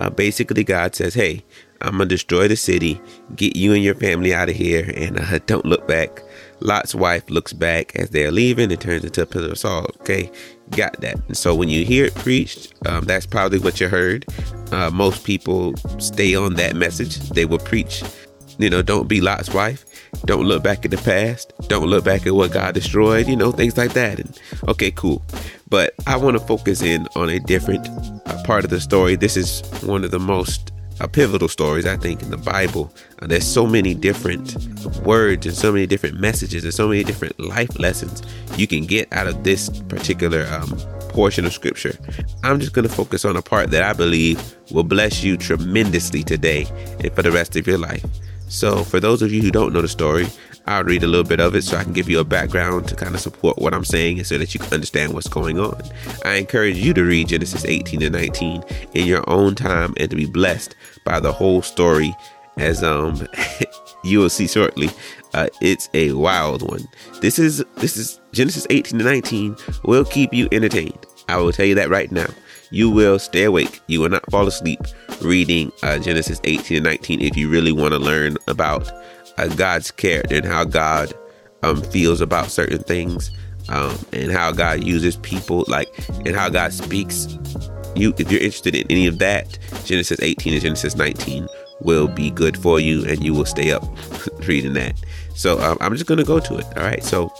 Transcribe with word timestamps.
Uh, 0.00 0.10
basically, 0.10 0.64
God 0.64 0.94
says, 0.94 1.14
"Hey, 1.14 1.44
I'm 1.80 1.92
gonna 1.92 2.06
destroy 2.06 2.48
the 2.48 2.56
city, 2.56 3.00
get 3.34 3.56
you 3.56 3.72
and 3.72 3.82
your 3.82 3.94
family 3.94 4.34
out 4.34 4.48
of 4.48 4.56
here, 4.56 4.92
and 4.96 5.18
uh, 5.18 5.38
don't 5.46 5.66
look 5.66 5.86
back." 5.86 6.22
Lot's 6.60 6.94
wife 6.94 7.28
looks 7.28 7.52
back 7.52 7.94
as 7.96 8.10
they're 8.10 8.30
leaving 8.30 8.72
and 8.72 8.80
turns 8.80 9.04
into 9.04 9.22
a 9.22 9.26
pillar 9.26 9.50
of 9.50 9.58
salt. 9.58 9.94
Okay, 10.00 10.30
got 10.70 10.98
that. 11.00 11.16
And 11.28 11.36
so 11.36 11.54
when 11.54 11.68
you 11.68 11.84
hear 11.84 12.06
it 12.06 12.14
preached, 12.14 12.74
um, 12.86 13.04
that's 13.04 13.26
probably 13.26 13.58
what 13.58 13.80
you 13.80 13.88
heard. 13.88 14.24
Uh, 14.72 14.90
most 14.90 15.24
people 15.24 15.74
stay 15.98 16.34
on 16.34 16.54
that 16.54 16.74
message. 16.74 17.18
They 17.30 17.44
will 17.44 17.58
preach, 17.58 18.02
you 18.58 18.70
know, 18.70 18.82
don't 18.82 19.08
be 19.08 19.20
Lot's 19.20 19.52
wife. 19.52 19.84
Don't 20.24 20.46
look 20.46 20.62
back 20.62 20.84
at 20.84 20.90
the 20.90 20.98
past. 20.98 21.52
Don't 21.68 21.86
look 21.86 22.04
back 22.04 22.26
at 22.26 22.34
what 22.34 22.52
God 22.52 22.74
destroyed, 22.74 23.28
you 23.28 23.36
know, 23.36 23.52
things 23.52 23.76
like 23.76 23.92
that. 23.92 24.18
And 24.18 24.40
okay, 24.68 24.90
cool. 24.90 25.22
But 25.68 25.94
I 26.06 26.16
want 26.16 26.38
to 26.38 26.46
focus 26.46 26.82
in 26.82 27.06
on 27.16 27.28
a 27.28 27.38
different 27.38 27.86
uh, 28.26 28.42
part 28.44 28.64
of 28.64 28.70
the 28.70 28.80
story. 28.80 29.16
This 29.16 29.36
is 29.36 29.62
one 29.82 30.04
of 30.04 30.10
the 30.10 30.18
most 30.18 30.72
uh, 31.00 31.06
pivotal 31.06 31.48
stories, 31.48 31.86
I 31.86 31.96
think, 31.96 32.22
in 32.22 32.30
the 32.30 32.36
Bible. 32.36 32.92
Uh, 33.20 33.26
there's 33.26 33.46
so 33.46 33.66
many 33.66 33.94
different 33.94 34.56
words 35.04 35.46
and 35.46 35.54
so 35.54 35.72
many 35.72 35.86
different 35.86 36.18
messages 36.18 36.64
and 36.64 36.72
so 36.72 36.88
many 36.88 37.04
different 37.04 37.38
life 37.38 37.78
lessons 37.78 38.22
you 38.56 38.66
can 38.66 38.86
get 38.86 39.12
out 39.12 39.26
of 39.26 39.44
this 39.44 39.68
particular 39.82 40.46
um, 40.46 40.70
portion 41.10 41.44
of 41.44 41.52
scripture. 41.52 41.96
I'm 42.44 42.60
just 42.60 42.72
going 42.72 42.88
to 42.88 42.94
focus 42.94 43.24
on 43.24 43.36
a 43.36 43.42
part 43.42 43.70
that 43.70 43.82
I 43.82 43.92
believe 43.92 44.56
will 44.70 44.84
bless 44.84 45.22
you 45.22 45.36
tremendously 45.36 46.22
today 46.22 46.66
and 47.00 47.12
for 47.14 47.22
the 47.22 47.32
rest 47.32 47.56
of 47.56 47.66
your 47.66 47.78
life. 47.78 48.04
So, 48.48 48.84
for 48.84 49.00
those 49.00 49.22
of 49.22 49.32
you 49.32 49.42
who 49.42 49.50
don't 49.50 49.72
know 49.72 49.82
the 49.82 49.88
story, 49.88 50.26
I'll 50.66 50.84
read 50.84 51.04
a 51.04 51.06
little 51.06 51.26
bit 51.26 51.40
of 51.40 51.54
it 51.54 51.62
so 51.62 51.76
I 51.76 51.84
can 51.84 51.92
give 51.92 52.08
you 52.08 52.18
a 52.18 52.24
background 52.24 52.88
to 52.88 52.96
kind 52.96 53.14
of 53.14 53.20
support 53.20 53.58
what 53.58 53.72
I'm 53.72 53.84
saying 53.84 54.18
and 54.18 54.26
so 54.26 54.36
that 54.38 54.52
you 54.52 54.60
can 54.60 54.72
understand 54.72 55.14
what's 55.14 55.28
going 55.28 55.60
on. 55.60 55.80
I 56.24 56.34
encourage 56.34 56.76
you 56.76 56.92
to 56.94 57.04
read 57.04 57.28
Genesis 57.28 57.64
18 57.64 58.02
and 58.02 58.12
19 58.12 58.64
in 58.94 59.06
your 59.06 59.28
own 59.30 59.54
time 59.54 59.94
and 59.96 60.10
to 60.10 60.16
be 60.16 60.26
blessed 60.26 60.74
by 61.04 61.20
the 61.20 61.32
whole 61.32 61.62
story 61.62 62.14
as 62.56 62.82
um 62.82 63.28
you 64.04 64.18
will 64.18 64.30
see 64.30 64.48
shortly. 64.48 64.90
Uh, 65.34 65.48
it's 65.60 65.88
a 65.94 66.12
wild 66.12 66.68
one. 66.68 66.88
This 67.20 67.38
is 67.38 67.64
this 67.76 67.96
is 67.96 68.20
Genesis 68.32 68.66
18 68.70 68.98
to 68.98 69.04
19 69.04 69.56
will 69.84 70.04
keep 70.04 70.32
you 70.32 70.48
entertained. 70.50 71.06
I 71.28 71.36
will 71.36 71.52
tell 71.52 71.66
you 71.66 71.74
that 71.76 71.90
right 71.90 72.10
now. 72.10 72.28
You 72.70 72.90
will 72.90 73.18
stay 73.18 73.44
awake. 73.44 73.80
You 73.86 74.00
will 74.00 74.08
not 74.08 74.28
fall 74.30 74.46
asleep 74.46 74.80
reading 75.20 75.72
uh, 75.82 75.98
Genesis 75.98 76.40
18 76.44 76.78
and 76.78 76.84
19 76.84 77.20
if 77.20 77.36
you 77.36 77.48
really 77.48 77.72
want 77.72 77.92
to 77.92 77.98
learn 77.98 78.36
about 78.48 78.90
uh, 79.38 79.48
God's 79.48 79.90
character 79.90 80.36
and 80.36 80.44
how 80.44 80.64
God 80.64 81.12
um, 81.62 81.82
feels 81.82 82.20
about 82.20 82.50
certain 82.50 82.82
things 82.82 83.30
um, 83.68 83.96
and 84.12 84.30
how 84.30 84.52
God 84.52 84.84
uses 84.84 85.16
people, 85.16 85.64
like, 85.68 85.88
and 86.24 86.34
how 86.34 86.48
God 86.48 86.72
speaks. 86.72 87.38
You, 87.94 88.12
if 88.18 88.30
you're 88.30 88.40
interested 88.40 88.74
in 88.74 88.86
any 88.90 89.06
of 89.06 89.18
that, 89.18 89.58
Genesis 89.84 90.20
18 90.20 90.52
and 90.52 90.62
Genesis 90.62 90.96
19 90.96 91.48
will 91.80 92.08
be 92.08 92.30
good 92.30 92.56
for 92.56 92.80
you, 92.80 93.04
and 93.06 93.24
you 93.24 93.34
will 93.34 93.44
stay 93.44 93.72
up 93.72 93.84
reading 94.46 94.74
that. 94.74 95.00
So 95.34 95.60
um, 95.60 95.78
I'm 95.80 95.92
just 95.92 96.06
going 96.06 96.18
to 96.18 96.24
go 96.24 96.40
to 96.40 96.58
it. 96.58 96.66
All 96.76 96.82
right. 96.82 97.02
So 97.02 97.32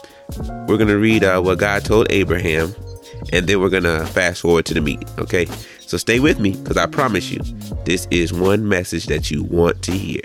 we're 0.66 0.76
going 0.76 0.88
to 0.88 0.98
read 0.98 1.24
uh, 1.24 1.40
what 1.40 1.58
God 1.58 1.84
told 1.84 2.10
Abraham 2.10 2.74
and 3.32 3.46
then 3.46 3.60
we're 3.60 3.70
gonna 3.70 4.06
fast 4.06 4.42
forward 4.42 4.66
to 4.66 4.74
the 4.74 4.80
meat. 4.80 5.04
Okay, 5.18 5.46
so 5.80 5.96
stay 5.96 6.20
with 6.20 6.38
me 6.38 6.52
because 6.52 6.76
I 6.76 6.86
promise 6.86 7.30
you, 7.30 7.40
this 7.84 8.06
is 8.10 8.32
one 8.32 8.68
message 8.68 9.06
that 9.06 9.30
you 9.30 9.44
want 9.44 9.82
to 9.82 9.92
hear. 9.92 10.22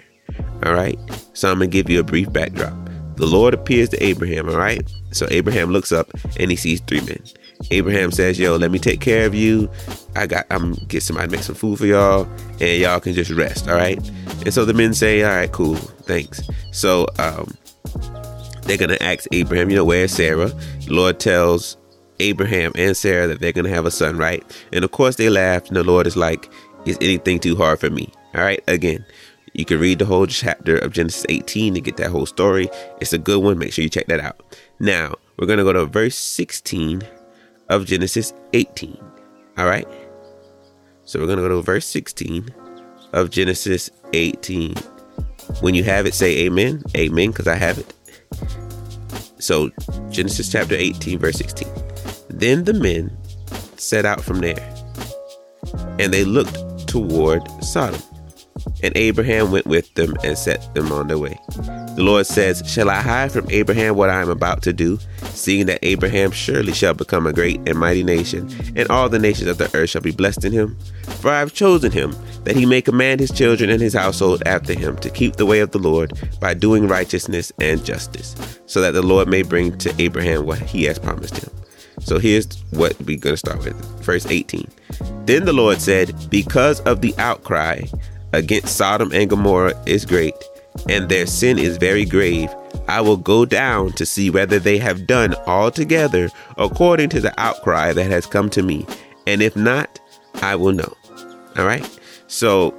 All 0.66 0.73
right, 0.73 0.97
so 1.33 1.49
I'm 1.49 1.57
gonna 1.57 1.67
give 1.67 1.89
you 1.89 1.99
a 1.99 2.03
brief 2.03 2.31
backdrop. 2.31 2.73
The 3.16 3.25
Lord 3.25 3.53
appears 3.53 3.89
to 3.89 4.03
Abraham. 4.03 4.49
All 4.49 4.57
right, 4.57 4.88
so 5.11 5.27
Abraham 5.29 5.72
looks 5.72 5.91
up 5.91 6.09
and 6.39 6.49
he 6.49 6.57
sees 6.57 6.81
three 6.81 7.02
men. 7.02 7.22
Abraham 7.69 8.11
says, 8.11 8.39
"Yo, 8.39 8.55
let 8.55 8.72
me 8.72 8.79
take 8.79 9.02
care 9.02 9.25
of 9.25 9.35
you. 9.35 9.69
I 10.16 10.25
got. 10.27 10.45
I'm 10.49 10.73
get 10.88 11.03
somebody 11.03 11.29
make 11.29 11.44
some 11.44 11.55
food 11.55 11.77
for 11.77 11.85
y'all, 11.85 12.27
and 12.59 12.81
y'all 12.81 12.99
can 12.99 13.13
just 13.13 13.31
rest. 13.31 13.69
All 13.69 13.75
right." 13.75 13.99
And 14.45 14.53
so 14.53 14.66
the 14.66 14.73
men 14.73 14.94
say, 14.94 15.23
"All 15.23 15.35
right, 15.35 15.52
cool, 15.52 15.75
thanks." 15.75 16.41
So 16.72 17.05
um, 17.19 17.53
they're 18.63 18.77
gonna 18.77 18.97
ask 19.02 19.25
Abraham, 19.31 19.69
you 19.69 19.75
know, 19.75 19.85
where's 19.85 20.12
Sarah? 20.12 20.47
The 20.47 20.94
Lord 20.94 21.19
tells 21.19 21.78
Abraham 22.21 22.71
and 22.75 22.95
Sarah 22.95 23.27
that 23.27 23.39
they're 23.39 23.51
going 23.51 23.65
to 23.65 23.71
have 23.71 23.85
a 23.85 23.91
son, 23.91 24.17
right? 24.17 24.43
And 24.71 24.85
of 24.85 24.91
course, 24.91 25.15
they 25.15 25.29
laughed, 25.29 25.67
and 25.67 25.77
the 25.77 25.83
Lord 25.83 26.07
is 26.07 26.15
like, 26.15 26.51
Is 26.85 26.97
anything 27.01 27.39
too 27.39 27.55
hard 27.55 27.79
for 27.79 27.89
me? 27.89 28.11
All 28.33 28.41
right, 28.41 28.63
again, 28.67 29.05
you 29.53 29.65
can 29.65 29.79
read 29.79 29.99
the 29.99 30.05
whole 30.05 30.27
chapter 30.27 30.77
of 30.77 30.93
Genesis 30.93 31.25
18 31.27 31.73
to 31.73 31.81
get 31.81 31.97
that 31.97 32.09
whole 32.09 32.25
story. 32.25 32.69
It's 33.01 33.13
a 33.13 33.17
good 33.17 33.43
one. 33.43 33.57
Make 33.57 33.73
sure 33.73 33.83
you 33.83 33.89
check 33.89 34.07
that 34.07 34.21
out. 34.21 34.41
Now, 34.79 35.15
we're 35.37 35.47
going 35.47 35.59
to 35.59 35.65
go 35.65 35.73
to 35.73 35.85
verse 35.85 36.17
16 36.17 37.01
of 37.69 37.85
Genesis 37.85 38.33
18. 38.53 38.97
All 39.57 39.65
right. 39.65 39.88
So 41.03 41.19
we're 41.19 41.25
going 41.25 41.39
to 41.39 41.43
go 41.43 41.49
to 41.49 41.61
verse 41.61 41.85
16 41.88 42.49
of 43.11 43.29
Genesis 43.29 43.89
18. 44.13 44.75
When 45.59 45.75
you 45.75 45.83
have 45.83 46.05
it, 46.05 46.13
say 46.13 46.45
amen. 46.45 46.83
Amen, 46.95 47.31
because 47.31 47.47
I 47.47 47.55
have 47.55 47.77
it. 47.77 47.93
So, 49.39 49.71
Genesis 50.09 50.49
chapter 50.49 50.75
18, 50.75 51.19
verse 51.19 51.35
16. 51.38 51.91
Then 52.34 52.64
the 52.64 52.74
men 52.74 53.16
set 53.78 54.06
out 54.06 54.22
from 54.22 54.40
there, 54.40 54.75
and 56.00 56.14
they 56.14 56.24
looked 56.24 56.88
toward 56.88 57.42
Sodom. 57.64 58.02
And 58.84 58.96
Abraham 58.96 59.52
went 59.52 59.66
with 59.66 59.92
them 59.94 60.16
and 60.24 60.38
set 60.38 60.74
them 60.74 60.92
on 60.92 61.08
their 61.08 61.18
way. 61.18 61.40
The 61.96 62.03
Lord 62.03 62.25
says, 62.25 62.64
Shall 62.66 62.90
I 62.90 63.02
hide 63.02 63.31
from 63.31 63.50
Abraham 63.50 63.96
what 63.96 64.09
I 64.09 64.22
am 64.22 64.30
about 64.30 64.62
to 64.64 64.74
do, 64.74 64.97
seeing 65.24 65.66
that 65.66 65.80
Abraham 65.84 66.31
surely 66.31 66.74
shall 66.74 66.94
become 66.94 67.28
a 67.28 67.34
great 67.34 67.59
and 67.68 67.78
mighty 67.78 68.03
nation, 68.03 68.50
and 68.75 68.90
all 68.90 69.09
the 69.09 69.19
nations 69.19 69.50
of 69.50 69.58
the 69.58 69.69
earth 69.75 69.92
shall 69.92 70.02
be 70.02 70.12
blessed 70.12 70.46
in 70.46 70.52
him? 70.52 70.78
For 71.19 71.30
I 71.30 71.40
have 71.40 71.53
chosen 71.53 71.92
him, 71.92 72.16
that 72.44 72.56
he 72.56 72.66
may 72.66 72.81
command 72.81 73.19
his 73.19 73.31
children 73.31 73.69
and 73.69 73.81
his 73.81 73.94
household 73.94 74.42
after 74.46 74.74
him 74.74 74.98
to 74.98 75.09
keep 75.09 75.36
the 75.36 75.46
way 75.46 75.59
of 75.59 75.72
the 75.72 75.80
Lord 75.80 76.13
by 76.40 76.53
doing 76.53 76.88
righteousness 76.88 77.52
and 77.59 77.84
justice, 77.84 78.36
so 78.66 78.81
that 78.81 78.92
the 78.92 79.02
Lord 79.02 79.28
may 79.28 79.42
bring 79.42 79.78
to 79.80 79.94
Abraham 80.02 80.46
what 80.46 80.59
he 80.59 80.84
has 80.86 80.98
promised 80.98 81.38
him. 81.38 81.52
So 82.03 82.19
here's 82.19 82.47
what 82.72 83.00
we're 83.01 83.17
going 83.17 83.34
to 83.34 83.38
start 83.38 83.59
with. 83.59 83.75
Verse 84.03 84.25
18. 84.25 84.67
Then 85.25 85.45
the 85.45 85.53
Lord 85.53 85.79
said, 85.79 86.13
Because 86.29 86.81
of 86.81 87.01
the 87.01 87.13
outcry 87.17 87.81
against 88.34 88.75
Sodom 88.75 89.12
and 89.13 89.29
Gomorrah 89.29 89.81
is 89.85 90.06
great, 90.06 90.35
and 90.89 91.09
their 91.09 91.25
sin 91.25 91.59
is 91.59 91.78
very 91.78 92.06
grave, 92.06 92.50
I 92.88 93.01
will 93.01 93.17
go 93.17 93.45
down 93.45 93.91
to 93.94 94.06
see 94.06 94.29
whether 94.29 94.59
they 94.59 94.78
have 94.78 95.07
done 95.07 95.35
altogether 95.45 96.29
according 96.57 97.09
to 97.09 97.22
the 97.22 97.34
outcry 97.39 97.94
that 97.94 98.09
has 98.09 98.25
come 98.25 98.50
to 98.51 98.63
me. 98.63 98.85
And 99.28 99.41
if 99.41 99.56
not, 99.56 100.00
I 100.41 100.56
will 100.56 100.73
know. 100.73 100.94
All 101.57 101.66
right. 101.66 101.88
So 102.28 102.73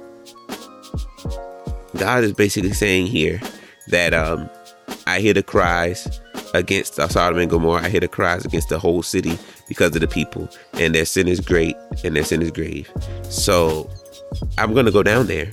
God 1.97 2.23
is 2.23 2.33
basically 2.33 2.73
saying 2.73 3.07
here 3.07 3.39
that 3.87 4.13
um, 4.13 4.49
I 5.07 5.19
hear 5.19 5.33
the 5.33 5.43
cries 5.43 6.19
against 6.53 6.95
Sodom 6.95 7.39
and 7.39 7.49
Gomorrah. 7.49 7.83
I 7.83 7.89
hear 7.89 7.99
the 7.99 8.07
cries 8.07 8.45
against 8.45 8.69
the 8.69 8.79
whole 8.79 9.03
city 9.03 9.37
because 9.67 9.95
of 9.95 10.01
the 10.01 10.07
people, 10.07 10.49
and 10.73 10.93
their 10.93 11.05
sin 11.05 11.27
is 11.27 11.39
great, 11.39 11.75
and 12.03 12.15
their 12.15 12.23
sin 12.23 12.41
is 12.41 12.51
grave. 12.51 12.89
So 13.29 13.89
I'm 14.57 14.73
gonna 14.73 14.91
go 14.91 15.03
down 15.03 15.27
there, 15.27 15.51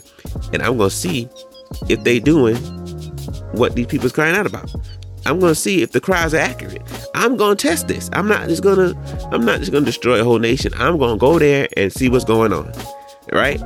and 0.53 0.63
I'm 0.63 0.77
gonna 0.77 0.91
see 0.91 1.29
if 1.89 2.03
they 2.05 2.21
doing 2.21 2.57
what 3.53 3.75
these 3.75 3.87
people's 3.87 4.13
crying 4.13 4.37
out 4.37 4.47
about. 4.47 4.75
I'm 5.27 5.39
gonna 5.39 5.55
see 5.55 5.83
if 5.83 5.93
the 5.93 6.01
cries 6.01 6.33
are 6.35 6.39
accurate. 6.39 6.83
I'm 7.15 7.37
gonna 7.37 7.57
test 7.57 7.89
this. 7.89 8.09
I'm 8.13 8.27
not 8.27 8.49
just 8.49 8.63
gonna 8.63 8.95
I'm 9.33 9.45
not 9.45 9.59
just 9.61 9.73
gonna 9.73 9.85
destroy 9.85 10.21
a 10.21 10.25
whole 10.25 10.39
nation. 10.39 10.73
I'm 10.77 10.99
gonna 10.99 11.19
go 11.19 11.39
there 11.39 11.69
and 11.77 11.93
see 11.93 12.09
what's 12.09 12.25
going 12.25 12.53
on. 12.53 12.73
Right? 13.33 13.61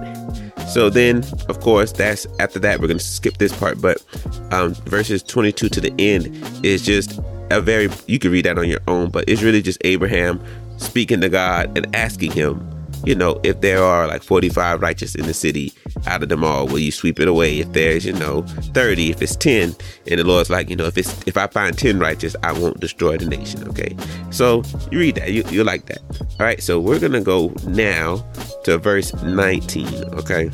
So 0.69 0.91
then, 0.91 1.25
of 1.48 1.60
course, 1.60 1.92
that's 1.92 2.26
after 2.38 2.58
that 2.60 2.80
we're 2.80 2.88
gonna 2.88 2.98
skip 2.98 3.38
this 3.38 3.54
part, 3.56 3.80
but 3.80 4.02
um, 4.50 4.75
verses 4.86 5.22
22 5.22 5.69
to 5.69 5.80
the 5.80 5.94
end 5.98 6.26
is 6.64 6.82
just 6.82 7.20
a 7.50 7.60
very 7.60 7.88
you 8.06 8.19
can 8.19 8.30
read 8.30 8.44
that 8.47 8.58
on 8.58 8.69
your 8.69 8.80
own, 8.88 9.10
but 9.10 9.28
it's 9.28 9.42
really 9.42 9.62
just 9.62 9.78
Abraham 9.84 10.42
speaking 10.78 11.20
to 11.20 11.28
God 11.28 11.76
and 11.76 11.94
asking 11.94 12.32
him 12.32 12.73
you 13.04 13.15
know, 13.15 13.41
if 13.42 13.60
there 13.60 13.82
are 13.82 14.06
like 14.06 14.22
45 14.22 14.81
righteous 14.81 15.15
in 15.15 15.26
the 15.26 15.34
city, 15.34 15.72
out 16.06 16.22
of 16.22 16.28
them 16.28 16.45
all, 16.45 16.66
will 16.66 16.78
you 16.78 16.92
sweep 16.92 17.21
it 17.21 17.28
away? 17.28 17.60
If 17.60 17.72
there's, 17.72 18.04
you 18.04 18.12
know, 18.12 18.42
30, 18.42 19.10
if 19.10 19.22
it's 19.22 19.36
10, 19.36 19.74
and 20.10 20.21
the 20.21 20.24
Lord's 20.24 20.51
like, 20.51 20.71
you 20.71 20.77
know, 20.77 20.86
if 20.86 20.97
it's 20.98 21.27
if 21.27 21.36
I 21.36 21.47
find 21.47 21.77
10 21.77 21.98
righteous, 21.98 22.36
I 22.42 22.53
won't 22.53 22.80
destroy 22.80 23.16
the 23.16 23.27
nation. 23.27 23.66
Okay. 23.68 23.97
So 24.30 24.62
you 24.91 24.98
read 24.98 25.16
that, 25.16 25.33
you, 25.33 25.45
you 25.51 25.65
like 25.65 25.86
that. 25.86 26.01
All 26.41 26.47
right, 26.47 26.62
so 26.62 26.80
we're 26.80 26.98
gonna 26.98 27.21
go 27.21 27.53
now 27.66 28.16
to 28.65 28.78
verse 28.78 29.12
19. 29.22 30.15
Okay. 30.15 30.51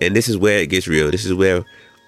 And 0.00 0.16
this 0.16 0.28
is 0.28 0.36
where 0.36 0.60
it 0.60 0.70
gets 0.70 0.88
real. 0.88 1.10
This 1.10 1.24
is 1.24 1.34
where 1.34 1.64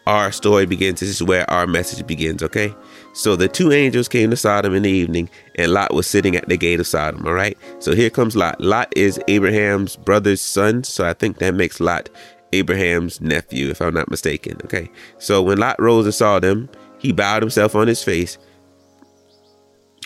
our 0.06 0.32
story 0.32 0.66
begins. 0.66 1.00
This 1.00 1.08
is 1.08 1.22
where 1.22 1.48
our 1.50 1.66
message 1.66 2.06
begins, 2.06 2.42
okay? 2.42 2.74
So 3.12 3.36
the 3.36 3.48
two 3.48 3.72
angels 3.72 4.08
came 4.08 4.30
to 4.30 4.36
Sodom 4.36 4.74
in 4.74 4.84
the 4.84 4.90
evening, 4.90 5.28
and 5.56 5.72
Lot 5.72 5.92
was 5.92 6.06
sitting 6.06 6.34
at 6.34 6.48
the 6.48 6.56
gate 6.56 6.80
of 6.80 6.86
Sodom, 6.86 7.26
all 7.26 7.34
right? 7.34 7.56
So 7.78 7.94
here 7.94 8.10
comes 8.10 8.36
Lot. 8.36 8.60
Lot 8.60 8.92
is 8.96 9.20
Abraham's 9.28 9.96
brother's 9.96 10.40
son, 10.40 10.82
so 10.84 11.06
I 11.06 11.12
think 11.12 11.38
that 11.38 11.54
makes 11.54 11.78
Lot 11.78 12.08
Abraham's 12.52 13.20
nephew, 13.20 13.70
if 13.70 13.80
I'm 13.80 13.94
not 13.94 14.10
mistaken, 14.10 14.58
okay? 14.64 14.90
So 15.18 15.42
when 15.42 15.58
Lot 15.58 15.80
rose 15.80 16.04
and 16.04 16.14
saw 16.14 16.38
them, 16.38 16.68
he 16.98 17.12
bowed 17.12 17.42
himself 17.42 17.74
on 17.74 17.88
his 17.88 18.02
face 18.02 18.38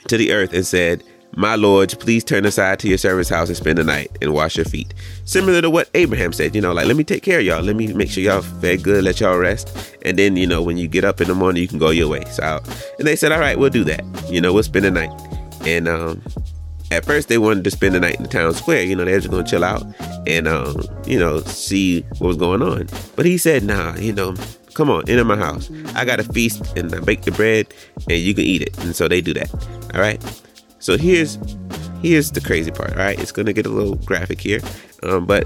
to 0.08 0.16
the 0.16 0.32
earth 0.32 0.52
and 0.52 0.66
said, 0.66 1.02
My 1.38 1.54
lords, 1.54 1.94
please 1.94 2.24
turn 2.24 2.46
aside 2.46 2.78
to 2.78 2.88
your 2.88 2.96
servant's 2.96 3.28
house 3.28 3.48
and 3.48 3.56
spend 3.56 3.76
the 3.76 3.84
night 3.84 4.10
and 4.22 4.32
wash 4.32 4.56
your 4.56 4.64
feet. 4.64 4.94
Similar 5.26 5.60
to 5.60 5.68
what 5.68 5.90
Abraham 5.92 6.32
said, 6.32 6.54
you 6.54 6.62
know, 6.62 6.72
like, 6.72 6.86
let 6.86 6.96
me 6.96 7.04
take 7.04 7.22
care 7.22 7.40
of 7.40 7.44
y'all. 7.44 7.62
Let 7.62 7.76
me 7.76 7.92
make 7.92 8.10
sure 8.10 8.22
y'all 8.22 8.40
fed 8.40 8.82
good, 8.82 9.04
let 9.04 9.20
y'all 9.20 9.36
rest. 9.36 9.94
And 10.02 10.18
then, 10.18 10.36
you 10.36 10.46
know, 10.46 10.62
when 10.62 10.78
you 10.78 10.88
get 10.88 11.04
up 11.04 11.20
in 11.20 11.28
the 11.28 11.34
morning, 11.34 11.60
you 11.60 11.68
can 11.68 11.78
go 11.78 11.90
your 11.90 12.08
way. 12.08 12.24
So, 12.24 12.62
and 12.98 13.06
they 13.06 13.16
said, 13.16 13.32
all 13.32 13.38
right, 13.38 13.58
we'll 13.58 13.68
do 13.68 13.84
that. 13.84 14.02
You 14.30 14.40
know, 14.40 14.54
we'll 14.54 14.62
spend 14.62 14.86
the 14.86 14.90
night. 14.90 15.10
And 15.66 15.88
um, 15.88 16.22
at 16.90 17.04
first, 17.04 17.28
they 17.28 17.36
wanted 17.36 17.64
to 17.64 17.70
spend 17.70 17.94
the 17.94 18.00
night 18.00 18.16
in 18.16 18.22
the 18.22 18.30
town 18.30 18.54
square. 18.54 18.82
You 18.82 18.96
know, 18.96 19.04
they 19.04 19.12
were 19.12 19.20
just 19.20 19.30
going 19.30 19.44
to 19.44 19.50
chill 19.50 19.64
out 19.64 19.84
and, 20.26 20.48
um, 20.48 20.82
you 21.06 21.18
know, 21.18 21.40
see 21.40 22.00
what 22.18 22.28
was 22.28 22.36
going 22.38 22.62
on. 22.62 22.88
But 23.14 23.26
he 23.26 23.36
said, 23.36 23.62
nah, 23.62 23.94
you 23.96 24.14
know, 24.14 24.34
come 24.72 24.88
on, 24.88 25.06
enter 25.06 25.24
my 25.24 25.36
house. 25.36 25.70
I 25.94 26.06
got 26.06 26.18
a 26.18 26.24
feast 26.24 26.74
and 26.78 26.94
I 26.94 27.00
bake 27.00 27.22
the 27.22 27.32
bread 27.32 27.66
and 28.08 28.18
you 28.18 28.32
can 28.32 28.44
eat 28.44 28.62
it. 28.62 28.78
And 28.78 28.96
so 28.96 29.06
they 29.06 29.20
do 29.20 29.34
that. 29.34 29.52
All 29.94 30.00
right. 30.00 30.22
So 30.86 30.96
here's 30.96 31.36
here's 32.00 32.30
the 32.30 32.40
crazy 32.40 32.70
part. 32.70 32.92
All 32.92 32.98
right, 32.98 33.18
it's 33.18 33.32
gonna 33.32 33.52
get 33.52 33.66
a 33.66 33.70
little 33.70 33.96
graphic 33.96 34.40
here, 34.40 34.60
um, 35.02 35.26
but 35.26 35.44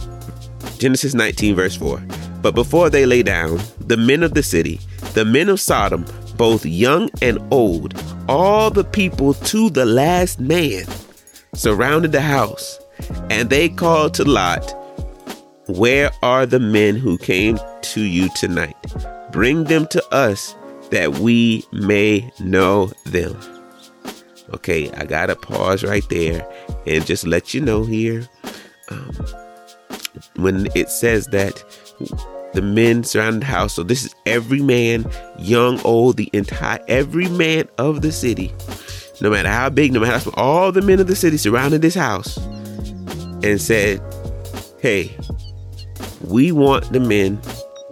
Genesis 0.76 1.14
19 1.14 1.54
verse 1.54 1.74
4. 1.74 1.98
But 2.42 2.54
before 2.54 2.90
they 2.90 3.06
lay 3.06 3.22
down, 3.22 3.58
the 3.80 3.96
men 3.96 4.22
of 4.22 4.34
the 4.34 4.42
city, 4.42 4.80
the 5.14 5.24
men 5.24 5.48
of 5.48 5.58
Sodom, 5.58 6.04
both 6.36 6.66
young 6.66 7.08
and 7.22 7.38
old, 7.50 7.94
all 8.28 8.68
the 8.68 8.84
people 8.84 9.32
to 9.32 9.70
the 9.70 9.86
last 9.86 10.40
man, 10.40 10.84
surrounded 11.54 12.12
the 12.12 12.20
house, 12.20 12.78
and 13.30 13.48
they 13.48 13.70
called 13.70 14.12
to 14.16 14.24
Lot, 14.24 14.70
Where 15.68 16.10
are 16.22 16.44
the 16.44 16.60
men 16.60 16.96
who 16.96 17.16
came 17.16 17.58
to 17.80 18.02
you 18.02 18.28
tonight? 18.36 18.76
Bring 19.32 19.64
them 19.64 19.86
to 19.86 20.06
us 20.14 20.54
that 20.90 21.14
we 21.14 21.64
may 21.72 22.30
know 22.40 22.92
them. 23.06 23.59
Okay, 24.52 24.90
I 24.92 25.04
gotta 25.04 25.36
pause 25.36 25.84
right 25.84 26.06
there 26.08 26.46
and 26.86 27.06
just 27.06 27.26
let 27.26 27.54
you 27.54 27.60
know 27.60 27.84
here. 27.84 28.28
Um, 28.88 29.12
when 30.36 30.68
it 30.74 30.88
says 30.88 31.26
that 31.26 31.62
the 32.54 32.62
men 32.62 33.04
surrounded 33.04 33.42
the 33.42 33.46
house, 33.46 33.74
so 33.74 33.82
this 33.82 34.04
is 34.04 34.14
every 34.26 34.60
man, 34.60 35.08
young, 35.38 35.80
old, 35.82 36.16
the 36.16 36.28
entire 36.32 36.80
every 36.88 37.28
man 37.28 37.68
of 37.78 38.02
the 38.02 38.10
city, 38.10 38.52
no 39.20 39.30
matter 39.30 39.48
how 39.48 39.70
big, 39.70 39.92
no 39.92 40.00
matter 40.00 40.12
how 40.12 40.18
small, 40.18 40.34
all 40.36 40.72
the 40.72 40.82
men 40.82 40.98
of 40.98 41.06
the 41.06 41.14
city 41.16 41.36
surrounded 41.36 41.82
this 41.82 41.94
house 41.94 42.36
and 43.42 43.60
said, 43.60 44.02
Hey, 44.80 45.16
we 46.26 46.52
want 46.52 46.92
the 46.92 47.00
men 47.00 47.40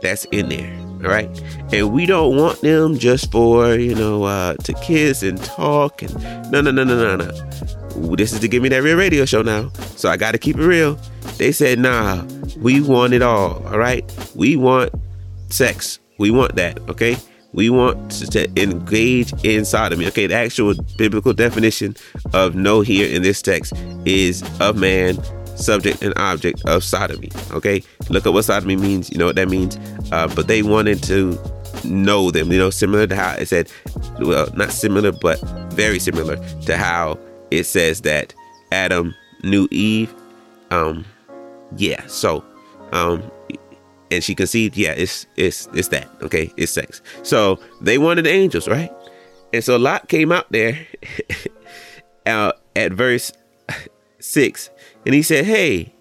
that's 0.03 0.25
in 0.27 0.49
there. 0.49 0.75
All 1.05 1.11
right. 1.11 1.29
And 1.73 1.93
we 1.93 2.07
don't 2.07 2.37
want 2.37 2.61
them 2.61 2.99
just 2.99 3.31
for, 3.31 3.75
you 3.75 3.95
know, 3.95 4.25
uh, 4.25 4.55
to 4.55 4.73
kiss 4.75 5.23
and 5.23 5.43
talk 5.43 6.03
and 6.03 6.15
no, 6.51 6.61
no, 6.61 6.71
no, 6.71 6.85
no, 6.85 7.17
no, 7.17 7.17
no. 7.17 8.17
This 8.17 8.33
is 8.33 8.41
to 8.41 8.49
give 8.49 8.63
me 8.63 8.69
that 8.71 8.83
real 8.83 8.97
radio 8.97 9.25
show 9.25 9.43
now. 9.43 9.71
So 9.97 10.09
I 10.09 10.17
got 10.17 10.33
to 10.33 10.39
keep 10.39 10.57
it 10.57 10.65
real. 10.65 10.99
They 11.37 11.53
said, 11.53 11.79
nah, 11.79 12.25
we 12.59 12.81
want 12.81 13.13
it 13.13 13.23
all. 13.23 13.67
All 13.67 13.79
right. 13.79 14.05
We 14.35 14.57
want 14.57 14.93
sex. 15.49 15.99
We 16.19 16.31
want 16.31 16.57
that. 16.57 16.79
Okay. 16.89 17.17
We 17.53 17.71
want 17.71 18.13
to 18.13 18.49
engage 18.61 19.33
in 19.45 19.65
sodomy. 19.65 20.07
Okay. 20.09 20.27
The 20.27 20.35
actual 20.35 20.75
biblical 20.97 21.33
definition 21.33 21.97
of 22.33 22.55
no 22.55 22.81
here 22.81 23.15
in 23.15 23.23
this 23.23 23.43
text 23.43 23.73
is 24.07 24.43
of 24.61 24.77
man 24.77 25.19
subject 25.59 26.03
and 26.03 26.17
object 26.17 26.65
of 26.67 26.85
sodomy. 26.85 27.31
Okay, 27.51 27.83
look 28.09 28.27
at 28.27 28.33
what 28.33 28.45
sodomy 28.45 28.77
means. 28.77 29.11
You 29.11 29.19
know 29.19 29.27
what 29.27 29.37
that 29.37 29.49
means. 29.49 29.79
Uh, 30.13 30.29
but 30.35 30.47
they 30.47 30.63
wanted 30.63 31.03
to 31.05 31.39
know 31.85 32.31
them. 32.31 32.53
You 32.53 32.59
know, 32.59 32.71
similar 32.71 33.07
to 33.07 33.17
how 33.17 33.35
it 33.35 33.47
said, 33.47 33.71
well, 34.21 34.49
not 34.55 34.71
similar, 34.71 35.13
but 35.13 35.41
very 35.73 35.99
similar 35.99 36.37
to 36.63 36.77
how 36.77 37.19
it 37.51 37.65
says 37.65 38.03
that 38.03 38.35
Adam 38.73 39.15
knew 39.43 39.69
Eve. 39.71 40.15
Um, 40.71 41.05
yeah. 41.77 42.07
So, 42.07 42.45
um, 42.93 43.31
and 44.11 44.23
she 44.25 44.35
conceived. 44.35 44.77
Yeah, 44.77 44.93
it's 44.93 45.27
it's 45.37 45.69
it's 45.75 45.89
that. 45.89 46.09
Okay, 46.23 46.53
it's 46.57 46.73
sex. 46.73 47.03
So 47.23 47.59
they 47.81 47.99
wanted 47.99 48.27
angels, 48.27 48.69
right? 48.69 48.91
And 49.53 49.65
so 49.65 49.77
Lot 49.77 50.09
came 50.09 50.31
out 50.31 50.51
there 50.51 50.79
uh, 52.27 52.53
at 52.77 52.93
verse 52.93 53.33
six 54.19 54.71
and 55.07 55.15
he 55.15 55.23
said, 55.23 55.45
Hey, 55.45 55.95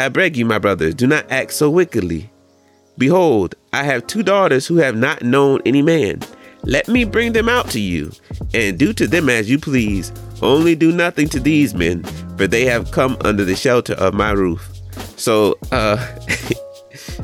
I 0.00 0.08
beg 0.08 0.36
you, 0.36 0.44
my 0.44 0.58
brothers, 0.58 0.94
do 0.94 1.06
not 1.06 1.30
act 1.30 1.52
so 1.52 1.70
wickedly. 1.70 2.30
Behold, 2.98 3.54
I 3.72 3.84
have 3.84 4.06
two 4.06 4.22
daughters 4.22 4.66
who 4.66 4.76
have 4.76 4.96
not 4.96 5.22
known 5.22 5.60
any 5.66 5.82
man. 5.82 6.20
Let 6.62 6.88
me 6.88 7.04
bring 7.04 7.32
them 7.32 7.48
out 7.48 7.70
to 7.70 7.80
you, 7.80 8.10
and 8.54 8.78
do 8.78 8.92
to 8.94 9.06
them 9.06 9.28
as 9.28 9.48
you 9.48 9.58
please. 9.58 10.12
Only 10.42 10.74
do 10.74 10.92
nothing 10.92 11.28
to 11.30 11.40
these 11.40 11.74
men, 11.74 12.02
for 12.36 12.46
they 12.46 12.64
have 12.64 12.90
come 12.90 13.16
under 13.20 13.44
the 13.44 13.54
shelter 13.54 13.94
of 13.94 14.14
my 14.14 14.32
roof. 14.32 14.68
So, 15.16 15.58
uh, 15.72 15.96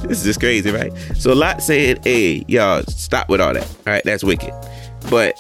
this 0.03 0.19
is 0.19 0.25
just 0.25 0.41
crazy, 0.41 0.71
right? 0.71 0.93
So 1.17 1.33
Lot 1.33 1.63
saying, 1.63 1.99
hey, 2.05 2.45
y'all, 2.49 2.83
stop 2.85 3.29
with 3.29 3.41
all 3.41 3.55
that. 3.55 3.65
All 3.65 3.93
right, 3.93 4.05
that's 4.05 4.23
wicked. 4.23 4.53
But 5.11 5.35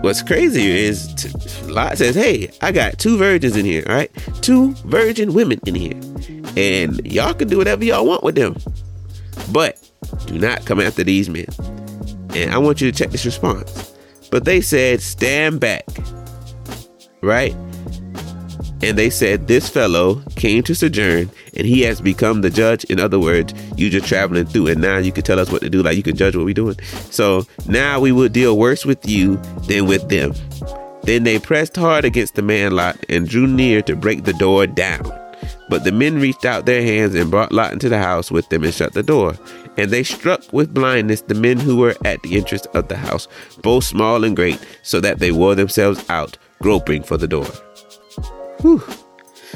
what's 0.00 0.22
crazier 0.22 0.74
is 0.74 1.12
t- 1.14 1.66
Lot 1.66 1.98
says, 1.98 2.14
"Hey, 2.14 2.50
I 2.60 2.72
got 2.72 2.98
two 2.98 3.16
virgins 3.16 3.56
in 3.56 3.64
here. 3.64 3.84
All 3.88 3.94
right, 3.94 4.10
two 4.42 4.72
virgin 4.84 5.32
women 5.34 5.60
in 5.66 5.74
here, 5.74 6.00
and 6.56 7.04
y'all 7.06 7.34
can 7.34 7.48
do 7.48 7.58
whatever 7.58 7.84
y'all 7.84 8.06
want 8.06 8.22
with 8.22 8.34
them, 8.34 8.56
but 9.52 9.78
do 10.26 10.38
not 10.38 10.64
come 10.64 10.80
after 10.80 11.04
these 11.04 11.28
men." 11.28 11.46
And 12.34 12.52
I 12.52 12.58
want 12.58 12.80
you 12.80 12.90
to 12.90 12.96
check 12.96 13.10
this 13.10 13.24
response. 13.24 13.92
But 14.30 14.44
they 14.44 14.60
said, 14.60 15.00
"Stand 15.00 15.60
back." 15.60 15.86
Right? 17.22 17.54
And 18.82 18.96
they 18.96 19.10
said, 19.10 19.46
This 19.46 19.68
fellow 19.68 20.22
came 20.36 20.62
to 20.62 20.74
sojourn 20.74 21.30
and 21.54 21.66
he 21.66 21.82
has 21.82 22.00
become 22.00 22.40
the 22.40 22.50
judge. 22.50 22.84
In 22.84 22.98
other 22.98 23.18
words, 23.18 23.52
you 23.76 23.90
just 23.90 24.06
traveling 24.06 24.46
through 24.46 24.68
and 24.68 24.80
now 24.80 24.96
you 24.96 25.12
can 25.12 25.22
tell 25.22 25.38
us 25.38 25.50
what 25.50 25.60
to 25.62 25.70
do. 25.70 25.82
Like 25.82 25.96
you 25.96 26.02
can 26.02 26.16
judge 26.16 26.34
what 26.34 26.46
we're 26.46 26.54
doing. 26.54 26.78
So 27.10 27.46
now 27.66 28.00
we 28.00 28.12
will 28.12 28.28
deal 28.28 28.56
worse 28.56 28.86
with 28.86 29.06
you 29.06 29.36
than 29.66 29.86
with 29.86 30.08
them. 30.08 30.32
Then 31.02 31.24
they 31.24 31.38
pressed 31.38 31.76
hard 31.76 32.04
against 32.04 32.36
the 32.36 32.42
man 32.42 32.72
Lot 32.72 32.96
and 33.08 33.28
drew 33.28 33.46
near 33.46 33.82
to 33.82 33.96
break 33.96 34.24
the 34.24 34.34
door 34.34 34.66
down. 34.66 35.19
But 35.70 35.84
the 35.84 35.92
men 35.92 36.20
reached 36.20 36.44
out 36.44 36.66
their 36.66 36.82
hands 36.82 37.14
and 37.14 37.30
brought 37.30 37.52
Lot 37.52 37.72
into 37.72 37.88
the 37.88 37.98
house 37.98 38.30
with 38.30 38.48
them 38.48 38.64
and 38.64 38.74
shut 38.74 38.92
the 38.92 39.04
door. 39.04 39.36
And 39.76 39.90
they 39.90 40.02
struck 40.02 40.52
with 40.52 40.74
blindness 40.74 41.22
the 41.22 41.34
men 41.34 41.58
who 41.58 41.76
were 41.76 41.94
at 42.04 42.22
the 42.22 42.36
entrance 42.36 42.66
of 42.74 42.88
the 42.88 42.96
house, 42.96 43.28
both 43.62 43.84
small 43.84 44.24
and 44.24 44.34
great, 44.34 44.58
so 44.82 45.00
that 45.00 45.20
they 45.20 45.30
wore 45.30 45.54
themselves 45.54 46.04
out, 46.10 46.36
groping 46.60 47.04
for 47.04 47.16
the 47.16 47.28
door. 47.28 47.46
Whew. 48.60 48.82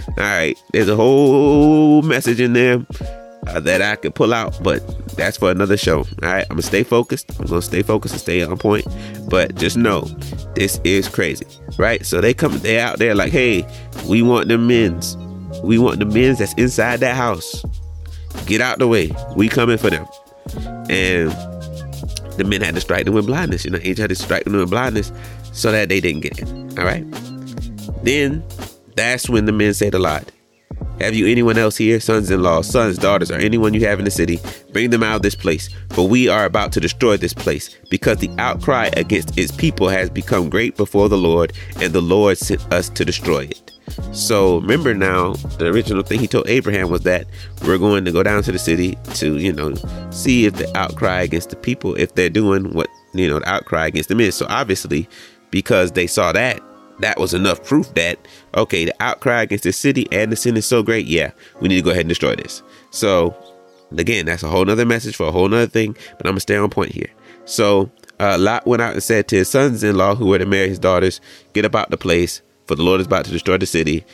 All 0.08 0.14
right, 0.18 0.56
there's 0.72 0.88
a 0.88 0.96
whole 0.96 2.02
message 2.02 2.40
in 2.40 2.52
there 2.52 2.84
uh, 3.48 3.60
that 3.60 3.82
I 3.82 3.96
could 3.96 4.14
pull 4.14 4.32
out, 4.32 4.58
but 4.62 4.82
that's 5.16 5.36
for 5.36 5.50
another 5.50 5.76
show. 5.76 5.98
All 5.98 6.06
right, 6.22 6.44
I'm 6.44 6.56
gonna 6.56 6.62
stay 6.62 6.82
focused. 6.82 7.38
I'm 7.38 7.46
gonna 7.46 7.62
stay 7.62 7.82
focused 7.82 8.14
and 8.14 8.20
stay 8.20 8.42
on 8.42 8.56
point. 8.56 8.86
But 9.28 9.56
just 9.56 9.76
know, 9.76 10.02
this 10.54 10.80
is 10.84 11.08
crazy, 11.08 11.46
right? 11.78 12.04
So 12.06 12.20
they 12.20 12.34
come, 12.34 12.58
they 12.60 12.80
out 12.80 12.98
there 12.98 13.14
like, 13.14 13.32
hey, 13.32 13.66
we 14.08 14.22
want 14.22 14.48
the 14.48 14.58
men's, 14.58 15.16
we 15.64 15.78
want 15.78 15.98
the 15.98 16.06
men's 16.06 16.38
that's 16.38 16.54
inside 16.54 17.00
that 17.00 17.16
house. 17.16 17.64
Get 18.46 18.60
out 18.60 18.78
the 18.78 18.88
way. 18.88 19.10
We 19.36 19.48
coming 19.48 19.78
for 19.78 19.90
them. 19.90 20.06
And 20.90 21.30
the 22.36 22.44
men 22.46 22.60
had 22.60 22.74
to 22.74 22.80
strike 22.80 23.06
them 23.06 23.14
with 23.14 23.26
blindness. 23.26 23.64
You 23.64 23.70
know, 23.70 23.78
each 23.82 23.98
had 23.98 24.10
to 24.10 24.16
strike 24.16 24.44
them 24.44 24.54
with 24.54 24.70
blindness 24.70 25.12
so 25.52 25.72
that 25.72 25.88
they 25.88 26.00
didn't 26.00 26.20
get 26.20 26.38
in. 26.38 26.78
All 26.78 26.84
right. 26.84 27.04
Then 28.02 28.44
that's 28.96 29.28
when 29.28 29.46
the 29.46 29.52
men 29.52 29.72
said 29.74 29.94
a 29.94 29.98
Lot, 29.98 30.30
Have 31.00 31.14
you 31.14 31.26
anyone 31.26 31.58
else 31.58 31.76
here, 31.76 31.98
sons 32.00 32.30
in 32.30 32.42
law, 32.42 32.60
sons, 32.62 32.98
daughters, 32.98 33.30
or 33.30 33.36
anyone 33.36 33.74
you 33.74 33.86
have 33.86 33.98
in 33.98 34.04
the 34.04 34.10
city? 34.10 34.40
Bring 34.72 34.90
them 34.90 35.02
out 35.02 35.16
of 35.16 35.22
this 35.22 35.34
place, 35.34 35.68
for 35.90 36.06
we 36.06 36.28
are 36.28 36.44
about 36.44 36.72
to 36.72 36.80
destroy 36.80 37.16
this 37.16 37.34
place, 37.34 37.76
because 37.90 38.18
the 38.18 38.30
outcry 38.38 38.90
against 38.96 39.38
its 39.38 39.50
people 39.50 39.88
has 39.88 40.10
become 40.10 40.50
great 40.50 40.76
before 40.76 41.08
the 41.08 41.18
Lord, 41.18 41.52
and 41.80 41.92
the 41.92 42.02
Lord 42.02 42.38
sent 42.38 42.72
us 42.72 42.88
to 42.90 43.04
destroy 43.04 43.44
it. 43.44 43.73
So 44.12 44.58
remember 44.60 44.94
now, 44.94 45.34
the 45.58 45.66
original 45.66 46.02
thing 46.02 46.20
he 46.20 46.26
told 46.26 46.48
Abraham 46.48 46.90
was 46.90 47.02
that 47.02 47.26
we're 47.66 47.78
going 47.78 48.04
to 48.04 48.12
go 48.12 48.22
down 48.22 48.42
to 48.44 48.52
the 48.52 48.58
city 48.58 48.96
to, 49.14 49.38
you 49.38 49.52
know, 49.52 49.74
see 50.10 50.46
if 50.46 50.54
the 50.54 50.76
outcry 50.76 51.22
against 51.22 51.50
the 51.50 51.56
people, 51.56 51.94
if 51.96 52.14
they're 52.14 52.30
doing 52.30 52.72
what, 52.72 52.88
you 53.12 53.28
know, 53.28 53.40
the 53.40 53.48
outcry 53.48 53.86
against 53.86 54.08
them 54.08 54.20
is. 54.20 54.34
So 54.34 54.46
obviously, 54.48 55.08
because 55.50 55.92
they 55.92 56.06
saw 56.06 56.32
that, 56.32 56.60
that 57.00 57.18
was 57.18 57.34
enough 57.34 57.64
proof 57.64 57.92
that 57.94 58.18
okay, 58.54 58.84
the 58.84 58.94
outcry 59.00 59.42
against 59.42 59.64
the 59.64 59.72
city 59.72 60.06
and 60.12 60.30
the 60.30 60.36
sin 60.36 60.56
is 60.56 60.66
so 60.66 60.82
great. 60.82 61.06
Yeah, 61.06 61.32
we 61.60 61.68
need 61.68 61.76
to 61.76 61.82
go 61.82 61.90
ahead 61.90 62.02
and 62.02 62.08
destroy 62.08 62.36
this. 62.36 62.62
So 62.90 63.34
again, 63.96 64.26
that's 64.26 64.42
a 64.42 64.48
whole 64.48 64.64
nother 64.64 64.86
message 64.86 65.16
for 65.16 65.26
a 65.26 65.32
whole 65.32 65.48
nother 65.48 65.66
thing, 65.66 65.96
but 66.16 66.26
I'm 66.26 66.32
gonna 66.32 66.40
stay 66.40 66.56
on 66.56 66.70
point 66.70 66.92
here. 66.92 67.10
So 67.44 67.90
uh, 68.20 68.38
Lot 68.38 68.66
went 68.66 68.80
out 68.82 68.92
and 68.92 69.02
said 69.02 69.28
to 69.28 69.36
his 69.36 69.48
sons-in-law 69.48 70.14
who 70.14 70.26
were 70.26 70.38
to 70.38 70.46
marry 70.46 70.68
his 70.68 70.78
daughters, 70.78 71.20
"Get 71.52 71.64
about 71.64 71.90
the 71.90 71.96
place, 71.96 72.42
for 72.66 72.74
the 72.74 72.82
Lord 72.82 73.00
is 73.00 73.06
about 73.06 73.24
to 73.26 73.30
destroy 73.30 73.56
the 73.58 73.66
city." 73.66 74.04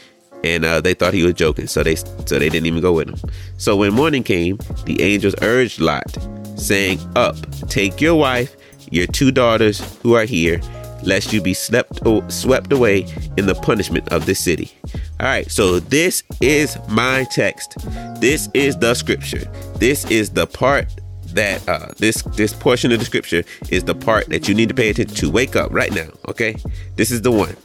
And 0.42 0.64
uh, 0.64 0.80
they 0.80 0.95
thought 0.95 1.12
he 1.12 1.23
was 1.23 1.35
joking, 1.35 1.66
so 1.66 1.83
they 1.83 1.97
so 1.97 2.38
they 2.38 2.49
didn't 2.49 2.66
even 2.66 2.80
go 2.80 2.95
with 2.95 3.09
him. 3.09 3.30
So 3.59 3.76
when 3.76 3.92
morning 3.92 4.23
came, 4.23 4.59
the 4.85 5.00
angels 5.02 5.35
urged 5.42 5.80
Lot, 5.80 6.16
saying, 6.57 6.99
"Up, 7.16 7.37
take 7.69 8.00
your 8.00 8.14
wife, 8.14 8.57
your 8.90 9.07
two 9.07 9.30
daughters 9.30 9.80
who 10.02 10.14
are 10.14 10.25
here." 10.25 10.61
lest 11.02 11.33
you 11.33 11.40
be 11.40 11.54
slept 11.54 12.00
swept 12.28 12.73
away 12.73 13.07
in 13.37 13.47
the 13.47 13.54
punishment 13.54 14.09
of 14.12 14.26
this 14.26 14.38
city. 14.38 14.71
All 15.19 15.26
right, 15.26 15.50
so 15.50 15.80
this 15.80 16.23
is 16.40 16.78
my 16.88 17.25
text. 17.30 17.76
This 18.21 18.49
is 18.54 18.76
the 18.76 18.95
scripture. 18.95 19.50
This 19.76 20.04
is 20.11 20.30
the 20.30 20.47
part 20.47 20.88
that 21.26 21.66
uh, 21.69 21.92
this 21.99 22.23
this 22.37 22.52
portion 22.52 22.92
of 22.92 22.99
the 22.99 23.04
scripture 23.04 23.45
is 23.69 23.85
the 23.85 23.95
part 23.95 24.28
that 24.30 24.49
you 24.49 24.54
need 24.54 24.69
to 24.69 24.75
pay 24.75 24.90
attention 24.90 25.16
to. 25.16 25.30
Wake 25.30 25.57
up 25.57 25.73
right 25.73 25.92
now, 25.92 26.09
okay? 26.28 26.57
This 26.97 27.11
is 27.11 27.23
the 27.23 27.30
one. 27.30 27.57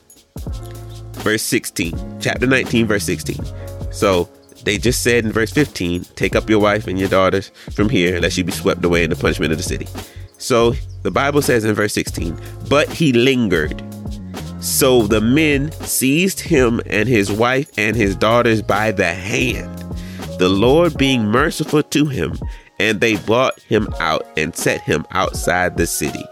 Verse 1.26 1.42
16, 1.42 2.20
chapter 2.22 2.46
19, 2.46 2.86
verse 2.86 3.04
16. 3.04 3.40
So 3.92 4.30
they 4.64 4.78
just 4.78 5.02
said 5.02 5.26
in 5.26 5.32
verse 5.32 5.52
15, 5.52 6.04
take 6.14 6.36
up 6.36 6.48
your 6.48 6.60
wife 6.60 6.86
and 6.86 7.00
your 7.00 7.10
daughters 7.10 7.50
from 7.72 7.90
here, 7.90 8.20
lest 8.20 8.38
you 8.38 8.44
be 8.44 8.52
swept 8.52 8.86
away 8.86 9.04
in 9.04 9.10
the 9.10 9.16
punishment 9.16 9.52
of 9.52 9.58
the 9.58 9.64
city. 9.64 9.88
So 10.38 10.76
the 11.02 11.10
Bible 11.10 11.42
says 11.42 11.66
in 11.66 11.74
verse 11.74 11.94
16, 11.94 12.40
but 12.70 12.90
he 12.90 13.12
lingered. 13.12 13.82
So 14.60 15.08
the 15.08 15.20
men 15.20 15.72
seized 15.72 16.42
him 16.42 16.80
and 16.86 17.10
his 17.10 17.32
wife 17.32 17.72
and 17.76 17.96
his 17.96 18.16
daughters 18.16 18.62
by 18.62 18.92
the 18.92 19.12
hand, 19.12 19.80
the 20.38 20.50
Lord 20.50 20.96
being 20.96 21.26
merciful 21.26 21.82
to 21.82 22.06
him, 22.06 22.38
and 22.80 23.02
they 23.02 23.16
brought 23.16 23.60
him 23.62 23.88
out 24.00 24.28
and 24.38 24.56
set 24.56 24.82
him 24.82 25.08
outside 25.10 25.76
the 25.76 25.88
city. 25.88 26.24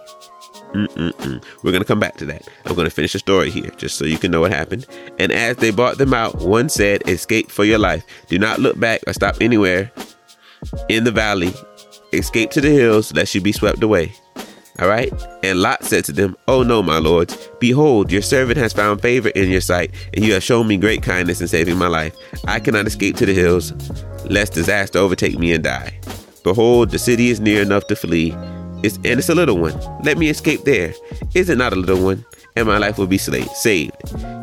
Mm-mm-mm. 0.73 1.43
We're 1.61 1.71
going 1.71 1.83
to 1.83 1.87
come 1.87 1.99
back 1.99 2.17
to 2.17 2.25
that. 2.25 2.47
I'm 2.65 2.75
going 2.75 2.87
to 2.87 2.93
finish 2.93 3.13
the 3.13 3.19
story 3.19 3.51
here 3.51 3.69
just 3.77 3.97
so 3.97 4.05
you 4.05 4.17
can 4.17 4.31
know 4.31 4.41
what 4.41 4.51
happened. 4.51 4.87
And 5.19 5.31
as 5.31 5.57
they 5.57 5.69
brought 5.69 5.97
them 5.99 6.13
out, 6.13 6.39
one 6.39 6.67
said, 6.69 7.07
Escape 7.07 7.51
for 7.51 7.63
your 7.63 7.77
life. 7.77 8.03
Do 8.27 8.39
not 8.39 8.59
look 8.59 8.79
back 8.79 9.01
or 9.05 9.13
stop 9.13 9.35
anywhere 9.39 9.91
in 10.89 11.03
the 11.03 11.11
valley. 11.11 11.53
Escape 12.11 12.49
to 12.51 12.61
the 12.61 12.69
hills, 12.69 13.13
lest 13.13 13.35
you 13.35 13.41
be 13.41 13.51
swept 13.51 13.83
away. 13.83 14.13
All 14.79 14.87
right. 14.87 15.13
And 15.43 15.61
Lot 15.61 15.83
said 15.83 16.05
to 16.05 16.11
them, 16.11 16.35
Oh 16.47 16.63
no, 16.63 16.81
my 16.81 16.97
lords. 16.97 17.37
Behold, 17.59 18.11
your 18.11 18.23
servant 18.23 18.57
has 18.57 18.73
found 18.73 19.01
favor 19.01 19.29
in 19.29 19.51
your 19.51 19.61
sight, 19.61 19.93
and 20.15 20.25
you 20.25 20.33
have 20.33 20.43
shown 20.43 20.67
me 20.67 20.77
great 20.77 21.03
kindness 21.03 21.41
in 21.41 21.47
saving 21.47 21.77
my 21.77 21.87
life. 21.87 22.15
I 22.47 22.59
cannot 22.59 22.87
escape 22.87 23.15
to 23.17 23.27
the 23.27 23.33
hills, 23.33 23.71
lest 24.25 24.53
disaster 24.53 24.97
overtake 24.97 25.37
me 25.37 25.53
and 25.53 25.63
die. 25.63 25.99
Behold, 26.43 26.89
the 26.89 26.99
city 26.99 27.29
is 27.29 27.39
near 27.39 27.61
enough 27.61 27.85
to 27.87 27.95
flee 27.95 28.35
it's, 28.83 28.97
and 28.97 29.17
it's 29.17 29.29
a 29.29 29.35
little 29.35 29.57
one. 29.57 29.79
Let 30.03 30.17
me 30.17 30.27
escape 30.29 30.65
there. 30.65 30.93
Is 31.33 31.49
it 31.49 31.57
not 31.57 31.71
a 31.71 31.77
little 31.77 32.03
one? 32.03 32.25
And 32.57 32.67
my 32.67 32.77
life 32.77 32.97
will 32.97 33.07
be 33.07 33.17
saved. 33.17 33.95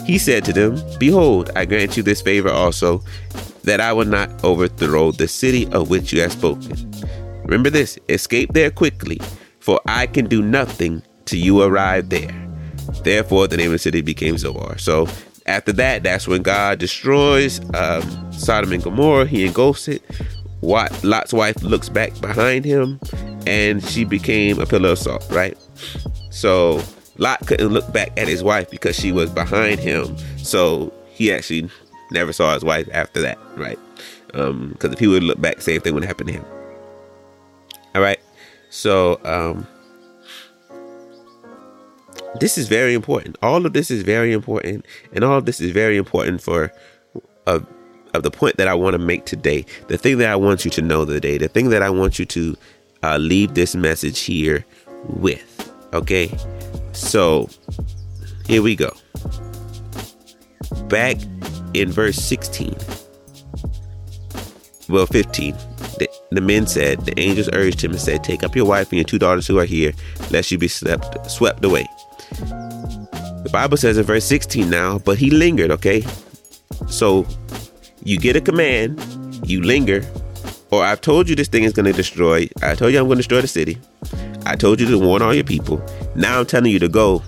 He 0.06 0.18
said 0.18 0.44
to 0.46 0.52
them, 0.52 0.80
Behold, 0.98 1.50
I 1.54 1.66
grant 1.66 1.96
you 1.96 2.02
this 2.02 2.22
favor 2.22 2.48
also, 2.48 3.04
that 3.64 3.80
I 3.80 3.92
will 3.92 4.06
not 4.06 4.42
overthrow 4.42 5.12
the 5.12 5.28
city 5.28 5.70
of 5.72 5.90
which 5.90 6.12
you 6.12 6.22
have 6.22 6.32
spoken. 6.32 6.90
Remember 7.44 7.68
this 7.68 7.98
escape 8.08 8.52
there 8.54 8.70
quickly, 8.70 9.20
for 9.60 9.78
I 9.86 10.06
can 10.06 10.26
do 10.26 10.40
nothing 10.40 11.02
till 11.26 11.38
you 11.38 11.62
arrive 11.62 12.08
there. 12.08 12.34
Therefore, 13.04 13.46
the 13.46 13.58
name 13.58 13.66
of 13.66 13.72
the 13.72 13.78
city 13.78 14.00
became 14.00 14.38
Zoar. 14.38 14.78
So, 14.78 15.06
after 15.44 15.72
that, 15.74 16.02
that's 16.02 16.26
when 16.26 16.42
God 16.42 16.78
destroys 16.78 17.60
um, 17.74 18.32
Sodom 18.32 18.72
and 18.72 18.82
Gomorrah. 18.82 19.26
He 19.26 19.44
engulfs 19.44 19.86
it. 19.86 20.02
Lot's 20.62 21.32
wife 21.32 21.62
looks 21.62 21.88
back 21.88 22.18
behind 22.20 22.64
him 22.64 22.98
and 23.46 23.84
she 23.84 24.04
became 24.04 24.60
a 24.60 24.66
pillar 24.66 24.90
of 24.90 24.98
salt, 24.98 25.26
right? 25.30 25.56
So 26.30 26.82
Lot 27.18 27.46
couldn't 27.46 27.68
look 27.68 27.90
back 27.92 28.18
at 28.18 28.28
his 28.28 28.42
wife 28.42 28.70
because 28.70 28.96
she 28.96 29.12
was 29.12 29.30
behind 29.30 29.80
him. 29.80 30.16
So 30.38 30.92
he 31.10 31.32
actually 31.32 31.70
never 32.10 32.32
saw 32.32 32.54
his 32.54 32.64
wife 32.64 32.88
after 32.92 33.20
that, 33.22 33.38
right? 33.56 33.78
Because 34.26 34.50
um, 34.50 34.76
if 34.82 34.98
he 34.98 35.06
would 35.06 35.22
look 35.22 35.40
back, 35.40 35.60
same 35.60 35.80
thing 35.80 35.94
would 35.94 36.04
happen 36.04 36.26
to 36.26 36.32
him. 36.32 36.44
All 37.94 38.02
right. 38.02 38.20
So 38.70 39.20
um, 39.24 39.66
this 42.38 42.56
is 42.56 42.68
very 42.68 42.94
important. 42.94 43.36
All 43.42 43.66
of 43.66 43.72
this 43.72 43.90
is 43.90 44.02
very 44.02 44.32
important, 44.32 44.86
and 45.12 45.24
all 45.24 45.38
of 45.38 45.46
this 45.46 45.60
is 45.60 45.72
very 45.72 45.96
important 45.96 46.40
for 46.40 46.72
a 47.46 47.62
of 48.14 48.22
the 48.22 48.30
point 48.30 48.56
that 48.56 48.68
I 48.68 48.74
want 48.74 48.94
to 48.94 48.98
make 48.98 49.24
today, 49.24 49.64
the 49.88 49.96
thing 49.96 50.18
that 50.18 50.30
I 50.30 50.36
want 50.36 50.64
you 50.64 50.70
to 50.72 50.82
know 50.82 51.04
today, 51.04 51.38
the 51.38 51.48
thing 51.48 51.70
that 51.70 51.82
I 51.82 51.90
want 51.90 52.18
you 52.18 52.24
to 52.26 52.56
uh, 53.02 53.16
leave 53.16 53.54
this 53.54 53.74
message 53.74 54.20
here 54.20 54.64
with. 55.04 55.46
Okay, 55.92 56.30
so 56.92 57.48
here 58.46 58.62
we 58.62 58.76
go. 58.76 58.92
Back 60.88 61.16
in 61.74 61.90
verse 61.90 62.16
16, 62.16 62.76
well, 64.88 65.06
15, 65.06 65.54
the, 65.98 66.08
the 66.30 66.40
men 66.40 66.66
said, 66.66 67.04
The 67.06 67.18
angels 67.18 67.48
urged 67.52 67.82
him 67.82 67.92
and 67.92 68.00
said, 68.00 68.24
Take 68.24 68.42
up 68.42 68.56
your 68.56 68.66
wife 68.66 68.88
and 68.90 68.98
your 68.98 69.04
two 69.04 69.18
daughters 69.18 69.46
who 69.46 69.58
are 69.58 69.64
here, 69.64 69.92
lest 70.30 70.50
you 70.50 70.58
be 70.58 70.68
swept, 70.68 71.30
swept 71.30 71.64
away. 71.64 71.86
The 72.30 73.50
Bible 73.52 73.76
says 73.76 73.98
in 73.98 74.04
verse 74.04 74.24
16 74.24 74.68
now, 74.68 74.98
but 74.98 75.18
he 75.18 75.30
lingered, 75.30 75.70
okay? 75.70 76.04
So 76.88 77.26
you 78.02 78.18
get 78.18 78.36
a 78.36 78.40
command, 78.40 79.00
you 79.44 79.62
linger, 79.62 80.04
or 80.70 80.84
I've 80.84 81.00
told 81.00 81.28
you 81.28 81.34
this 81.34 81.48
thing 81.48 81.64
is 81.64 81.72
going 81.72 81.86
to 81.86 81.92
destroy. 81.92 82.48
I 82.62 82.74
told 82.74 82.92
you 82.92 82.98
I'm 82.98 83.06
going 83.06 83.16
to 83.16 83.22
destroy 83.22 83.40
the 83.40 83.48
city. 83.48 83.78
I 84.46 84.56
told 84.56 84.80
you 84.80 84.86
to 84.86 84.98
warn 84.98 85.22
all 85.22 85.34
your 85.34 85.44
people. 85.44 85.84
Now 86.14 86.40
I'm 86.40 86.46
telling 86.46 86.72
you 86.72 86.78
to 86.78 86.88
go, 86.88 87.22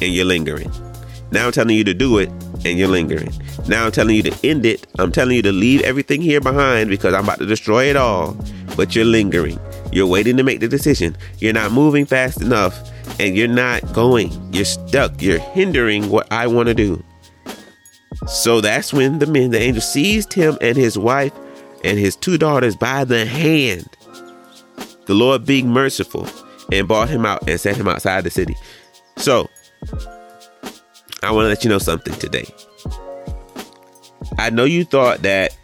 and 0.00 0.12
you're 0.12 0.24
lingering. 0.24 0.70
Now 1.30 1.46
I'm 1.46 1.52
telling 1.52 1.76
you 1.76 1.84
to 1.84 1.94
do 1.94 2.18
it, 2.18 2.28
and 2.64 2.78
you're 2.78 2.88
lingering. 2.88 3.32
Now 3.66 3.86
I'm 3.86 3.92
telling 3.92 4.16
you 4.16 4.22
to 4.24 4.46
end 4.46 4.64
it. 4.66 4.86
I'm 4.98 5.10
telling 5.10 5.36
you 5.36 5.42
to 5.42 5.52
leave 5.52 5.80
everything 5.82 6.20
here 6.22 6.40
behind 6.40 6.90
because 6.90 7.14
I'm 7.14 7.24
about 7.24 7.38
to 7.38 7.46
destroy 7.46 7.86
it 7.86 7.96
all, 7.96 8.36
but 8.76 8.94
you're 8.94 9.04
lingering. 9.04 9.58
You're 9.92 10.06
waiting 10.06 10.36
to 10.36 10.42
make 10.42 10.60
the 10.60 10.68
decision. 10.68 11.16
You're 11.38 11.52
not 11.52 11.72
moving 11.72 12.06
fast 12.06 12.40
enough, 12.40 12.90
and 13.18 13.36
you're 13.36 13.48
not 13.48 13.92
going. 13.92 14.30
You're 14.52 14.64
stuck. 14.64 15.20
You're 15.22 15.38
hindering 15.38 16.10
what 16.10 16.30
I 16.32 16.46
want 16.46 16.68
to 16.68 16.74
do. 16.74 17.02
So 18.26 18.60
that's 18.60 18.92
when 18.92 19.18
the 19.18 19.26
men, 19.26 19.50
the 19.50 19.60
angel, 19.60 19.82
seized 19.82 20.32
him 20.32 20.56
and 20.60 20.76
his 20.76 20.96
wife 20.96 21.32
and 21.84 21.98
his 21.98 22.16
two 22.16 22.38
daughters 22.38 22.74
by 22.74 23.04
the 23.04 23.24
hand. 23.24 23.88
The 25.06 25.14
Lord 25.14 25.44
being 25.44 25.68
merciful 25.68 26.26
and 26.72 26.88
brought 26.88 27.08
him 27.08 27.26
out 27.26 27.48
and 27.48 27.60
set 27.60 27.76
him 27.76 27.86
outside 27.86 28.24
the 28.24 28.30
city. 28.30 28.56
So, 29.16 29.48
I 31.22 31.30
want 31.30 31.44
to 31.44 31.48
let 31.48 31.62
you 31.62 31.70
know 31.70 31.78
something 31.78 32.14
today. 32.14 32.46
I 34.38 34.50
know 34.50 34.64
you 34.64 34.84
thought 34.84 35.22
that, 35.22 35.56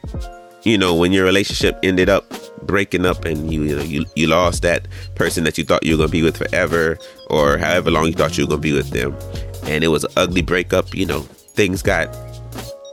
you 0.62 0.78
know, 0.78 0.94
when 0.94 1.10
your 1.10 1.24
relationship 1.24 1.78
ended 1.82 2.08
up 2.08 2.32
breaking 2.66 3.06
up 3.06 3.24
and 3.24 3.52
you 3.52 3.62
you 3.64 3.74
know 3.74 3.82
you, 3.82 4.04
you 4.14 4.26
lost 4.26 4.62
that 4.62 4.86
person 5.16 5.42
that 5.44 5.56
you 5.56 5.64
thought 5.64 5.82
you 5.82 5.94
were 5.94 6.02
gonna 6.04 6.12
be 6.12 6.22
with 6.22 6.36
forever 6.36 6.96
or 7.28 7.56
however 7.58 7.90
long 7.90 8.06
you 8.06 8.12
thought 8.12 8.36
you 8.36 8.44
were 8.44 8.50
gonna 8.50 8.60
be 8.60 8.72
with 8.72 8.90
them 8.90 9.16
and 9.64 9.82
it 9.82 9.88
was 9.88 10.04
an 10.04 10.10
ugly 10.16 10.42
breakup 10.42 10.94
you 10.94 11.06
know 11.06 11.20
things 11.20 11.82
got 11.82 12.14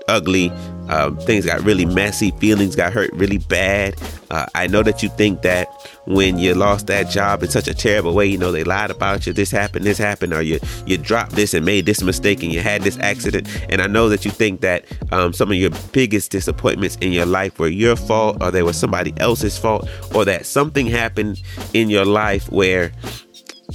ugly. 0.07 0.51
Um, 0.89 1.17
things 1.17 1.45
got 1.45 1.61
really 1.63 1.85
messy. 1.85 2.31
Feelings 2.31 2.75
got 2.75 2.93
hurt 2.93 3.11
really 3.13 3.37
bad. 3.37 3.95
Uh, 4.29 4.45
I 4.55 4.67
know 4.67 4.83
that 4.83 5.03
you 5.03 5.09
think 5.09 5.41
that 5.41 5.67
when 6.05 6.37
you 6.37 6.53
lost 6.53 6.87
that 6.87 7.09
job 7.09 7.43
in 7.43 7.49
such 7.49 7.67
a 7.67 7.73
terrible 7.73 8.13
way, 8.13 8.25
you 8.25 8.37
know 8.37 8.51
they 8.51 8.63
lied 8.63 8.91
about 8.91 9.25
you. 9.25 9.33
This 9.33 9.51
happened, 9.51 9.85
this 9.85 9.97
happened, 9.97 10.33
or 10.33 10.41
you 10.41 10.59
you 10.85 10.97
dropped 10.97 11.31
this 11.31 11.53
and 11.53 11.65
made 11.65 11.85
this 11.85 12.01
mistake 12.01 12.43
and 12.43 12.51
you 12.51 12.59
had 12.59 12.81
this 12.81 12.97
accident. 12.99 13.47
And 13.69 13.81
I 13.81 13.87
know 13.87 14.09
that 14.09 14.25
you 14.25 14.31
think 14.31 14.61
that 14.61 14.85
um, 15.11 15.33
some 15.33 15.51
of 15.51 15.57
your 15.57 15.71
biggest 15.91 16.31
disappointments 16.31 16.97
in 16.97 17.11
your 17.11 17.25
life 17.25 17.59
were 17.59 17.67
your 17.67 17.95
fault, 17.95 18.37
or 18.41 18.51
they 18.51 18.63
were 18.63 18.73
somebody 18.73 19.13
else's 19.17 19.57
fault, 19.57 19.89
or 20.13 20.25
that 20.25 20.45
something 20.45 20.87
happened 20.87 21.41
in 21.73 21.89
your 21.89 22.05
life 22.05 22.51
where 22.51 22.91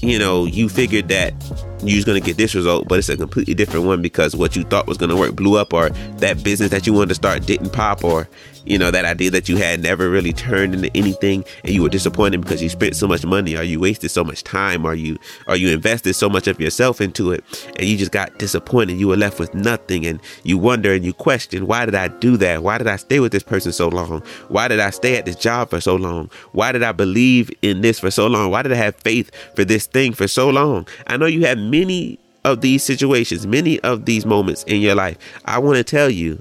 you 0.00 0.18
know, 0.18 0.46
you 0.46 0.68
figured 0.68 1.08
that 1.08 1.34
you 1.82 1.96
was 1.96 2.04
gonna 2.04 2.20
get 2.20 2.36
this 2.36 2.54
result, 2.54 2.88
but 2.88 2.98
it's 2.98 3.08
a 3.08 3.16
completely 3.16 3.54
different 3.54 3.86
one 3.86 4.02
because 4.02 4.36
what 4.36 4.56
you 4.56 4.62
thought 4.64 4.86
was 4.86 4.98
gonna 4.98 5.16
work 5.16 5.34
blew 5.34 5.56
up, 5.56 5.72
or 5.72 5.90
that 6.18 6.42
business 6.42 6.70
that 6.70 6.86
you 6.86 6.92
wanted 6.92 7.08
to 7.08 7.14
start 7.14 7.46
didn't 7.46 7.70
pop, 7.70 8.04
or 8.04 8.28
you 8.64 8.78
know 8.78 8.92
that 8.92 9.04
idea 9.04 9.28
that 9.28 9.48
you 9.48 9.56
had 9.56 9.82
never 9.82 10.08
really 10.08 10.32
turned 10.32 10.74
into 10.74 10.90
anything, 10.96 11.44
and 11.64 11.74
you 11.74 11.82
were 11.82 11.88
disappointed 11.88 12.40
because 12.40 12.62
you 12.62 12.68
spent 12.68 12.94
so 12.94 13.08
much 13.08 13.24
money, 13.24 13.56
or 13.56 13.62
you 13.62 13.80
wasted 13.80 14.10
so 14.10 14.22
much 14.22 14.44
time, 14.44 14.84
or 14.84 14.94
you 14.94 15.18
or 15.48 15.56
you 15.56 15.70
invested 15.70 16.14
so 16.14 16.28
much 16.28 16.46
of 16.46 16.60
yourself 16.60 17.00
into 17.00 17.32
it, 17.32 17.44
and 17.76 17.88
you 17.88 17.96
just 17.96 18.12
got 18.12 18.38
disappointed. 18.38 18.98
You 18.98 19.08
were 19.08 19.16
left 19.16 19.40
with 19.40 19.54
nothing, 19.54 20.06
and 20.06 20.20
you 20.44 20.58
wonder 20.58 20.92
and 20.92 21.04
you 21.04 21.12
question, 21.12 21.66
why 21.66 21.84
did 21.84 21.94
I 21.94 22.08
do 22.08 22.36
that? 22.36 22.62
Why 22.62 22.78
did 22.78 22.86
I 22.86 22.96
stay 22.96 23.18
with 23.20 23.32
this 23.32 23.42
person 23.42 23.72
so 23.72 23.88
long? 23.88 24.22
Why 24.48 24.68
did 24.68 24.78
I 24.80 24.90
stay 24.90 25.16
at 25.16 25.24
this 25.26 25.36
job 25.36 25.70
for 25.70 25.80
so 25.80 25.96
long? 25.96 26.30
Why 26.52 26.70
did 26.70 26.82
I 26.82 26.92
believe 26.92 27.50
in 27.62 27.80
this 27.80 27.98
for 27.98 28.10
so 28.10 28.26
long? 28.28 28.50
Why 28.50 28.62
did 28.62 28.72
I 28.72 28.76
have 28.76 28.94
faith 28.96 29.30
for 29.56 29.64
this 29.64 29.86
thing 29.86 30.12
for 30.12 30.28
so 30.28 30.48
long? 30.48 30.86
I 31.08 31.16
know 31.16 31.26
you 31.26 31.44
have 31.46 31.58
many 31.72 32.18
of 32.44 32.60
these 32.60 32.84
situations, 32.84 33.46
many 33.46 33.80
of 33.80 34.04
these 34.04 34.26
moments 34.26 34.62
in 34.64 34.80
your 34.80 34.94
life, 34.94 35.16
I 35.46 35.58
want 35.58 35.78
to 35.78 35.84
tell 35.84 36.10
you 36.10 36.40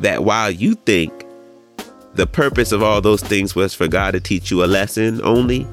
that 0.00 0.24
while 0.24 0.50
you 0.50 0.74
think 0.74 1.24
the 2.14 2.26
purpose 2.26 2.70
of 2.70 2.82
all 2.82 3.00
those 3.00 3.22
things 3.22 3.54
was 3.54 3.72
for 3.74 3.88
God 3.88 4.10
to 4.12 4.20
teach 4.20 4.50
you 4.50 4.62
a 4.62 4.66
lesson 4.66 5.22
only, 5.24 5.66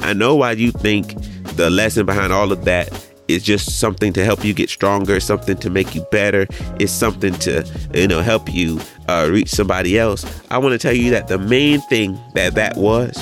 I 0.00 0.12
know 0.12 0.36
why 0.36 0.52
you 0.52 0.70
think 0.70 1.14
the 1.56 1.70
lesson 1.70 2.04
behind 2.04 2.32
all 2.32 2.52
of 2.52 2.64
that 2.66 2.92
is 3.26 3.42
just 3.42 3.78
something 3.78 4.12
to 4.12 4.24
help 4.24 4.44
you 4.44 4.52
get 4.52 4.68
stronger, 4.68 5.18
something 5.18 5.56
to 5.56 5.70
make 5.70 5.94
you 5.94 6.04
better, 6.10 6.46
it's 6.78 6.92
something 6.92 7.32
to 7.34 7.64
you 7.94 8.08
know 8.08 8.20
help 8.20 8.52
you 8.52 8.80
uh, 9.08 9.28
reach 9.30 9.48
somebody 9.48 9.98
else. 9.98 10.26
I 10.50 10.58
want 10.58 10.72
to 10.72 10.78
tell 10.78 10.94
you 10.94 11.10
that 11.12 11.28
the 11.28 11.38
main 11.38 11.80
thing 11.82 12.18
that 12.34 12.54
that 12.54 12.76
was 12.76 13.16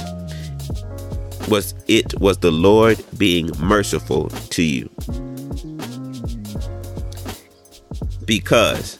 was 1.48 1.74
it 1.86 2.18
was 2.20 2.38
the 2.38 2.50
Lord 2.50 3.02
being 3.16 3.50
merciful 3.58 4.28
to 4.28 4.62
you. 4.62 4.88
Because 8.24 8.98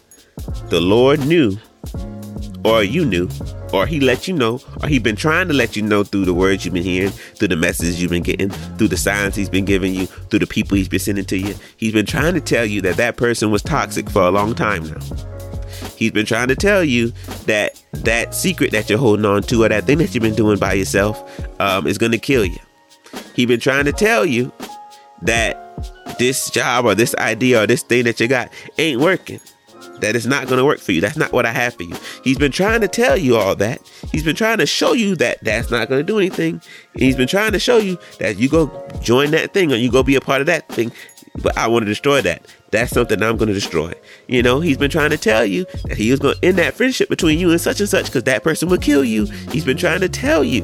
the 0.71 0.81
Lord 0.81 1.21
knew, 1.27 1.59
or 2.65 2.83
you 2.83 3.05
knew, 3.05 3.29
or 3.73 3.87
he 3.87 4.01
let 4.01 4.27
you 4.27 4.35
know, 4.35 4.61
or 4.83 4.89
he 4.89 4.99
been 4.99 5.17
trying 5.17 5.49
to 5.49 5.55
let 5.55 5.77
you 5.77 5.83
know 5.83 6.03
through 6.05 6.25
the 6.25 6.35
words 6.35 6.65
you've 6.65 6.75
been 6.75 6.83
hearing, 6.83 7.11
through 7.11 7.49
the 7.49 7.57
messages 7.57 8.01
you've 8.01 8.11
been 8.11 8.23
getting, 8.23 8.51
through 8.51 8.89
the 8.89 8.97
signs 8.97 9.37
he's 9.37 9.51
been 9.51 9.65
giving 9.65 9.95
you, 9.95 10.07
through 10.07 10.39
the 10.39 10.47
people 10.47 10.77
he's 10.77 10.89
been 10.89 11.01
sending 11.01 11.27
to 11.27 11.37
you. 11.37 11.55
He's 11.77 11.93
been 11.93 12.07
trying 12.07 12.35
to 12.35 12.41
tell 12.41 12.65
you 12.65 12.81
that 12.83 12.97
that 12.97 13.17
person 13.17 13.51
was 13.51 13.63
toxic 13.63 14.09
for 14.09 14.23
a 14.23 14.31
long 14.31 14.55
time 14.55 14.85
now. 14.85 15.38
He's 15.99 16.13
been 16.13 16.27
trying 16.27 16.47
to 16.47 16.55
tell 16.55 16.85
you 16.85 17.13
that 17.47 17.83
that 17.93 18.33
secret 18.33 18.71
that 18.71 18.89
you're 18.89 19.01
holding 19.01 19.27
on 19.27 19.43
to, 19.43 19.65
or 19.65 19.69
that 19.69 19.85
thing 19.85 19.99
that 19.99 20.15
you've 20.15 20.23
been 20.23 20.37
doing 20.37 20.57
by 20.57 20.75
yourself, 20.75 21.21
um, 21.61 21.89
is 21.89 21.99
going 21.99 22.13
to 22.13 22.19
kill 22.19 22.45
you. 22.45 22.59
He's 23.35 23.47
been 23.47 23.59
trying 23.59 23.85
to 23.87 23.93
tell 23.93 24.25
you 24.25 24.53
that 25.23 26.17
this 26.21 26.51
job 26.51 26.85
or 26.85 26.95
this 26.95 27.17
idea 27.17 27.65
or 27.65 27.67
this 27.67 27.83
thing 27.83 28.05
that 28.05 28.21
you 28.21 28.29
got 28.29 28.49
ain't 28.79 29.01
working 29.01 29.41
that 30.01 30.15
it's 30.15 30.27
not 30.27 30.47
going 30.47 30.59
to 30.59 30.65
work 30.65 30.79
for 30.79 30.93
you. 30.93 31.01
That's 31.01 31.17
not 31.17 31.33
what 31.33 31.47
I 31.47 31.53
have 31.53 31.75
for 31.75 31.83
you. 31.83 31.97
He's 32.23 32.39
been 32.39 32.53
trying 32.53 32.81
to 32.83 32.89
tell 32.89 33.17
you 33.17 33.37
all 33.37 33.57
that. 33.57 33.81
He's 34.13 34.23
been 34.23 34.37
trying 34.37 34.59
to 34.59 34.67
show 34.67 34.93
you 34.93 35.17
that 35.17 35.43
that's 35.43 35.71
not 35.71 35.89
going 35.89 35.99
to 35.99 36.05
do 36.05 36.19
anything. 36.19 36.63
He's 36.95 37.17
been 37.17 37.27
trying 37.27 37.53
to 37.53 37.59
show 37.59 37.79
you 37.79 37.99
that 38.21 38.39
you 38.39 38.49
go 38.49 38.71
join 39.03 39.33
that 39.33 39.53
thing 39.53 39.73
or 39.73 39.77
you 39.77 39.91
go 39.91 40.05
be 40.05 40.15
a 40.15 40.21
part 40.21 40.41
of 40.41 40.47
that 40.47 40.69
thing. 40.69 40.93
But 41.43 41.57
I 41.57 41.67
want 41.67 41.85
to 41.85 41.87
destroy 41.87 42.21
that. 42.23 42.47
That's 42.71 42.93
something 42.93 43.23
I'm 43.23 43.37
going 43.37 43.49
to 43.49 43.55
destroy. 43.55 43.93
You 44.27 44.43
know, 44.43 44.61
he's 44.61 44.77
been 44.77 44.91
trying 44.91 45.11
to 45.11 45.19
tell 45.19 45.45
you 45.45 45.65
that 45.85 45.97
he 45.97 46.11
was 46.11 46.21
going 46.21 46.37
to 46.37 46.45
end 46.45 46.59
that 46.59 46.75
friendship 46.75 47.09
between 47.09 47.39
you 47.39 47.51
and 47.51 47.61
such 47.61 47.81
and 47.81 47.89
such 47.89 48.07
because 48.07 48.25
that 48.25 48.43
person 48.43 48.69
would 48.69 48.83
kill 48.83 49.05
you. 49.05 49.25
He's 49.51 49.65
been 49.65 49.77
trying 49.77 50.01
to 50.01 50.09
tell 50.09 50.45
you 50.45 50.63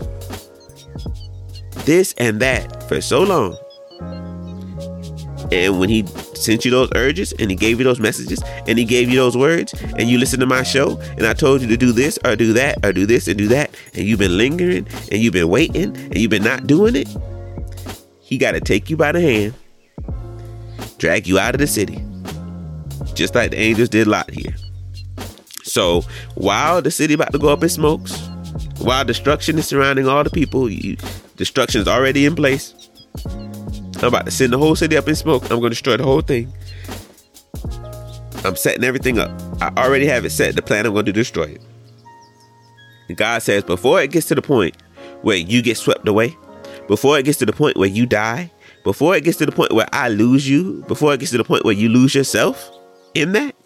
this 1.84 2.14
and 2.18 2.40
that 2.40 2.88
for 2.88 3.00
so 3.00 3.22
long. 3.22 3.56
And 5.52 5.78
when 5.78 5.88
he 5.88 6.06
sent 6.34 6.64
you 6.64 6.70
those 6.70 6.90
urges 6.94 7.32
and 7.38 7.50
he 7.50 7.56
gave 7.56 7.78
you 7.78 7.84
those 7.84 8.00
messages 8.00 8.42
and 8.66 8.78
he 8.78 8.84
gave 8.84 9.08
you 9.08 9.16
those 9.16 9.36
words 9.36 9.72
and 9.98 10.08
you 10.08 10.18
listen 10.18 10.40
to 10.40 10.46
my 10.46 10.62
show 10.62 10.98
and 11.16 11.26
I 11.26 11.34
told 11.34 11.60
you 11.60 11.68
to 11.68 11.76
do 11.76 11.92
this 11.92 12.18
or 12.24 12.34
do 12.34 12.52
that 12.54 12.84
or 12.84 12.92
do 12.92 13.06
this 13.06 13.28
and 13.28 13.38
do 13.38 13.48
that 13.48 13.74
and 13.94 14.04
you've 14.04 14.18
been 14.18 14.36
lingering 14.36 14.86
and 15.12 15.20
you've 15.20 15.32
been 15.32 15.48
waiting 15.48 15.96
and 15.96 16.16
you've 16.16 16.30
been 16.30 16.42
not 16.42 16.66
doing 16.66 16.96
it, 16.96 17.08
he 18.20 18.38
got 18.38 18.52
to 18.52 18.60
take 18.60 18.90
you 18.90 18.96
by 18.96 19.12
the 19.12 19.20
hand, 19.20 19.54
drag 20.98 21.26
you 21.26 21.38
out 21.38 21.54
of 21.54 21.60
the 21.60 21.66
city, 21.66 22.04
just 23.14 23.34
like 23.34 23.50
the 23.50 23.58
angels 23.58 23.88
did 23.88 24.06
Lot 24.06 24.30
here. 24.30 24.54
So 25.62 26.02
while 26.34 26.82
the 26.82 26.90
city 26.90 27.14
about 27.14 27.32
to 27.32 27.38
go 27.38 27.48
up 27.48 27.62
in 27.62 27.68
smokes, 27.68 28.28
while 28.78 29.04
destruction 29.04 29.58
is 29.58 29.66
surrounding 29.66 30.08
all 30.08 30.24
the 30.24 30.30
people, 30.30 30.68
you, 30.70 30.96
destruction 31.36 31.80
is 31.80 31.88
already 31.88 32.26
in 32.26 32.36
place 32.36 32.74
I'm 34.04 34.08
about 34.08 34.26
to 34.26 34.30
send 34.30 34.52
the 34.52 34.58
whole 34.58 34.76
city 34.76 34.98
up 34.98 35.08
in 35.08 35.14
smoke. 35.14 35.44
I'm 35.44 35.60
going 35.60 35.62
to 35.62 35.68
destroy 35.70 35.96
the 35.96 36.04
whole 36.04 36.20
thing. 36.20 36.52
I'm 38.44 38.54
setting 38.54 38.84
everything 38.84 39.18
up. 39.18 39.30
I 39.62 39.72
already 39.82 40.06
have 40.06 40.26
it 40.26 40.30
set. 40.30 40.56
The 40.56 40.60
plan 40.60 40.84
I'm 40.84 40.92
going 40.92 41.06
to 41.06 41.12
destroy 41.12 41.44
it. 41.44 41.62
And 43.08 43.16
God 43.16 43.42
says, 43.42 43.62
before 43.62 44.02
it 44.02 44.10
gets 44.10 44.26
to 44.26 44.34
the 44.34 44.42
point 44.42 44.76
where 45.22 45.36
you 45.36 45.62
get 45.62 45.78
swept 45.78 46.06
away, 46.06 46.36
before 46.86 47.18
it 47.18 47.24
gets 47.24 47.38
to 47.38 47.46
the 47.46 47.52
point 47.54 47.78
where 47.78 47.88
you 47.88 48.04
die, 48.04 48.50
before 48.84 49.16
it 49.16 49.24
gets 49.24 49.38
to 49.38 49.46
the 49.46 49.52
point 49.52 49.72
where 49.72 49.88
I 49.92 50.10
lose 50.10 50.48
you, 50.48 50.84
before 50.86 51.14
it 51.14 51.20
gets 51.20 51.32
to 51.32 51.38
the 51.38 51.44
point 51.44 51.64
where 51.64 51.74
you 51.74 51.88
lose 51.88 52.14
yourself 52.14 52.70
in 53.14 53.32
that, 53.32 53.56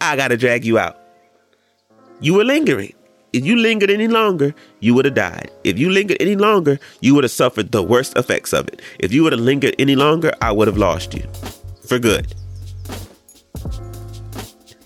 I 0.00 0.16
got 0.16 0.28
to 0.28 0.36
drag 0.36 0.64
you 0.64 0.78
out. 0.78 0.96
You 2.20 2.34
were 2.34 2.44
lingering. 2.44 2.94
If 3.32 3.44
you 3.44 3.56
lingered 3.56 3.90
any 3.90 4.08
longer, 4.08 4.54
you 4.80 4.94
would 4.94 5.04
have 5.04 5.14
died. 5.14 5.50
If 5.64 5.78
you 5.78 5.90
lingered 5.90 6.16
any 6.20 6.36
longer, 6.36 6.78
you 7.00 7.14
would 7.14 7.24
have 7.24 7.30
suffered 7.30 7.72
the 7.72 7.82
worst 7.82 8.16
effects 8.16 8.54
of 8.54 8.68
it. 8.68 8.80
If 8.98 9.12
you 9.12 9.22
would 9.24 9.32
have 9.32 9.40
lingered 9.40 9.74
any 9.78 9.96
longer, 9.96 10.32
I 10.40 10.52
would 10.52 10.66
have 10.66 10.78
lost 10.78 11.14
you 11.14 11.28
for 11.86 11.98
good. 11.98 12.32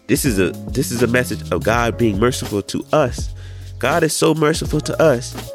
This 0.09 0.25
is 0.25 0.39
a 0.39 0.51
this 0.73 0.91
is 0.91 1.03
a 1.03 1.07
message 1.07 1.51
of 1.53 1.63
God 1.63 1.97
being 1.97 2.19
merciful 2.19 2.63
to 2.63 2.85
us. 2.93 3.33
God 3.79 4.03
is 4.03 4.13
so 4.13 4.35
merciful 4.35 4.81
to 4.81 5.01
us 5.01 5.53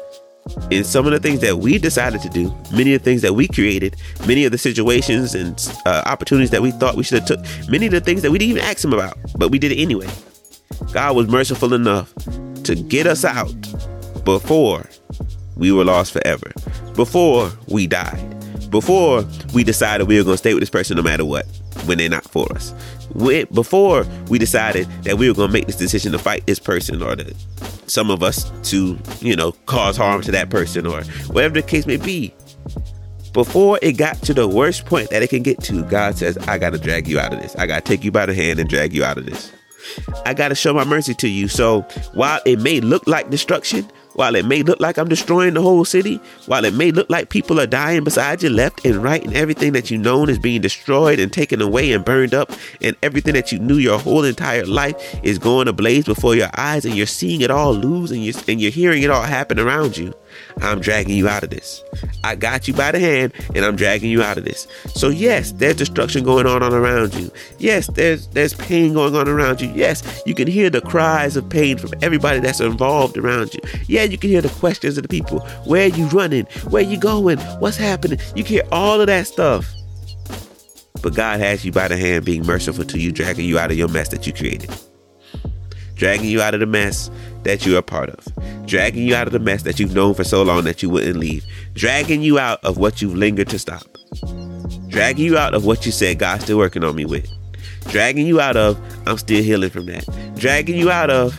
in 0.70 0.84
some 0.84 1.06
of 1.06 1.12
the 1.12 1.18
things 1.18 1.40
that 1.40 1.58
we 1.58 1.78
decided 1.78 2.20
to 2.22 2.28
do, 2.28 2.54
many 2.72 2.94
of 2.94 3.02
the 3.02 3.04
things 3.04 3.22
that 3.22 3.34
we 3.34 3.48
created, 3.48 3.96
many 4.26 4.44
of 4.44 4.52
the 4.52 4.58
situations 4.58 5.34
and 5.34 5.72
uh, 5.86 6.02
opportunities 6.06 6.50
that 6.50 6.62
we 6.62 6.70
thought 6.70 6.96
we 6.96 7.04
should 7.04 7.20
have 7.20 7.28
took, 7.28 7.68
many 7.70 7.86
of 7.86 7.92
the 7.92 8.00
things 8.00 8.22
that 8.22 8.30
we 8.30 8.38
didn't 8.38 8.50
even 8.50 8.62
ask 8.64 8.84
him 8.84 8.92
about, 8.92 9.16
but 9.36 9.50
we 9.50 9.58
did 9.58 9.72
it 9.72 9.80
anyway. 9.80 10.08
God 10.92 11.16
was 11.16 11.28
merciful 11.28 11.74
enough 11.74 12.12
to 12.64 12.74
get 12.74 13.06
us 13.06 13.24
out 13.24 13.54
before 14.24 14.88
we 15.56 15.72
were 15.72 15.84
lost 15.84 16.12
forever, 16.12 16.52
before 16.94 17.50
we 17.68 17.86
died, 17.86 18.70
before 18.70 19.24
we 19.54 19.64
decided 19.64 20.06
we 20.06 20.18
were 20.18 20.24
going 20.24 20.34
to 20.34 20.38
stay 20.38 20.54
with 20.54 20.60
this 20.60 20.70
person 20.70 20.96
no 20.96 21.02
matter 21.02 21.24
what 21.24 21.46
when 21.84 21.98
they're 21.98 22.08
not 22.08 22.24
for 22.24 22.50
us. 22.52 22.74
before 23.52 24.04
we 24.28 24.38
decided 24.38 24.86
that 25.02 25.16
we 25.16 25.28
were 25.28 25.34
going 25.34 25.48
to 25.48 25.52
make 25.52 25.66
this 25.66 25.76
decision 25.76 26.12
to 26.12 26.18
fight 26.18 26.46
this 26.46 26.58
person 26.58 27.02
or 27.02 27.16
to 27.16 27.34
some 27.88 28.10
of 28.10 28.22
us 28.22 28.50
to, 28.70 28.98
you 29.20 29.34
know, 29.36 29.52
cause 29.66 29.96
harm 29.96 30.22
to 30.22 30.30
that 30.32 30.50
person 30.50 30.86
or 30.86 31.02
whatever 31.28 31.54
the 31.54 31.62
case 31.62 31.86
may 31.86 31.96
be. 31.96 32.34
Before 33.32 33.78
it 33.82 33.92
got 33.92 34.20
to 34.22 34.34
the 34.34 34.48
worst 34.48 34.86
point 34.86 35.10
that 35.10 35.22
it 35.22 35.30
can 35.30 35.42
get 35.42 35.62
to, 35.64 35.84
God 35.84 36.16
says, 36.16 36.38
I 36.38 36.58
got 36.58 36.70
to 36.70 36.78
drag 36.78 37.06
you 37.06 37.20
out 37.20 37.32
of 37.32 37.40
this. 37.40 37.54
I 37.56 37.66
got 37.66 37.84
to 37.84 37.88
take 37.88 38.04
you 38.04 38.10
by 38.10 38.26
the 38.26 38.34
hand 38.34 38.58
and 38.58 38.68
drag 38.68 38.92
you 38.92 39.04
out 39.04 39.18
of 39.18 39.26
this. 39.26 39.52
I 40.26 40.34
got 40.34 40.48
to 40.48 40.54
show 40.54 40.72
my 40.74 40.84
mercy 40.84 41.14
to 41.14 41.28
you. 41.28 41.48
So 41.48 41.82
while 42.14 42.40
it 42.46 42.60
may 42.60 42.80
look 42.80 43.06
like 43.06 43.30
destruction, 43.30 43.88
while 44.18 44.34
it 44.34 44.44
may 44.44 44.64
look 44.64 44.80
like 44.80 44.98
I'm 44.98 45.08
destroying 45.08 45.54
the 45.54 45.62
whole 45.62 45.84
city, 45.84 46.20
while 46.46 46.64
it 46.64 46.74
may 46.74 46.90
look 46.90 47.08
like 47.08 47.28
people 47.28 47.60
are 47.60 47.68
dying 47.68 48.02
beside 48.02 48.42
you 48.42 48.50
left 48.50 48.84
and 48.84 48.96
right, 48.96 49.24
and 49.24 49.36
everything 49.36 49.74
that 49.74 49.92
you 49.92 49.96
known 49.96 50.28
is 50.28 50.40
being 50.40 50.60
destroyed 50.60 51.20
and 51.20 51.32
taken 51.32 51.62
away 51.62 51.92
and 51.92 52.04
burned 52.04 52.34
up, 52.34 52.50
and 52.82 52.96
everything 53.00 53.34
that 53.34 53.52
you 53.52 53.60
knew 53.60 53.76
your 53.76 53.96
whole 53.96 54.24
entire 54.24 54.66
life 54.66 54.96
is 55.22 55.38
going 55.38 55.68
ablaze 55.68 56.04
before 56.04 56.34
your 56.34 56.50
eyes, 56.56 56.84
and 56.84 56.96
you're 56.96 57.06
seeing 57.06 57.42
it 57.42 57.50
all 57.52 57.72
lose, 57.72 58.10
and 58.10 58.24
you're 58.24 58.34
and 58.48 58.60
you're 58.60 58.72
hearing 58.72 59.04
it 59.04 59.10
all 59.10 59.22
happen 59.22 59.60
around 59.60 59.96
you. 59.96 60.12
I'm 60.60 60.80
dragging 60.80 61.16
you 61.16 61.28
out 61.28 61.42
of 61.44 61.50
this. 61.50 61.82
I 62.24 62.34
got 62.34 62.68
you 62.68 62.74
by 62.74 62.92
the 62.92 62.98
hand 62.98 63.32
and 63.54 63.64
I'm 63.64 63.76
dragging 63.76 64.10
you 64.10 64.22
out 64.22 64.38
of 64.38 64.44
this. 64.44 64.66
So 64.94 65.08
yes, 65.08 65.52
there's 65.52 65.76
destruction 65.76 66.24
going 66.24 66.46
on 66.46 66.62
all 66.62 66.74
around 66.74 67.14
you. 67.14 67.30
Yes, 67.58 67.86
there's 67.88 68.26
there's 68.28 68.54
pain 68.54 68.94
going 68.94 69.14
on 69.14 69.28
around 69.28 69.60
you. 69.60 69.70
Yes, 69.74 70.22
you 70.26 70.34
can 70.34 70.48
hear 70.48 70.70
the 70.70 70.80
cries 70.80 71.36
of 71.36 71.48
pain 71.48 71.78
from 71.78 71.92
everybody 72.02 72.40
that's 72.40 72.60
involved 72.60 73.16
around 73.16 73.54
you. 73.54 73.60
Yeah, 73.86 74.04
you 74.04 74.18
can 74.18 74.30
hear 74.30 74.42
the 74.42 74.48
questions 74.48 74.96
of 74.96 75.02
the 75.02 75.08
people. 75.08 75.40
Where 75.64 75.84
are 75.84 75.94
you 75.94 76.06
running? 76.08 76.44
Where 76.68 76.84
are 76.84 76.88
you 76.88 76.98
going? 76.98 77.38
What's 77.60 77.76
happening? 77.76 78.18
You 78.34 78.44
can 78.44 78.54
hear 78.54 78.68
all 78.72 79.00
of 79.00 79.06
that 79.06 79.26
stuff. 79.26 79.72
But 81.02 81.14
God 81.14 81.40
has 81.40 81.64
you 81.64 81.72
by 81.72 81.88
the 81.88 81.96
hand 81.96 82.24
being 82.24 82.44
merciful 82.44 82.84
to 82.84 82.98
you, 82.98 83.12
dragging 83.12 83.46
you 83.46 83.58
out 83.58 83.70
of 83.70 83.78
your 83.78 83.88
mess 83.88 84.08
that 84.08 84.26
you 84.26 84.32
created. 84.32 84.70
Dragging 85.98 86.30
you 86.30 86.40
out 86.40 86.54
of 86.54 86.60
the 86.60 86.66
mess 86.66 87.10
that 87.42 87.66
you're 87.66 87.78
a 87.78 87.82
part 87.82 88.08
of, 88.10 88.66
dragging 88.66 89.04
you 89.04 89.16
out 89.16 89.26
of 89.26 89.32
the 89.32 89.40
mess 89.40 89.64
that 89.64 89.80
you've 89.80 89.94
known 89.94 90.14
for 90.14 90.22
so 90.22 90.44
long 90.44 90.62
that 90.62 90.80
you 90.80 90.88
wouldn't 90.88 91.16
leave, 91.16 91.44
dragging 91.74 92.22
you 92.22 92.38
out 92.38 92.64
of 92.64 92.78
what 92.78 93.02
you've 93.02 93.16
lingered 93.16 93.48
to 93.48 93.58
stop, 93.58 93.82
dragging 94.86 95.24
you 95.24 95.36
out 95.36 95.54
of 95.54 95.64
what 95.64 95.84
you 95.84 95.90
said 95.90 96.20
God's 96.20 96.44
still 96.44 96.56
working 96.56 96.84
on 96.84 96.94
me 96.94 97.04
with, 97.04 97.28
dragging 97.88 98.28
you 98.28 98.40
out 98.40 98.56
of 98.56 98.80
I'm 99.08 99.18
still 99.18 99.42
healing 99.42 99.70
from 99.70 99.86
that, 99.86 100.06
dragging 100.36 100.76
you 100.76 100.88
out 100.88 101.10
of 101.10 101.36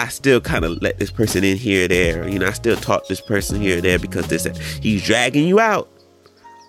I 0.00 0.08
still 0.08 0.40
kind 0.40 0.64
of 0.64 0.82
let 0.82 0.98
this 0.98 1.12
person 1.12 1.44
in 1.44 1.56
here 1.56 1.84
or 1.84 1.88
there, 1.88 2.28
you 2.28 2.40
know, 2.40 2.48
I 2.48 2.52
still 2.54 2.76
taught 2.76 3.06
this 3.06 3.20
person 3.20 3.60
here 3.60 3.78
or 3.78 3.80
there 3.80 4.00
because 4.00 4.26
this 4.26 4.46
he's 4.82 5.04
dragging 5.04 5.46
you 5.46 5.60
out 5.60 5.88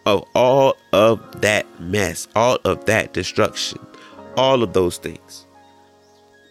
of 0.05 0.23
all 0.35 0.75
of 0.93 1.41
that 1.41 1.65
mess, 1.81 2.27
all 2.35 2.59
of 2.63 2.85
that 2.85 3.13
destruction, 3.13 3.79
all 4.37 4.61
of 4.61 4.73
those 4.73 4.99
things 4.99 5.44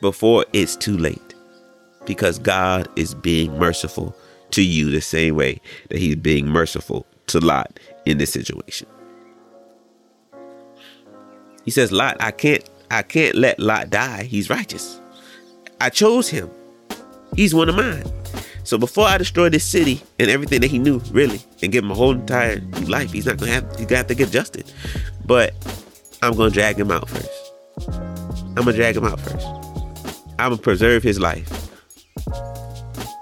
before 0.04 0.44
it's 0.52 0.76
too 0.76 0.98
late 0.98 1.34
because 2.04 2.38
God 2.38 2.86
is 2.94 3.14
being 3.14 3.58
merciful 3.58 4.14
to 4.50 4.62
you 4.62 4.90
the 4.90 5.00
same 5.00 5.34
way 5.34 5.62
that 5.88 5.98
he's 5.98 6.16
being 6.16 6.46
merciful 6.46 7.06
to 7.28 7.40
Lot 7.40 7.80
in 8.04 8.18
this 8.18 8.30
situation. 8.30 8.86
He 11.64 11.70
says, 11.70 11.90
Lot, 11.90 12.18
I 12.20 12.32
can't 12.32 12.68
I 12.90 13.00
can't 13.00 13.34
let 13.34 13.58
Lot 13.58 13.88
die. 13.88 14.24
He's 14.24 14.50
righteous. 14.50 15.00
I 15.80 15.88
chose 15.88 16.28
him. 16.28 16.50
He's 17.34 17.54
one 17.54 17.70
of 17.70 17.74
mine. 17.74 18.04
So 18.62 18.76
before 18.76 19.06
I 19.06 19.16
destroy 19.16 19.48
this 19.48 19.64
city 19.64 20.02
and 20.18 20.30
everything 20.30 20.60
that 20.60 20.70
he 20.70 20.78
knew, 20.78 20.98
really, 21.12 21.40
and 21.62 21.72
give 21.72 21.82
him 21.82 21.90
a 21.90 21.94
whole 21.94 22.12
entire 22.12 22.60
life, 22.88 23.10
he's 23.10 23.24
not 23.24 23.38
gonna 23.38 23.52
have 23.52 23.76
he's 23.76 23.86
gonna 23.86 23.96
have 23.96 24.08
to 24.08 24.14
get 24.14 24.28
adjusted. 24.28 24.70
But 25.24 25.54
I'm 26.20 26.36
gonna 26.36 26.50
drag 26.50 26.78
him 26.78 26.90
out 26.90 27.08
first. 27.08 27.52
I'm 27.88 28.64
gonna 28.66 28.74
drag 28.74 28.98
him 28.98 29.04
out 29.06 29.18
first. 29.18 29.63
I'm 30.38 30.50
gonna 30.50 30.62
preserve 30.62 31.02
his 31.02 31.20
life. 31.20 31.48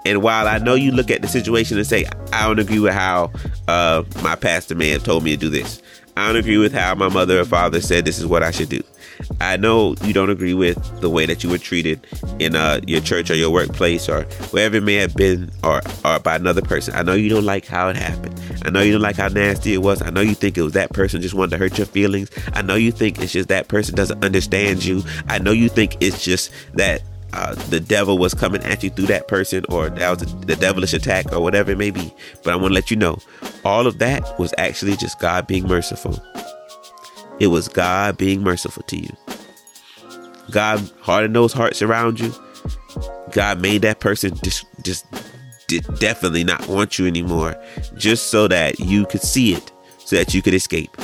And 0.05 0.21
while 0.21 0.47
I 0.47 0.57
know 0.57 0.73
you 0.73 0.91
look 0.91 1.09
at 1.09 1.21
the 1.21 1.27
situation 1.27 1.77
and 1.77 1.87
say, 1.87 2.05
I 2.33 2.47
don't 2.47 2.59
agree 2.59 2.79
with 2.79 2.93
how 2.93 3.31
uh, 3.67 4.03
my 4.21 4.35
pastor 4.35 4.75
may 4.75 4.89
have 4.89 5.03
told 5.03 5.23
me 5.23 5.31
to 5.31 5.37
do 5.37 5.49
this, 5.49 5.81
I 6.17 6.27
don't 6.27 6.37
agree 6.37 6.57
with 6.57 6.73
how 6.73 6.93
my 6.95 7.07
mother 7.09 7.39
or 7.39 7.45
father 7.45 7.79
said 7.81 8.05
this 8.05 8.19
is 8.19 8.25
what 8.25 8.43
I 8.43 8.51
should 8.51 8.69
do. 8.69 8.81
I 9.41 9.57
know 9.57 9.95
you 10.03 10.13
don't 10.13 10.29
agree 10.29 10.53
with 10.53 10.77
the 11.01 11.09
way 11.09 11.25
that 11.25 11.43
you 11.43 11.49
were 11.49 11.57
treated 11.57 12.05
in 12.39 12.55
uh, 12.55 12.81
your 12.87 13.01
church 13.01 13.29
or 13.29 13.35
your 13.35 13.49
workplace 13.49 14.07
or 14.09 14.23
wherever 14.51 14.77
it 14.77 14.83
may 14.83 14.95
have 14.95 15.15
been 15.15 15.51
or, 15.63 15.81
or 16.05 16.19
by 16.19 16.35
another 16.35 16.61
person. 16.61 16.93
I 16.95 17.03
know 17.03 17.13
you 17.13 17.29
don't 17.29 17.45
like 17.45 17.65
how 17.65 17.89
it 17.89 17.95
happened. 17.95 18.39
I 18.65 18.69
know 18.69 18.81
you 18.81 18.93
don't 18.93 19.01
like 19.01 19.17
how 19.17 19.27
nasty 19.27 19.73
it 19.73 19.81
was. 19.81 20.01
I 20.01 20.09
know 20.09 20.21
you 20.21 20.35
think 20.35 20.57
it 20.57 20.61
was 20.61 20.73
that 20.73 20.91
person 20.91 21.21
just 21.21 21.33
wanted 21.33 21.51
to 21.51 21.57
hurt 21.57 21.77
your 21.77 21.87
feelings. 21.87 22.29
I 22.53 22.61
know 22.61 22.75
you 22.75 22.91
think 22.91 23.19
it's 23.19 23.33
just 23.33 23.49
that 23.49 23.67
person 23.67 23.95
doesn't 23.95 24.23
understand 24.23 24.83
you. 24.83 25.03
I 25.27 25.39
know 25.39 25.51
you 25.51 25.69
think 25.69 25.97
it's 25.99 26.23
just 26.23 26.51
that 26.73 27.01
uh, 27.33 27.55
the 27.69 27.79
devil 27.79 28.17
was 28.17 28.33
coming 28.33 28.61
at 28.63 28.83
you 28.83 28.89
through 28.91 29.07
that 29.07 29.27
person 29.27 29.65
or 29.69 29.89
that 29.89 30.19
was 30.19 30.35
the 30.41 30.55
devilish 30.55 30.93
attack 30.93 31.31
or 31.33 31.39
whatever 31.41 31.71
it 31.71 31.77
may 31.77 31.89
be. 31.89 32.13
But 32.43 32.53
I 32.53 32.55
want 32.55 32.69
to 32.69 32.75
let 32.75 32.91
you 32.91 32.97
know 32.97 33.17
all 33.65 33.87
of 33.87 33.97
that 33.99 34.37
was 34.37 34.53
actually 34.57 34.95
just 34.95 35.19
God 35.19 35.47
being 35.47 35.67
merciful. 35.67 36.21
It 37.39 37.47
was 37.47 37.67
God 37.67 38.17
being 38.17 38.41
merciful 38.41 38.83
to 38.83 38.97
you. 38.97 39.15
God 40.51 40.89
hardened 41.01 41.35
those 41.35 41.53
hearts 41.53 41.81
around 41.81 42.19
you. 42.19 42.33
God 43.31 43.61
made 43.61 43.81
that 43.81 43.99
person 43.99 44.35
just 44.43 44.65
just 44.83 45.05
definitely 45.99 46.43
not 46.43 46.67
want 46.67 46.99
you 46.99 47.07
anymore, 47.07 47.55
just 47.95 48.29
so 48.29 48.47
that 48.47 48.79
you 48.79 49.05
could 49.05 49.21
see 49.21 49.53
it, 49.53 49.71
so 49.97 50.15
that 50.15 50.33
you 50.33 50.41
could 50.41 50.53
escape, 50.53 50.95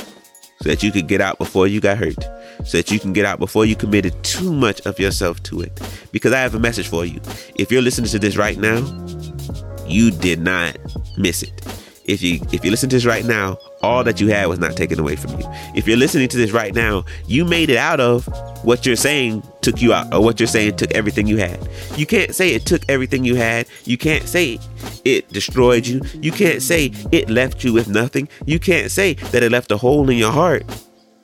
so 0.62 0.68
that 0.68 0.82
you 0.82 0.92
could 0.92 1.08
get 1.08 1.20
out 1.20 1.38
before 1.38 1.66
you 1.66 1.80
got 1.80 1.98
hurt, 1.98 2.22
so 2.64 2.76
that 2.76 2.90
you 2.90 3.00
can 3.00 3.12
get 3.12 3.24
out 3.24 3.38
before 3.38 3.64
you 3.64 3.74
committed 3.74 4.22
too 4.22 4.52
much 4.52 4.80
of 4.86 4.98
yourself 4.98 5.42
to 5.44 5.60
it. 5.60 5.80
Because 6.12 6.32
I 6.32 6.40
have 6.40 6.54
a 6.54 6.60
message 6.60 6.88
for 6.88 7.04
you. 7.04 7.20
If 7.56 7.72
you're 7.72 7.82
listening 7.82 8.10
to 8.10 8.18
this 8.18 8.36
right 8.36 8.58
now, 8.58 8.78
you 9.86 10.10
did 10.10 10.40
not 10.40 10.76
miss 11.18 11.42
it. 11.42 11.66
If 12.04 12.22
you 12.22 12.40
if 12.52 12.64
you 12.64 12.70
listen 12.70 12.88
to 12.90 12.96
this 12.96 13.06
right 13.06 13.24
now, 13.24 13.58
all 13.82 14.04
that 14.04 14.20
you 14.20 14.28
had 14.28 14.46
was 14.46 14.58
not 14.58 14.76
taken 14.76 14.98
away 14.98 15.16
from 15.16 15.38
you. 15.38 15.46
If 15.74 15.86
you're 15.86 15.96
listening 15.96 16.28
to 16.28 16.36
this 16.36 16.50
right 16.50 16.74
now, 16.74 17.04
you 17.26 17.44
made 17.44 17.70
it 17.70 17.76
out 17.76 18.00
of 18.00 18.28
what 18.64 18.84
you're 18.84 18.96
saying 18.96 19.42
took 19.62 19.80
you 19.80 19.92
out, 19.92 20.12
or 20.12 20.22
what 20.22 20.38
you're 20.38 20.46
saying 20.46 20.76
took 20.76 20.92
everything 20.92 21.26
you 21.26 21.38
had. 21.38 21.58
You 21.96 22.06
can't 22.06 22.34
say 22.34 22.50
it 22.50 22.66
took 22.66 22.82
everything 22.88 23.24
you 23.24 23.36
had. 23.36 23.66
You 23.84 23.96
can't 23.96 24.24
say 24.24 24.58
it 25.04 25.28
destroyed 25.28 25.86
you. 25.86 26.02
You 26.14 26.32
can't 26.32 26.62
say 26.62 26.92
it 27.10 27.30
left 27.30 27.64
you 27.64 27.72
with 27.72 27.88
nothing. 27.88 28.28
You 28.46 28.58
can't 28.58 28.90
say 28.90 29.14
that 29.14 29.42
it 29.42 29.50
left 29.50 29.70
a 29.70 29.76
hole 29.76 30.08
in 30.10 30.18
your 30.18 30.32
heart. 30.32 30.64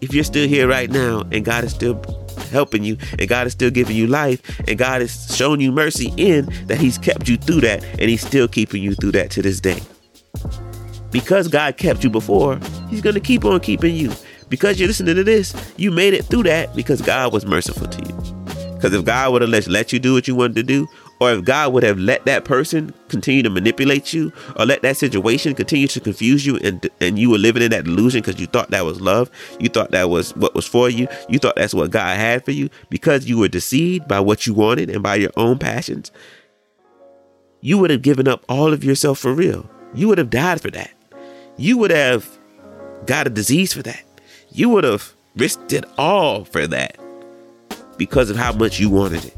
If 0.00 0.12
you're 0.12 0.24
still 0.24 0.46
here 0.46 0.68
right 0.68 0.90
now 0.90 1.22
and 1.32 1.44
God 1.44 1.64
is 1.64 1.72
still 1.72 2.02
helping 2.50 2.84
you 2.84 2.98
and 3.18 3.28
God 3.28 3.46
is 3.46 3.54
still 3.54 3.70
giving 3.70 3.96
you 3.96 4.06
life 4.06 4.60
and 4.68 4.78
God 4.78 5.00
is 5.02 5.34
showing 5.34 5.60
you 5.60 5.72
mercy 5.72 6.12
in 6.16 6.46
that 6.66 6.78
He's 6.78 6.98
kept 6.98 7.28
you 7.28 7.36
through 7.36 7.62
that 7.62 7.82
and 7.84 8.02
He's 8.02 8.24
still 8.24 8.46
keeping 8.46 8.82
you 8.82 8.94
through 8.94 9.12
that 9.12 9.30
to 9.32 9.42
this 9.42 9.60
day 9.60 9.80
because 11.16 11.48
God 11.48 11.78
kept 11.78 12.04
you 12.04 12.10
before, 12.10 12.60
He's 12.90 13.00
going 13.00 13.14
to 13.14 13.20
keep 13.20 13.46
on 13.46 13.58
keeping 13.60 13.94
you. 13.94 14.12
Because 14.50 14.78
you're 14.78 14.86
listening 14.86 15.16
to 15.16 15.24
this, 15.24 15.54
you 15.78 15.90
made 15.90 16.12
it 16.12 16.26
through 16.26 16.42
that 16.42 16.76
because 16.76 17.00
God 17.00 17.32
was 17.32 17.46
merciful 17.46 17.88
to 17.88 18.02
you. 18.06 18.74
Because 18.74 18.92
if 18.92 19.02
God 19.02 19.32
would 19.32 19.40
have 19.40 19.50
let, 19.50 19.66
let 19.66 19.94
you 19.94 19.98
do 19.98 20.12
what 20.12 20.28
you 20.28 20.34
wanted 20.34 20.56
to 20.56 20.62
do, 20.62 20.86
or 21.18 21.32
if 21.32 21.42
God 21.42 21.72
would 21.72 21.84
have 21.84 21.98
let 21.98 22.26
that 22.26 22.44
person 22.44 22.92
continue 23.08 23.42
to 23.42 23.48
manipulate 23.48 24.12
you, 24.12 24.30
or 24.58 24.66
let 24.66 24.82
that 24.82 24.98
situation 24.98 25.54
continue 25.54 25.88
to 25.88 26.00
confuse 26.00 26.44
you, 26.44 26.58
and 26.58 26.86
and 27.00 27.18
you 27.18 27.30
were 27.30 27.38
living 27.38 27.62
in 27.62 27.70
that 27.70 27.84
delusion 27.86 28.20
because 28.20 28.38
you 28.38 28.46
thought 28.46 28.70
that 28.72 28.84
was 28.84 29.00
love, 29.00 29.30
you 29.58 29.70
thought 29.70 29.92
that 29.92 30.10
was 30.10 30.36
what 30.36 30.54
was 30.54 30.66
for 30.66 30.90
you, 30.90 31.08
you 31.30 31.38
thought 31.38 31.56
that's 31.56 31.72
what 31.72 31.90
God 31.90 32.18
had 32.18 32.44
for 32.44 32.50
you, 32.50 32.68
because 32.90 33.24
you 33.24 33.38
were 33.38 33.48
deceived 33.48 34.06
by 34.06 34.20
what 34.20 34.46
you 34.46 34.52
wanted 34.52 34.90
and 34.90 35.02
by 35.02 35.14
your 35.14 35.32
own 35.38 35.58
passions, 35.58 36.12
you 37.62 37.78
would 37.78 37.88
have 37.88 38.02
given 38.02 38.28
up 38.28 38.44
all 38.50 38.74
of 38.74 38.84
yourself 38.84 39.18
for 39.18 39.32
real. 39.32 39.66
You 39.94 40.08
would 40.08 40.18
have 40.18 40.28
died 40.28 40.60
for 40.60 40.70
that 40.72 40.90
you 41.56 41.78
would 41.78 41.90
have 41.90 42.28
got 43.06 43.26
a 43.26 43.30
disease 43.30 43.72
for 43.72 43.82
that. 43.82 44.02
You 44.50 44.68
would 44.70 44.84
have 44.84 45.12
risked 45.36 45.72
it 45.72 45.84
all 45.98 46.44
for 46.44 46.66
that 46.66 46.98
because 47.96 48.30
of 48.30 48.36
how 48.36 48.52
much 48.52 48.78
you 48.78 48.90
wanted 48.90 49.24
it. 49.24 49.36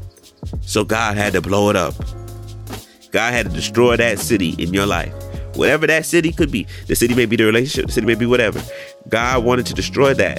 So 0.61 0.83
God 0.83 1.17
had 1.17 1.33
to 1.33 1.41
blow 1.41 1.69
it 1.69 1.75
up. 1.75 1.93
God 3.11 3.33
had 3.33 3.47
to 3.47 3.51
destroy 3.51 3.97
that 3.97 4.19
city 4.19 4.55
in 4.57 4.73
your 4.73 4.85
life. 4.85 5.13
Whatever 5.55 5.87
that 5.87 6.05
city 6.05 6.31
could 6.31 6.51
be. 6.51 6.67
The 6.87 6.95
city 6.95 7.15
may 7.15 7.25
be 7.25 7.35
the 7.35 7.45
relationship, 7.45 7.87
the 7.87 7.91
city 7.91 8.07
may 8.07 8.15
be 8.15 8.25
whatever. 8.25 8.61
God 9.07 9.43
wanted 9.43 9.65
to 9.67 9.73
destroy 9.73 10.13
that 10.13 10.37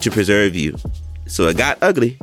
to 0.00 0.10
preserve 0.10 0.54
you. 0.54 0.76
So 1.26 1.46
it 1.48 1.56
got 1.56 1.78
ugly, 1.80 2.18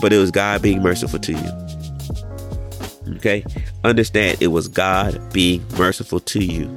but 0.00 0.12
it 0.12 0.18
was 0.18 0.30
God 0.30 0.62
being 0.62 0.82
merciful 0.82 1.18
to 1.20 1.32
you. 1.32 3.16
Okay? 3.16 3.44
Understand 3.84 4.38
it 4.40 4.48
was 4.48 4.68
God 4.68 5.20
being 5.32 5.64
merciful 5.76 6.20
to 6.20 6.42
you. 6.42 6.74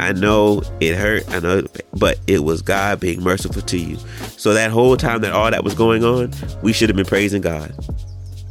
I 0.00 0.12
know 0.12 0.62
it 0.80 0.96
hurt, 0.96 1.28
I 1.30 1.40
know, 1.40 1.62
but 1.94 2.18
it 2.26 2.44
was 2.44 2.62
God 2.62 3.00
being 3.00 3.22
merciful 3.22 3.62
to 3.62 3.78
you. 3.78 3.96
So 4.36 4.54
that 4.54 4.70
whole 4.70 4.96
time 4.96 5.20
that 5.22 5.32
all 5.32 5.50
that 5.50 5.64
was 5.64 5.74
going 5.74 6.04
on, 6.04 6.32
we 6.62 6.72
should 6.72 6.88
have 6.88 6.96
been 6.96 7.06
praising 7.06 7.42
God 7.42 7.74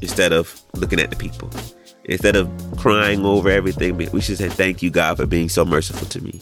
instead 0.01 0.33
of 0.33 0.61
looking 0.75 0.99
at 0.99 1.09
the 1.09 1.15
people. 1.15 1.49
Instead 2.05 2.35
of 2.35 2.49
crying 2.77 3.25
over 3.25 3.49
everything, 3.49 3.97
we 3.97 4.21
should 4.21 4.37
say, 4.37 4.47
Thank 4.47 4.81
you, 4.81 4.89
God, 4.89 5.17
for 5.17 5.25
being 5.25 5.49
so 5.49 5.65
merciful 5.65 6.07
to 6.07 6.21
me. 6.21 6.41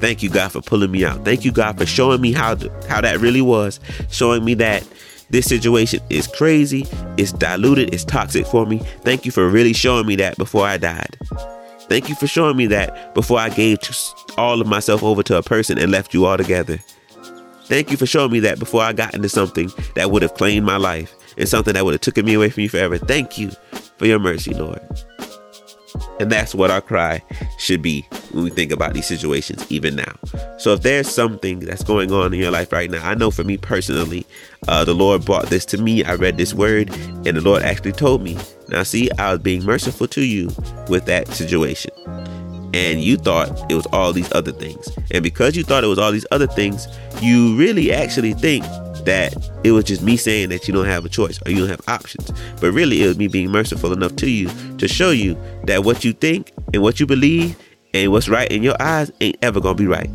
Thank 0.00 0.22
you, 0.22 0.30
God, 0.30 0.50
for 0.52 0.60
pulling 0.60 0.90
me 0.90 1.04
out. 1.04 1.24
Thank 1.24 1.44
you, 1.44 1.52
God, 1.52 1.78
for 1.78 1.86
showing 1.86 2.20
me 2.20 2.32
how 2.32 2.54
to, 2.56 2.70
how 2.88 3.00
that 3.00 3.18
really 3.18 3.42
was, 3.42 3.78
showing 4.10 4.44
me 4.44 4.54
that 4.54 4.84
this 5.30 5.46
situation 5.46 6.00
is 6.10 6.26
crazy, 6.26 6.86
it's 7.16 7.32
diluted, 7.32 7.92
it's 7.92 8.04
toxic 8.04 8.46
for 8.46 8.64
me. 8.64 8.78
Thank 9.02 9.26
you 9.26 9.32
for 9.32 9.48
really 9.48 9.72
showing 9.72 10.06
me 10.06 10.16
that 10.16 10.38
before 10.38 10.66
I 10.66 10.78
died. 10.78 11.16
Thank 11.88 12.08
you 12.08 12.14
for 12.14 12.26
showing 12.26 12.56
me 12.56 12.66
that 12.66 13.14
before 13.14 13.38
I 13.38 13.48
gave 13.48 13.78
all 14.36 14.60
of 14.60 14.66
myself 14.66 15.02
over 15.02 15.22
to 15.24 15.38
a 15.38 15.42
person 15.42 15.78
and 15.78 15.90
left 15.90 16.12
you 16.12 16.26
all 16.26 16.36
together. 16.36 16.78
Thank 17.64 17.90
you 17.90 17.96
for 17.96 18.06
showing 18.06 18.32
me 18.32 18.40
that 18.40 18.58
before 18.58 18.82
I 18.82 18.92
got 18.92 19.14
into 19.14 19.28
something 19.28 19.70
that 19.94 20.10
would 20.10 20.22
have 20.22 20.34
claimed 20.34 20.64
my 20.64 20.76
life 20.76 21.14
and 21.36 21.48
something 21.48 21.74
that 21.74 21.84
would 21.84 21.94
have 21.94 22.00
taken 22.00 22.24
me 22.24 22.34
away 22.34 22.50
from 22.50 22.62
you 22.62 22.68
forever. 22.68 22.98
Thank 22.98 23.38
you 23.38 23.50
for 23.98 24.06
your 24.06 24.18
mercy, 24.18 24.54
Lord. 24.54 24.80
And 26.20 26.32
that's 26.32 26.54
what 26.54 26.70
our 26.70 26.80
cry 26.80 27.22
should 27.58 27.82
be 27.82 28.06
when 28.32 28.44
we 28.44 28.50
think 28.50 28.72
about 28.72 28.92
these 28.94 29.06
situations, 29.06 29.70
even 29.70 29.96
now. 29.96 30.14
So, 30.58 30.72
if 30.72 30.82
there's 30.82 31.08
something 31.08 31.60
that's 31.60 31.84
going 31.84 32.12
on 32.12 32.34
in 32.34 32.40
your 32.40 32.50
life 32.50 32.72
right 32.72 32.90
now, 32.90 33.08
I 33.08 33.14
know 33.14 33.30
for 33.30 33.44
me 33.44 33.56
personally, 33.56 34.26
uh, 34.66 34.84
the 34.84 34.94
Lord 34.94 35.24
brought 35.24 35.46
this 35.46 35.64
to 35.66 35.78
me. 35.78 36.04
I 36.04 36.14
read 36.14 36.36
this 36.36 36.52
word, 36.54 36.90
and 36.90 37.36
the 37.36 37.40
Lord 37.40 37.62
actually 37.62 37.92
told 37.92 38.22
me, 38.22 38.36
Now, 38.68 38.82
see, 38.82 39.10
I 39.18 39.32
was 39.32 39.40
being 39.40 39.64
merciful 39.64 40.06
to 40.08 40.22
you 40.22 40.50
with 40.88 41.06
that 41.06 41.28
situation. 41.28 41.90
And 42.74 43.00
you 43.00 43.16
thought 43.16 43.70
it 43.70 43.74
was 43.74 43.86
all 43.86 44.12
these 44.12 44.30
other 44.32 44.52
things. 44.52 44.90
And 45.10 45.22
because 45.22 45.56
you 45.56 45.64
thought 45.64 45.84
it 45.84 45.88
was 45.88 45.98
all 45.98 46.12
these 46.12 46.26
other 46.30 46.46
things, 46.46 46.86
you 47.22 47.56
really 47.56 47.92
actually 47.92 48.34
think 48.34 48.64
that 49.04 49.34
it 49.64 49.72
was 49.72 49.84
just 49.84 50.02
me 50.02 50.18
saying 50.18 50.50
that 50.50 50.68
you 50.68 50.74
don't 50.74 50.86
have 50.86 51.04
a 51.04 51.08
choice 51.08 51.40
or 51.46 51.50
you 51.50 51.60
don't 51.60 51.68
have 51.68 51.88
options. 51.88 52.30
But 52.60 52.72
really, 52.72 53.02
it 53.02 53.06
was 53.06 53.16
me 53.16 53.26
being 53.26 53.50
merciful 53.50 53.92
enough 53.92 54.16
to 54.16 54.30
you 54.30 54.50
to 54.76 54.86
show 54.86 55.10
you 55.10 55.36
that 55.64 55.84
what 55.84 56.04
you 56.04 56.12
think 56.12 56.52
and 56.74 56.82
what 56.82 57.00
you 57.00 57.06
believe 57.06 57.56
and 57.94 58.12
what's 58.12 58.28
right 58.28 58.50
in 58.52 58.62
your 58.62 58.76
eyes 58.80 59.10
ain't 59.22 59.38
ever 59.40 59.60
gonna 59.60 59.74
be 59.74 59.86
right. 59.86 60.10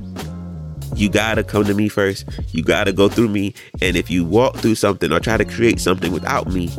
You 0.95 1.09
gotta 1.09 1.43
come 1.43 1.63
to 1.65 1.73
me 1.73 1.89
first. 1.89 2.25
You 2.51 2.63
gotta 2.63 2.93
go 2.93 3.09
through 3.09 3.29
me. 3.29 3.55
And 3.81 3.97
if 3.97 4.11
you 4.11 4.23
walk 4.23 4.57
through 4.57 4.75
something 4.75 5.11
or 5.11 5.19
try 5.19 5.37
to 5.37 5.45
create 5.45 5.79
something 5.79 6.11
without 6.11 6.51
me, 6.51 6.69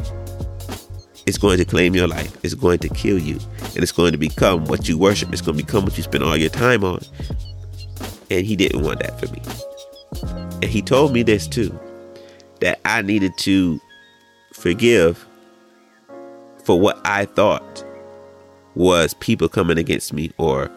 it's 1.26 1.38
going 1.38 1.58
to 1.58 1.64
claim 1.64 1.94
your 1.94 2.06
life. 2.06 2.36
It's 2.44 2.54
going 2.54 2.78
to 2.80 2.88
kill 2.88 3.18
you. 3.18 3.38
And 3.60 3.78
it's 3.78 3.92
going 3.92 4.12
to 4.12 4.18
become 4.18 4.64
what 4.66 4.88
you 4.88 4.98
worship. 4.98 5.32
It's 5.32 5.40
going 5.40 5.56
to 5.56 5.64
become 5.64 5.84
what 5.84 5.96
you 5.96 6.02
spend 6.02 6.22
all 6.22 6.36
your 6.36 6.50
time 6.50 6.84
on. 6.84 7.00
And 8.30 8.46
he 8.46 8.56
didn't 8.56 8.82
want 8.82 9.00
that 9.00 9.18
for 9.18 9.32
me. 9.32 9.40
And 10.62 10.64
he 10.64 10.82
told 10.82 11.12
me 11.12 11.22
this 11.22 11.46
too 11.46 11.78
that 12.60 12.80
I 12.84 13.02
needed 13.02 13.32
to 13.38 13.80
forgive 14.52 15.26
for 16.64 16.80
what 16.80 17.00
I 17.04 17.24
thought 17.26 17.84
was 18.74 19.14
people 19.14 19.48
coming 19.48 19.78
against 19.78 20.12
me 20.12 20.32
or 20.38 20.70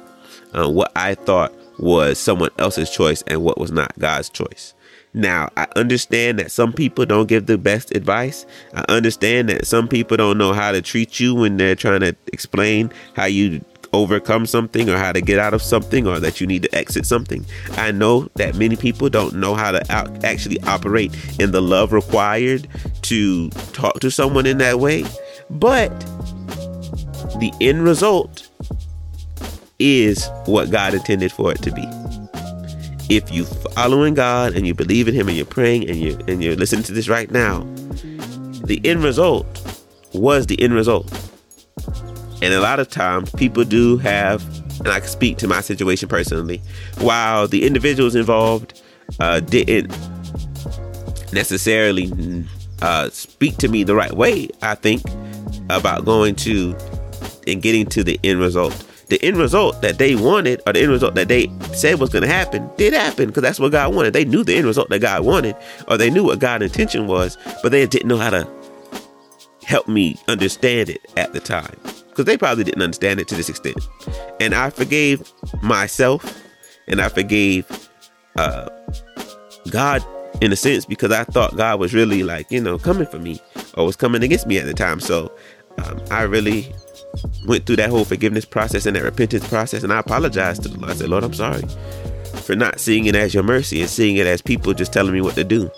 uh, 0.53 0.69
what 0.69 0.91
I 0.95 1.15
thought 1.15 1.53
was 1.79 2.19
someone 2.19 2.49
else's 2.57 2.89
choice 2.89 3.21
and 3.27 3.43
what 3.43 3.57
was 3.57 3.71
not 3.71 3.97
God's 3.99 4.29
choice. 4.29 4.73
Now, 5.13 5.49
I 5.57 5.67
understand 5.75 6.37
that 6.39 6.51
some 6.51 6.73
people 6.73 7.05
don't 7.05 7.27
give 7.27 7.45
the 7.45 7.57
best 7.57 7.95
advice. 7.95 8.45
I 8.73 8.85
understand 8.89 9.49
that 9.49 9.65
some 9.65 9.87
people 9.87 10.17
don't 10.17 10.37
know 10.37 10.53
how 10.53 10.71
to 10.71 10.81
treat 10.81 11.19
you 11.19 11.33
when 11.33 11.57
they're 11.57 11.75
trying 11.75 12.01
to 12.01 12.15
explain 12.31 12.91
how 13.15 13.25
you 13.25 13.63
overcome 13.93 14.45
something 14.45 14.89
or 14.89 14.97
how 14.97 15.11
to 15.11 15.21
get 15.21 15.39
out 15.39 15.53
of 15.53 15.61
something 15.61 16.07
or 16.07 16.19
that 16.19 16.39
you 16.41 16.47
need 16.47 16.63
to 16.63 16.75
exit 16.75 17.05
something. 17.05 17.45
I 17.71 17.91
know 17.91 18.29
that 18.35 18.55
many 18.55 18.75
people 18.75 19.09
don't 19.09 19.35
know 19.35 19.55
how 19.55 19.71
to 19.71 19.91
out- 19.91 20.23
actually 20.23 20.59
operate 20.63 21.15
in 21.39 21.51
the 21.51 21.61
love 21.61 21.93
required 21.93 22.67
to 23.03 23.49
talk 23.49 23.99
to 24.01 24.11
someone 24.11 24.45
in 24.45 24.57
that 24.59 24.79
way, 24.79 25.05
but 25.49 25.89
the 27.39 27.51
end 27.61 27.83
result 27.83 28.49
is 29.79 30.27
what 30.45 30.71
God 30.71 30.93
intended 30.93 31.31
for 31.31 31.51
it 31.51 31.61
to 31.61 31.71
be. 31.71 31.87
If 33.09 33.31
you're 33.31 33.45
following 33.45 34.15
God 34.15 34.55
and 34.55 34.67
you 34.67 34.73
believe 34.73 35.07
in 35.07 35.13
Him 35.13 35.27
and 35.27 35.37
you're 35.37 35.45
praying 35.45 35.89
and 35.89 35.97
you 35.97 36.19
and 36.27 36.43
you're 36.43 36.55
listening 36.55 36.83
to 36.83 36.91
this 36.91 37.07
right 37.07 37.31
now, 37.31 37.59
the 38.65 38.81
end 38.83 39.03
result 39.03 39.45
was 40.13 40.47
the 40.47 40.61
end 40.61 40.73
result. 40.73 41.09
And 42.41 42.53
a 42.53 42.59
lot 42.59 42.79
of 42.79 42.89
times 42.89 43.31
people 43.31 43.63
do 43.63 43.97
have, 43.97 44.43
and 44.79 44.89
I 44.89 44.99
can 44.99 45.09
speak 45.09 45.37
to 45.37 45.47
my 45.47 45.61
situation 45.61 46.09
personally, 46.09 46.61
while 46.99 47.47
the 47.47 47.65
individuals 47.65 48.13
involved 48.13 48.81
uh, 49.19 49.39
didn't 49.39 49.97
necessarily 51.31 52.11
uh, 52.81 53.09
speak 53.09 53.57
to 53.57 53.69
me 53.69 53.83
the 53.83 53.95
right 53.95 54.13
way. 54.13 54.49
I 54.61 54.75
think 54.75 55.01
about 55.69 56.05
going 56.05 56.35
to 56.35 56.75
and 57.47 57.61
getting 57.61 57.85
to 57.87 58.03
the 58.03 58.19
end 58.23 58.39
result. 58.39 58.86
The 59.09 59.23
end 59.23 59.37
result 59.37 59.81
that 59.81 59.97
they 59.97 60.15
wanted, 60.15 60.61
or 60.67 60.73
the 60.73 60.81
end 60.81 60.91
result 60.91 61.15
that 61.15 61.29
they 61.29 61.49
said 61.73 61.99
was 61.99 62.09
going 62.09 62.23
to 62.23 62.27
happen, 62.27 62.69
did 62.75 62.93
happen 62.93 63.27
because 63.27 63.43
that's 63.43 63.59
what 63.59 63.71
God 63.71 63.95
wanted. 63.95 64.13
They 64.13 64.25
knew 64.25 64.43
the 64.43 64.55
end 64.55 64.67
result 64.67 64.89
that 64.89 64.99
God 64.99 65.23
wanted, 65.23 65.55
or 65.87 65.97
they 65.97 66.09
knew 66.09 66.23
what 66.23 66.39
God's 66.39 66.65
intention 66.65 67.07
was, 67.07 67.37
but 67.63 67.71
they 67.71 67.85
didn't 67.85 68.07
know 68.07 68.17
how 68.17 68.31
to 68.31 68.47
help 69.63 69.87
me 69.87 70.17
understand 70.27 70.89
it 70.89 71.05
at 71.17 71.33
the 71.33 71.39
time 71.39 71.75
because 72.09 72.25
they 72.25 72.37
probably 72.37 72.63
didn't 72.63 72.81
understand 72.81 73.19
it 73.19 73.27
to 73.27 73.35
this 73.35 73.49
extent. 73.49 73.77
And 74.39 74.55
I 74.55 74.69
forgave 74.69 75.31
myself 75.61 76.41
and 76.87 77.01
I 77.01 77.09
forgave 77.09 77.89
uh, 78.37 78.69
God 79.69 80.03
in 80.41 80.51
a 80.51 80.55
sense 80.55 80.85
because 80.85 81.11
I 81.11 81.23
thought 81.25 81.55
God 81.55 81.79
was 81.79 81.93
really 81.93 82.23
like, 82.23 82.51
you 82.51 82.61
know, 82.61 82.77
coming 82.77 83.07
for 83.07 83.19
me 83.19 83.41
or 83.75 83.85
was 83.85 83.95
coming 83.95 84.23
against 84.23 84.47
me 84.47 84.57
at 84.57 84.65
the 84.65 84.73
time. 84.73 84.99
So 84.99 85.31
um, 85.83 86.01
I 86.09 86.23
really 86.23 86.73
went 87.45 87.65
through 87.65 87.77
that 87.77 87.89
whole 87.89 88.05
forgiveness 88.05 88.45
process 88.45 88.85
and 88.85 88.95
that 88.95 89.03
repentance 89.03 89.47
process 89.47 89.83
and 89.83 89.93
I 89.93 89.99
apologized 89.99 90.63
to 90.63 90.69
the 90.69 90.77
Lord. 90.77 90.91
I 90.91 90.95
said, 90.95 91.09
Lord, 91.09 91.23
I'm 91.23 91.33
sorry 91.33 91.63
for 92.47 92.55
not 92.55 92.79
seeing 92.79 93.05
it 93.05 93.15
as 93.15 93.33
your 93.33 93.43
mercy 93.43 93.81
and 93.81 93.89
seeing 93.89 94.15
it 94.15 94.25
as 94.25 94.41
people 94.41 94.73
just 94.73 94.93
telling 94.93 95.13
me 95.13 95.21
what 95.21 95.35
to 95.35 95.43
do. 95.43 95.69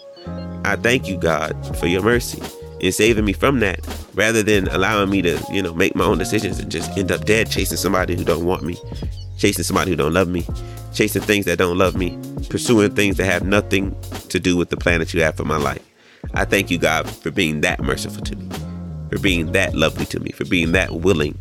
I 0.66 0.76
thank 0.76 1.08
you, 1.08 1.18
God, 1.18 1.56
for 1.78 1.88
your 1.88 2.04
mercy 2.04 2.42
in 2.80 2.92
saving 2.92 3.26
me 3.26 3.34
from 3.34 3.60
that 3.60 3.80
rather 4.14 4.44
than 4.44 4.68
allowing 4.68 5.10
me 5.10 5.22
to, 5.24 5.42
you 5.52 5.62
know, 5.62 5.74
make 5.74 5.96
my 5.96 6.06
own 6.06 6.18
decisions 6.18 6.60
and 6.60 6.72
just 6.72 6.96
end 6.98 7.12
up 7.12 7.26
dead 7.26 7.50
chasing 7.50 7.78
somebody 7.78 8.16
who 8.16 8.24
don't 8.24 8.46
want 8.46 8.64
me, 8.64 8.78
chasing 9.38 9.64
somebody 9.64 9.92
who 9.92 9.98
don't 9.98 10.14
love 10.14 10.28
me, 10.28 10.46
chasing 10.94 11.22
things 11.22 11.46
that 11.46 11.58
don't 11.58 11.78
love 11.78 11.96
me, 11.96 12.18
pursuing 12.50 12.94
things 12.94 13.18
that 13.18 13.26
have 13.26 13.44
nothing 13.44 13.96
to 14.30 14.40
do 14.40 14.56
with 14.56 14.70
the 14.70 14.78
plan 14.78 15.00
that 15.00 15.14
you 15.14 15.22
have 15.22 15.36
for 15.36 15.46
my 15.46 15.58
life. 15.58 15.84
I 16.34 16.46
thank 16.46 16.70
you, 16.70 16.78
God, 16.78 17.10
for 17.10 17.32
being 17.32 17.62
that 17.62 17.82
merciful 17.82 18.24
to 18.24 18.36
me, 18.36 18.48
for 19.10 19.20
being 19.20 19.52
that 19.54 19.76
lovely 19.76 20.06
to 20.06 20.20
me, 20.20 20.32
for 20.32 20.46
being 20.46 20.72
that 20.74 20.92
willing 20.92 21.38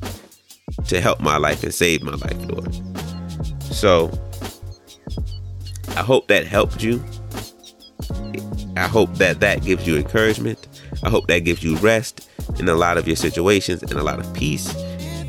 to 0.87 1.01
help 1.01 1.21
my 1.21 1.37
life 1.37 1.63
and 1.63 1.73
save 1.75 2.03
my 2.03 2.15
life, 2.15 2.37
Lord. 2.47 2.75
So 3.65 4.11
I 5.91 6.03
hope 6.03 6.29
that 6.29 6.47
helped 6.47 6.83
you. 6.83 7.03
I 8.77 8.87
hope 8.87 9.15
that 9.17 9.41
that 9.41 9.63
gives 9.63 9.87
you 9.87 9.97
encouragement. 9.97 10.69
I 11.03 11.11
hope 11.11 11.27
that 11.29 11.41
gives 11.41 11.63
you 11.63 11.77
rest 11.77 12.29
in 12.59 12.69
a 12.69 12.75
lot 12.75 12.97
of 12.97 13.07
your 13.07 13.17
situations 13.17 13.83
and 13.83 13.93
a 13.93 14.03
lot 14.03 14.21
of 14.21 14.33
peace. 14.35 14.73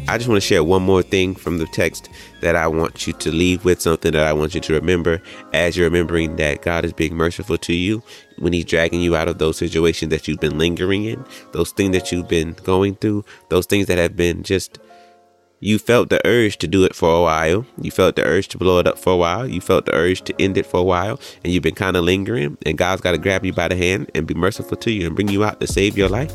I 0.09 0.17
just 0.17 0.27
want 0.27 0.41
to 0.41 0.47
share 0.47 0.63
one 0.63 0.81
more 0.81 1.03
thing 1.03 1.35
from 1.35 1.59
the 1.59 1.67
text 1.67 2.09
that 2.41 2.55
I 2.55 2.65
want 2.65 3.05
you 3.05 3.13
to 3.13 3.31
leave 3.31 3.63
with, 3.63 3.79
something 3.79 4.11
that 4.13 4.25
I 4.25 4.33
want 4.33 4.55
you 4.55 4.61
to 4.61 4.73
remember 4.73 5.21
as 5.53 5.77
you're 5.77 5.85
remembering 5.85 6.35
that 6.37 6.63
God 6.63 6.83
is 6.83 6.93
being 6.93 7.15
merciful 7.15 7.59
to 7.59 7.73
you 7.75 8.01
when 8.39 8.51
He's 8.51 8.65
dragging 8.65 9.01
you 9.01 9.15
out 9.15 9.27
of 9.27 9.37
those 9.37 9.57
situations 9.57 10.09
that 10.09 10.27
you've 10.27 10.39
been 10.39 10.57
lingering 10.57 11.05
in, 11.05 11.23
those 11.51 11.71
things 11.71 11.91
that 11.91 12.11
you've 12.11 12.27
been 12.27 12.53
going 12.63 12.95
through, 12.95 13.23
those 13.49 13.67
things 13.67 13.85
that 13.85 13.99
have 13.99 14.15
been 14.15 14.41
just 14.41 14.79
you 15.59 15.77
felt 15.77 16.09
the 16.09 16.25
urge 16.25 16.57
to 16.57 16.67
do 16.67 16.85
it 16.85 16.95
for 16.95 17.13
a 17.13 17.21
while. 17.21 17.65
You 17.79 17.91
felt 17.91 18.15
the 18.15 18.23
urge 18.23 18.47
to 18.47 18.57
blow 18.57 18.79
it 18.79 18.87
up 18.87 18.97
for 18.97 19.13
a 19.13 19.17
while. 19.17 19.47
You 19.47 19.61
felt 19.61 19.85
the 19.85 19.93
urge 19.93 20.23
to 20.23 20.41
end 20.41 20.57
it 20.57 20.65
for 20.65 20.79
a 20.79 20.83
while. 20.83 21.19
And 21.43 21.51
you've 21.51 21.63
been 21.63 21.75
kind 21.75 21.97
of 21.97 22.05
lingering. 22.05 22.57
And 22.65 22.77
God's 22.77 23.01
got 23.01 23.11
to 23.11 23.17
grab 23.17 23.45
you 23.45 23.51
by 23.51 23.67
the 23.67 23.75
hand 23.75 24.09
and 24.15 24.25
be 24.25 24.33
merciful 24.33 24.77
to 24.77 24.91
you 24.91 25.05
and 25.05 25.15
bring 25.15 25.27
you 25.27 25.43
out 25.43 25.59
to 25.59 25.67
save 25.67 25.97
your 25.97 26.07
life. 26.07 26.33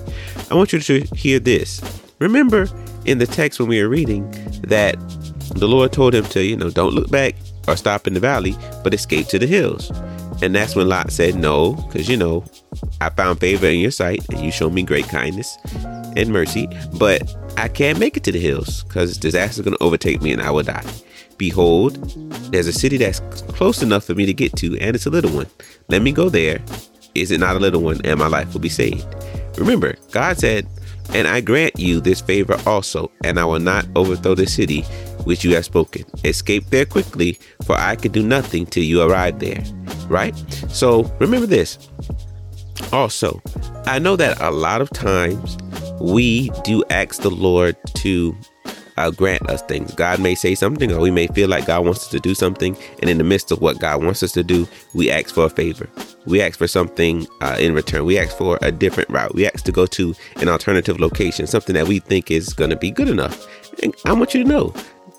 I 0.53 0.55
want 0.55 0.75
you 0.75 0.79
to 0.81 1.01
hear 1.17 1.39
this. 1.39 1.81
Remember 2.19 2.69
in 3.05 3.19
the 3.19 3.27
text 3.27 3.59
when 3.59 3.69
we 3.69 3.83
were 3.83 3.89
reading 3.89 4.31
that 4.63 4.97
the 5.57 5.69
Lord 5.69 5.93
told 5.93 6.15
him 6.15 6.25
to, 6.27 6.43
you 6.43 6.57
know, 6.57 6.71
don't 6.71 6.95
look 6.95 7.11
back 7.11 7.35
or 7.69 7.77
stop 7.77 8.07
in 8.07 8.15
the 8.15 8.21
valley, 8.21 8.57
but 8.83 8.95
escape 8.95 9.27
to 9.29 9.39
the 9.39 9.47
hills. 9.47 9.91
And 10.43 10.55
that's 10.55 10.75
when 10.75 10.89
Lot 10.89 11.13
said 11.13 11.37
no, 11.37 11.75
because, 11.75 12.09
you 12.09 12.17
know, 12.17 12.45
I 13.01 13.11
found 13.11 13.41
favor 13.41 13.67
in 13.67 13.79
your 13.79 13.91
sight 13.91 14.25
and 14.31 14.41
you 14.41 14.51
showed 14.51 14.73
me 14.73 14.83
great 14.83 15.09
kindness 15.09 15.57
and 16.17 16.33
mercy, 16.33 16.69
but 16.99 17.35
I 17.57 17.69
can't 17.69 17.99
make 17.99 18.17
it 18.17 18.25
to 18.25 18.33
the 18.33 18.41
hills 18.41 18.85
because 18.85 19.17
disaster 19.17 19.61
is 19.61 19.65
going 19.65 19.77
to 19.77 19.83
overtake 19.83 20.23
me 20.23 20.33
and 20.33 20.43
I 20.43 20.51
will 20.51 20.63
die. 20.63 20.85
Behold, 21.39 21.95
there's 22.53 22.67
a 22.67 22.73
city 22.73 22.97
that's 22.97 23.21
close 23.49 23.83
enough 23.83 24.05
for 24.05 24.15
me 24.15 24.27
to 24.27 24.35
get 24.35 24.55
to, 24.57 24.79
and 24.79 24.95
it's 24.95 25.07
a 25.07 25.11
little 25.11 25.31
one. 25.33 25.47
Let 25.89 26.03
me 26.03 26.13
go 26.13 26.29
there. 26.29 26.61
Is 27.15 27.31
it 27.31 27.39
not 27.39 27.57
a 27.57 27.61
little 27.61 27.81
one? 27.81 28.01
And 28.05 28.19
my 28.19 28.27
life 28.27 28.53
will 28.53 28.61
be 28.61 28.69
saved. 28.69 29.07
Remember, 29.57 29.97
God 30.11 30.39
said, 30.39 30.67
And 31.15 31.29
I 31.29 31.41
grant 31.41 31.79
you 31.79 32.01
this 32.01 32.21
favor 32.21 32.59
also, 32.67 33.11
and 33.23 33.39
I 33.39 33.45
will 33.45 33.61
not 33.61 33.87
overthrow 33.95 34.35
the 34.35 34.47
city 34.47 34.83
which 35.25 35.45
you 35.45 35.55
have 35.55 35.65
spoken. 35.65 36.05
Escape 36.25 36.67
there 36.71 36.85
quickly, 36.85 37.39
for 37.65 37.77
I 37.77 37.97
can 37.97 38.13
do 38.13 38.23
nothing 38.23 38.67
till 38.67 38.83
you 38.83 39.01
arrive 39.01 39.39
there. 39.39 39.63
Right? 40.09 40.37
So 40.69 41.05
remember 41.21 41.47
this. 41.47 41.89
Also, 42.93 43.41
I 43.87 43.99
know 43.99 44.17
that 44.17 44.41
a 44.41 44.51
lot 44.51 44.81
of 44.81 44.91
times 44.91 45.57
we 46.01 46.51
do 46.65 46.85
ask 46.91 47.23
the 47.23 47.31
Lord 47.31 47.77
to 47.97 48.37
uh, 48.97 49.11
grant 49.11 49.49
us 49.51 49.63
things. 49.63 49.95
God 49.95 50.21
may 50.21 50.35
say 50.35 50.55
something, 50.55 50.93
or 50.93 51.01
we 51.01 51.11
may 51.11 51.27
feel 51.29 51.49
like 51.49 51.67
God 51.67 51.85
wants 51.85 52.05
us 52.05 52.09
to 52.09 52.21
do 52.21 52.35
something, 52.35 52.77
and 53.01 53.11
in 53.11 53.19
the 53.19 53.25
midst 53.25 53.51
of 53.51 53.61
what 53.61 53.79
God 53.79 54.03
wants 54.03 54.23
us 54.23 54.33
to 54.33 54.43
do, 54.43 54.69
we 54.95 55.11
ask 55.11 55.35
for 55.35 55.47
a 55.47 55.51
favor. 55.51 55.89
We 56.27 56.41
ask 56.41 56.59
for 56.59 56.69
something 56.69 57.27
uh, 57.41 57.57
in 57.59 57.75
return. 57.75 58.05
We 58.05 58.19
ask 58.19 58.37
for 58.37 58.59
a 58.63 58.73
different 58.73 59.11
route. 59.11 59.35
We 59.35 59.47
ask 59.47 59.65
to 59.65 59.73
go 59.73 59.87
to 59.87 60.15
an 60.37 60.49
alternative 60.49 61.01
location, 61.01 61.47
something 61.47 61.75
that 61.75 61.89
we 61.89 61.99
think 61.99 62.31
is 62.31 62.53
going 62.53 62.71
to 62.71 62.77
be 62.77 62.91
good 62.91 63.09
enough. 63.09 63.47
And 63.83 63.95
I 64.05 64.13
want 64.13 64.35
you 64.35 64.43
to 64.43 64.49
know 64.49 64.75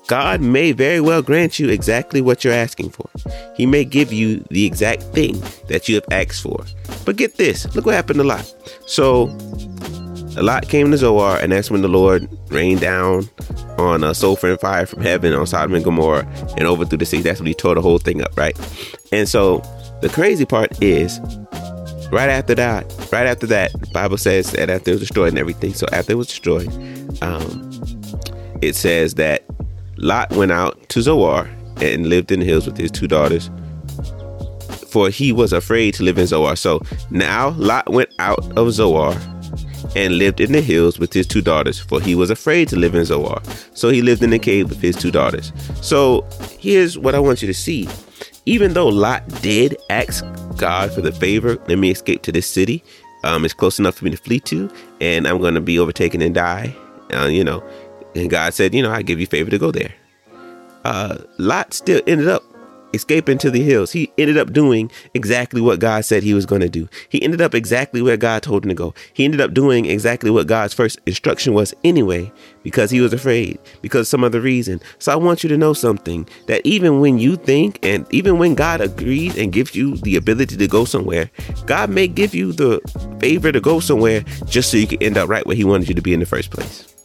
God 0.06 0.40
may 0.40 0.70
very 0.70 1.00
well 1.00 1.20
grant 1.20 1.58
you 1.58 1.68
exactly 1.68 2.20
what 2.20 2.44
you're 2.44 2.52
asking 2.52 2.90
for. 2.90 3.08
He 3.56 3.66
may 3.66 3.84
give 3.84 4.12
you 4.12 4.44
the 4.50 4.64
exact 4.64 5.02
thing 5.02 5.40
that 5.68 5.88
you 5.88 5.96
have 5.96 6.04
asked 6.12 6.42
for. 6.42 6.64
But 7.04 7.16
get 7.16 7.36
this 7.36 7.72
look 7.74 7.86
what 7.86 7.94
happened 7.94 8.18
to 8.18 8.24
Lot. 8.24 8.52
So, 8.86 9.26
a 10.36 10.42
Lot 10.42 10.68
came 10.68 10.90
to 10.90 10.98
Zoar, 10.98 11.38
and 11.38 11.52
that's 11.52 11.70
when 11.70 11.82
the 11.82 11.88
Lord 11.88 12.28
rained 12.50 12.80
down 12.80 13.28
on 13.78 14.04
a 14.04 14.14
sulfur 14.14 14.50
and 14.50 14.60
fire 14.60 14.86
from 14.86 15.02
heaven 15.02 15.32
on 15.32 15.46
Sodom 15.46 15.74
and 15.74 15.84
Gomorrah 15.84 16.26
and 16.56 16.66
overthrew 16.66 16.98
the 16.98 17.06
city. 17.06 17.22
That's 17.22 17.40
when 17.40 17.46
he 17.46 17.54
tore 17.54 17.74
the 17.74 17.82
whole 17.82 17.98
thing 17.98 18.22
up, 18.22 18.36
right? 18.36 18.58
And 19.12 19.28
so, 19.28 19.58
the 20.02 20.10
crazy 20.10 20.44
part 20.44 20.82
is, 20.82 21.18
right 22.12 22.28
after 22.28 22.54
that, 22.54 22.84
right 23.12 23.26
after 23.26 23.46
that, 23.46 23.72
Bible 23.92 24.18
says 24.18 24.52
that 24.52 24.68
after 24.68 24.90
it 24.90 24.94
was 24.94 25.00
destroyed 25.00 25.30
and 25.30 25.38
everything. 25.38 25.72
So 25.74 25.86
after 25.92 26.12
it 26.12 26.16
was 26.16 26.28
destroyed, 26.28 26.68
um, 27.22 27.70
it 28.60 28.74
says 28.74 29.14
that 29.14 29.44
Lot 29.96 30.30
went 30.32 30.52
out 30.52 30.88
to 30.90 31.02
Zoar 31.02 31.48
and 31.80 32.08
lived 32.08 32.30
in 32.30 32.40
the 32.40 32.46
hills 32.46 32.66
with 32.66 32.76
his 32.76 32.90
two 32.90 33.08
daughters, 33.08 33.50
for 34.88 35.08
he 35.08 35.32
was 35.32 35.52
afraid 35.52 35.94
to 35.94 36.02
live 36.02 36.18
in 36.18 36.26
Zoar. 36.26 36.56
So 36.56 36.80
now 37.10 37.50
Lot 37.50 37.90
went 37.90 38.10
out 38.18 38.56
of 38.58 38.72
Zoar 38.72 39.14
and 39.96 40.18
lived 40.18 40.40
in 40.40 40.52
the 40.52 40.60
hills 40.60 40.98
with 40.98 41.12
his 41.12 41.26
two 41.26 41.40
daughters, 41.40 41.80
for 41.80 42.00
he 42.00 42.14
was 42.14 42.28
afraid 42.28 42.68
to 42.68 42.76
live 42.76 42.94
in 42.94 43.04
Zoar. 43.04 43.42
So 43.72 43.88
he 43.88 44.02
lived 44.02 44.22
in 44.22 44.30
the 44.30 44.38
cave 44.38 44.68
with 44.68 44.80
his 44.80 44.94
two 44.94 45.10
daughters. 45.10 45.52
So 45.80 46.26
here's 46.60 46.98
what 46.98 47.14
I 47.14 47.18
want 47.18 47.40
you 47.40 47.48
to 47.48 47.54
see. 47.54 47.88
Even 48.44 48.74
though 48.74 48.86
Lot 48.86 49.26
did 49.40 49.76
ask 49.90 50.24
God 50.56 50.92
for 50.92 51.00
the 51.00 51.12
favor, 51.12 51.56
let 51.66 51.78
me 51.78 51.90
escape 51.90 52.22
to 52.22 52.32
this 52.32 52.46
city. 52.46 52.84
Um, 53.24 53.44
it's 53.44 53.54
close 53.54 53.78
enough 53.78 53.96
for 53.96 54.04
me 54.04 54.10
to 54.10 54.16
flee 54.16 54.38
to, 54.40 54.70
and 55.00 55.26
I'm 55.26 55.38
going 55.38 55.54
to 55.54 55.60
be 55.60 55.78
overtaken 55.78 56.20
and 56.20 56.34
die. 56.34 56.76
Uh, 57.12 57.26
you 57.26 57.42
know, 57.42 57.64
and 58.14 58.28
God 58.28 58.52
said, 58.54 58.74
you 58.74 58.82
know, 58.82 58.92
I 58.92 59.02
give 59.02 59.18
you 59.18 59.26
favor 59.26 59.50
to 59.50 59.58
go 59.58 59.72
there. 59.72 59.92
Uh, 60.84 61.16
Lot 61.38 61.72
still 61.72 62.02
ended 62.06 62.28
up 62.28 62.44
escaping 62.96 63.32
into 63.32 63.50
the 63.50 63.62
hills. 63.62 63.92
He 63.92 64.12
ended 64.18 64.36
up 64.36 64.52
doing 64.52 64.90
exactly 65.14 65.60
what 65.60 65.78
God 65.78 66.04
said 66.04 66.22
he 66.22 66.34
was 66.34 66.46
going 66.46 66.62
to 66.62 66.68
do. 66.68 66.88
He 67.08 67.22
ended 67.22 67.40
up 67.40 67.54
exactly 67.54 68.02
where 68.02 68.16
God 68.16 68.42
told 68.42 68.64
him 68.64 68.70
to 68.70 68.74
go. 68.74 68.94
He 69.12 69.24
ended 69.24 69.40
up 69.40 69.54
doing 69.54 69.86
exactly 69.86 70.30
what 70.30 70.48
God's 70.48 70.74
first 70.74 70.98
instruction 71.06 71.54
was 71.54 71.72
anyway, 71.84 72.32
because 72.64 72.90
he 72.90 73.00
was 73.00 73.12
afraid, 73.12 73.58
because 73.82 74.08
some 74.08 74.24
other 74.24 74.40
reason. 74.40 74.80
So 74.98 75.12
I 75.12 75.16
want 75.16 75.44
you 75.44 75.48
to 75.50 75.56
know 75.56 75.72
something 75.72 76.28
that 76.46 76.64
even 76.64 77.00
when 77.00 77.18
you 77.18 77.36
think 77.36 77.78
and 77.84 78.06
even 78.10 78.38
when 78.38 78.56
God 78.56 78.80
agrees 78.80 79.36
and 79.36 79.52
gives 79.52 79.74
you 79.74 79.96
the 79.98 80.16
ability 80.16 80.56
to 80.56 80.66
go 80.66 80.84
somewhere, 80.84 81.30
God 81.66 81.90
may 81.90 82.08
give 82.08 82.34
you 82.34 82.52
the 82.52 82.80
favor 83.20 83.52
to 83.52 83.60
go 83.60 83.78
somewhere 83.78 84.22
just 84.46 84.70
so 84.70 84.78
you 84.78 84.86
can 84.86 85.02
end 85.02 85.16
up 85.16 85.28
right 85.28 85.46
where 85.46 85.56
he 85.56 85.64
wanted 85.64 85.88
you 85.88 85.94
to 85.94 86.02
be 86.02 86.14
in 86.14 86.20
the 86.20 86.26
first 86.26 86.50
place. 86.50 86.95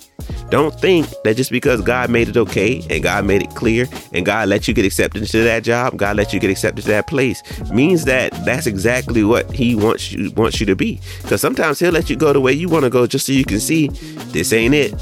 Don't 0.50 0.74
think 0.80 1.08
that 1.24 1.38
just 1.38 1.52
because 1.52 1.82
God 1.82 2.10
made 2.10 2.28
it 2.30 2.38
okay 2.38 2.86
and 2.90 3.04
God 3.04 3.26
made 3.26 3.42
it 3.42 3.50
clear 3.52 3.88
and 4.14 4.26
God 4.26 4.50
let 4.50 4.68
you 4.68 4.74
get 4.74 4.86
accepted 4.86 5.22
into 5.22 5.44
that 5.44 5.64
job, 5.64 5.98
God 5.98 6.18
let 6.18 6.34
you 6.34 6.40
get 6.40 6.50
accepted 6.50 6.82
to 6.84 6.88
that 6.90 7.08
place, 7.08 7.42
means 7.72 8.06
that 8.06 8.32
that's 8.46 8.68
exactly 8.68 9.24
what 9.24 9.52
He 9.52 9.76
wants 9.76 10.12
you 10.12 10.32
wants 10.32 10.60
you 10.60 10.66
to 10.66 10.76
be. 10.76 11.00
Because 11.22 11.42
sometimes 11.42 11.80
He'll 11.80 11.92
let 11.92 12.10
you 12.10 12.16
go 12.16 12.34
the 12.34 12.42
way 12.42 12.54
you 12.54 12.70
want 12.70 12.84
to 12.84 12.90
go 12.90 13.08
just 13.08 13.26
so 13.26 13.32
you 13.32 13.46
can 13.46 13.60
see 13.60 13.88
this 13.88 14.54
ain't 14.54 14.74
it 14.74 14.94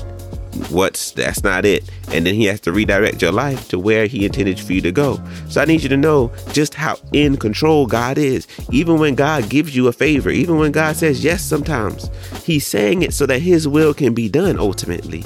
what's 0.70 1.12
that's 1.12 1.44
not 1.44 1.66
it 1.66 1.90
and 2.12 2.26
then 2.26 2.36
he 2.36 2.46
has 2.46 2.60
to 2.60 2.72
redirect 2.72 3.22
your 3.22 3.32
life 3.32 3.68
to 3.68 3.80
where 3.80 4.06
he 4.06 4.26
intended 4.26 4.60
for 4.60 4.74
you 4.74 4.82
to 4.82 4.92
go 4.92 5.20
so 5.48 5.62
i 5.62 5.66
need 5.66 5.82
you 5.82 5.90
to 5.90 5.98
know 5.98 6.32
just 6.52 6.74
how 6.74 6.98
in 7.14 7.38
control 7.38 7.88
god 7.88 8.18
is 8.18 8.48
even 8.72 9.00
when 9.00 9.16
god 9.16 9.50
gives 9.50 9.76
you 9.76 9.88
a 9.88 9.94
favor 9.94 10.30
even 10.30 10.58
when 10.58 10.72
god 10.72 10.96
says 10.96 11.24
yes 11.24 11.44
sometimes 11.44 12.10
he's 12.44 12.68
saying 12.68 13.02
it 13.02 13.14
so 13.14 13.26
that 13.26 13.42
his 13.42 13.68
will 13.68 13.94
can 13.94 14.14
be 14.14 14.30
done 14.30 14.60
ultimately 14.60 15.24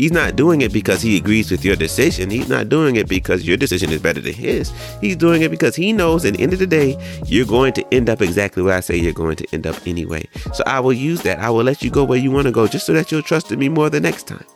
He's 0.00 0.12
not 0.12 0.34
doing 0.34 0.62
it 0.62 0.72
because 0.72 1.02
he 1.02 1.18
agrees 1.18 1.50
with 1.50 1.62
your 1.62 1.76
decision. 1.76 2.30
He's 2.30 2.48
not 2.48 2.70
doing 2.70 2.96
it 2.96 3.06
because 3.06 3.46
your 3.46 3.58
decision 3.58 3.90
is 3.90 4.00
better 4.00 4.18
than 4.18 4.32
his. 4.32 4.72
He's 5.02 5.14
doing 5.14 5.42
it 5.42 5.50
because 5.50 5.76
he 5.76 5.92
knows 5.92 6.24
at 6.24 6.32
the 6.32 6.42
end 6.42 6.54
of 6.54 6.58
the 6.58 6.66
day, 6.66 6.96
you're 7.26 7.44
going 7.44 7.74
to 7.74 7.84
end 7.92 8.08
up 8.08 8.22
exactly 8.22 8.62
where 8.62 8.74
I 8.74 8.80
say 8.80 8.96
you're 8.96 9.12
going 9.12 9.36
to 9.36 9.46
end 9.52 9.66
up 9.66 9.76
anyway. 9.86 10.26
So 10.54 10.64
I 10.66 10.80
will 10.80 10.94
use 10.94 11.20
that. 11.24 11.38
I 11.38 11.50
will 11.50 11.64
let 11.64 11.82
you 11.82 11.90
go 11.90 12.02
where 12.02 12.18
you 12.18 12.30
want 12.30 12.46
to 12.46 12.50
go 12.50 12.66
just 12.66 12.86
so 12.86 12.94
that 12.94 13.12
you'll 13.12 13.20
trust 13.20 13.52
in 13.52 13.58
me 13.58 13.68
more 13.68 13.90
the 13.90 14.00
next 14.00 14.26
time. 14.26 14.46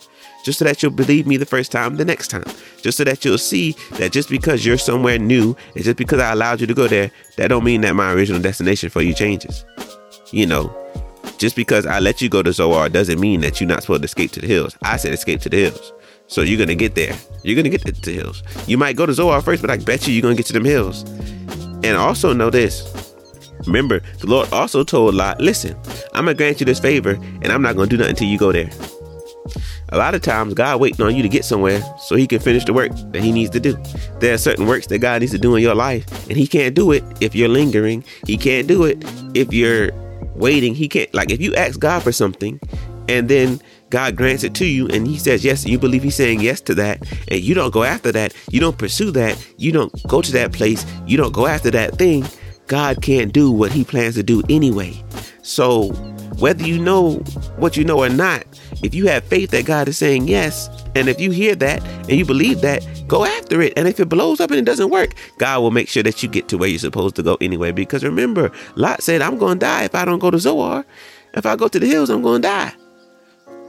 Just 0.44 0.58
so 0.58 0.66
that 0.66 0.82
you'll 0.82 0.92
believe 0.92 1.26
me 1.26 1.38
the 1.38 1.46
first 1.46 1.72
time, 1.72 1.96
the 1.96 2.04
next 2.04 2.28
time. 2.28 2.44
Just 2.82 2.98
so 2.98 3.04
that 3.04 3.24
you'll 3.24 3.38
see 3.38 3.72
that 3.92 4.12
just 4.12 4.28
because 4.28 4.64
you're 4.64 4.76
somewhere 4.76 5.18
new 5.18 5.56
and 5.74 5.82
just 5.82 5.96
because 5.96 6.20
I 6.20 6.32
allowed 6.32 6.60
you 6.60 6.66
to 6.66 6.74
go 6.74 6.86
there, 6.86 7.10
that 7.36 7.48
don't 7.48 7.64
mean 7.64 7.80
that 7.80 7.96
my 7.96 8.12
original 8.12 8.42
destination 8.42 8.90
for 8.90 9.00
you 9.00 9.14
changes. 9.14 9.64
You 10.32 10.46
know, 10.46 10.76
just 11.38 11.56
because 11.56 11.86
I 11.86 11.98
let 11.98 12.20
you 12.20 12.28
go 12.28 12.42
to 12.42 12.52
Zoar 12.52 12.90
doesn't 12.90 13.18
mean 13.18 13.40
that 13.40 13.58
you're 13.58 13.68
not 13.68 13.82
supposed 13.82 14.02
to 14.02 14.04
escape 14.04 14.32
to 14.32 14.40
the 14.40 14.46
hills. 14.46 14.76
I 14.82 14.98
said 14.98 15.14
escape 15.14 15.40
to 15.40 15.48
the 15.48 15.62
hills. 15.62 15.92
So 16.26 16.42
you're 16.42 16.58
gonna 16.58 16.74
get 16.74 16.94
there. 16.94 17.16
You're 17.42 17.56
gonna 17.56 17.70
get 17.70 17.82
to 17.86 17.92
the 17.92 18.12
hills. 18.12 18.42
You 18.66 18.76
might 18.76 18.96
go 18.96 19.06
to 19.06 19.14
Zoar 19.14 19.40
first, 19.40 19.62
but 19.62 19.70
I 19.70 19.78
bet 19.78 20.06
you 20.06 20.12
you're 20.12 20.22
gonna 20.22 20.34
get 20.34 20.46
to 20.46 20.52
them 20.52 20.64
hills. 20.64 21.04
And 21.82 21.96
also 21.96 22.34
know 22.34 22.50
this. 22.50 22.90
Remember, 23.66 24.00
the 24.18 24.26
Lord 24.26 24.52
also 24.52 24.84
told 24.84 25.14
Lot, 25.14 25.40
listen, 25.40 25.74
I'm 26.12 26.26
gonna 26.26 26.34
grant 26.34 26.60
you 26.60 26.66
this 26.66 26.80
favor, 26.80 27.12
and 27.12 27.46
I'm 27.46 27.62
not 27.62 27.76
gonna 27.76 27.88
do 27.88 27.96
nothing 27.96 28.10
until 28.10 28.28
you 28.28 28.38
go 28.38 28.52
there. 28.52 28.70
A 29.94 29.96
lot 29.96 30.16
of 30.16 30.22
times, 30.22 30.54
God 30.54 30.80
waiting 30.80 31.06
on 31.06 31.14
you 31.14 31.22
to 31.22 31.28
get 31.28 31.44
somewhere 31.44 31.80
so 32.00 32.16
He 32.16 32.26
can 32.26 32.40
finish 32.40 32.64
the 32.64 32.72
work 32.72 32.90
that 33.12 33.22
He 33.22 33.30
needs 33.30 33.50
to 33.50 33.60
do. 33.60 33.76
There 34.18 34.34
are 34.34 34.38
certain 34.38 34.66
works 34.66 34.88
that 34.88 34.98
God 34.98 35.20
needs 35.20 35.30
to 35.30 35.38
do 35.38 35.54
in 35.54 35.62
your 35.62 35.76
life, 35.76 36.28
and 36.28 36.36
He 36.36 36.48
can't 36.48 36.74
do 36.74 36.90
it 36.90 37.04
if 37.20 37.32
you're 37.32 37.48
lingering. 37.48 38.02
He 38.26 38.36
can't 38.36 38.66
do 38.66 38.82
it 38.82 39.04
if 39.34 39.52
you're 39.52 39.92
waiting. 40.34 40.74
He 40.74 40.88
can't 40.88 41.14
like 41.14 41.30
if 41.30 41.40
you 41.40 41.54
ask 41.54 41.78
God 41.78 42.02
for 42.02 42.10
something 42.10 42.58
and 43.08 43.28
then 43.28 43.60
God 43.90 44.16
grants 44.16 44.42
it 44.42 44.54
to 44.54 44.64
you 44.64 44.88
and 44.88 45.06
he 45.06 45.18
says 45.18 45.44
yes, 45.44 45.64
you 45.64 45.78
believe 45.78 46.02
he's 46.02 46.16
saying 46.16 46.40
yes 46.40 46.60
to 46.62 46.74
that, 46.74 47.00
and 47.28 47.40
you 47.40 47.54
don't 47.54 47.72
go 47.72 47.84
after 47.84 48.10
that, 48.12 48.34
you 48.50 48.58
don't 48.58 48.76
pursue 48.76 49.10
that, 49.12 49.38
you 49.58 49.70
don't 49.70 49.92
go 50.08 50.20
to 50.20 50.32
that 50.32 50.52
place, 50.52 50.84
you 51.06 51.16
don't 51.16 51.32
go 51.32 51.46
after 51.46 51.70
that 51.70 51.96
thing, 51.96 52.24
God 52.66 53.02
can't 53.02 53.32
do 53.32 53.52
what 53.52 53.70
he 53.70 53.84
plans 53.84 54.14
to 54.16 54.22
do 54.22 54.42
anyway. 54.48 55.00
So 55.42 55.92
whether 56.38 56.66
you 56.66 56.78
know 56.78 57.16
what 57.56 57.76
you 57.76 57.84
know 57.84 58.02
or 58.02 58.08
not, 58.08 58.44
if 58.84 58.94
you 58.94 59.06
have 59.06 59.24
faith 59.24 59.50
that 59.50 59.64
God 59.64 59.88
is 59.88 59.96
saying 59.96 60.28
yes, 60.28 60.68
and 60.94 61.08
if 61.08 61.18
you 61.18 61.30
hear 61.30 61.54
that 61.54 61.82
and 61.82 62.12
you 62.12 62.24
believe 62.26 62.60
that, 62.60 62.86
go 63.08 63.24
after 63.24 63.62
it. 63.62 63.72
And 63.78 63.88
if 63.88 63.98
it 63.98 64.10
blows 64.10 64.40
up 64.40 64.50
and 64.50 64.58
it 64.58 64.66
doesn't 64.66 64.90
work, 64.90 65.14
God 65.38 65.60
will 65.60 65.70
make 65.70 65.88
sure 65.88 66.02
that 66.02 66.22
you 66.22 66.28
get 66.28 66.48
to 66.48 66.58
where 66.58 66.68
you're 66.68 66.78
supposed 66.78 67.16
to 67.16 67.22
go 67.22 67.38
anyway. 67.40 67.72
Because 67.72 68.04
remember, 68.04 68.52
Lot 68.76 69.02
said, 69.02 69.22
I'm 69.22 69.38
going 69.38 69.58
to 69.58 69.64
die 69.64 69.84
if 69.84 69.94
I 69.94 70.04
don't 70.04 70.18
go 70.18 70.30
to 70.30 70.38
Zoar. 70.38 70.84
If 71.32 71.46
I 71.46 71.56
go 71.56 71.66
to 71.66 71.80
the 71.80 71.86
hills, 71.86 72.10
I'm 72.10 72.20
going 72.20 72.42
to 72.42 72.48
die. 72.48 72.74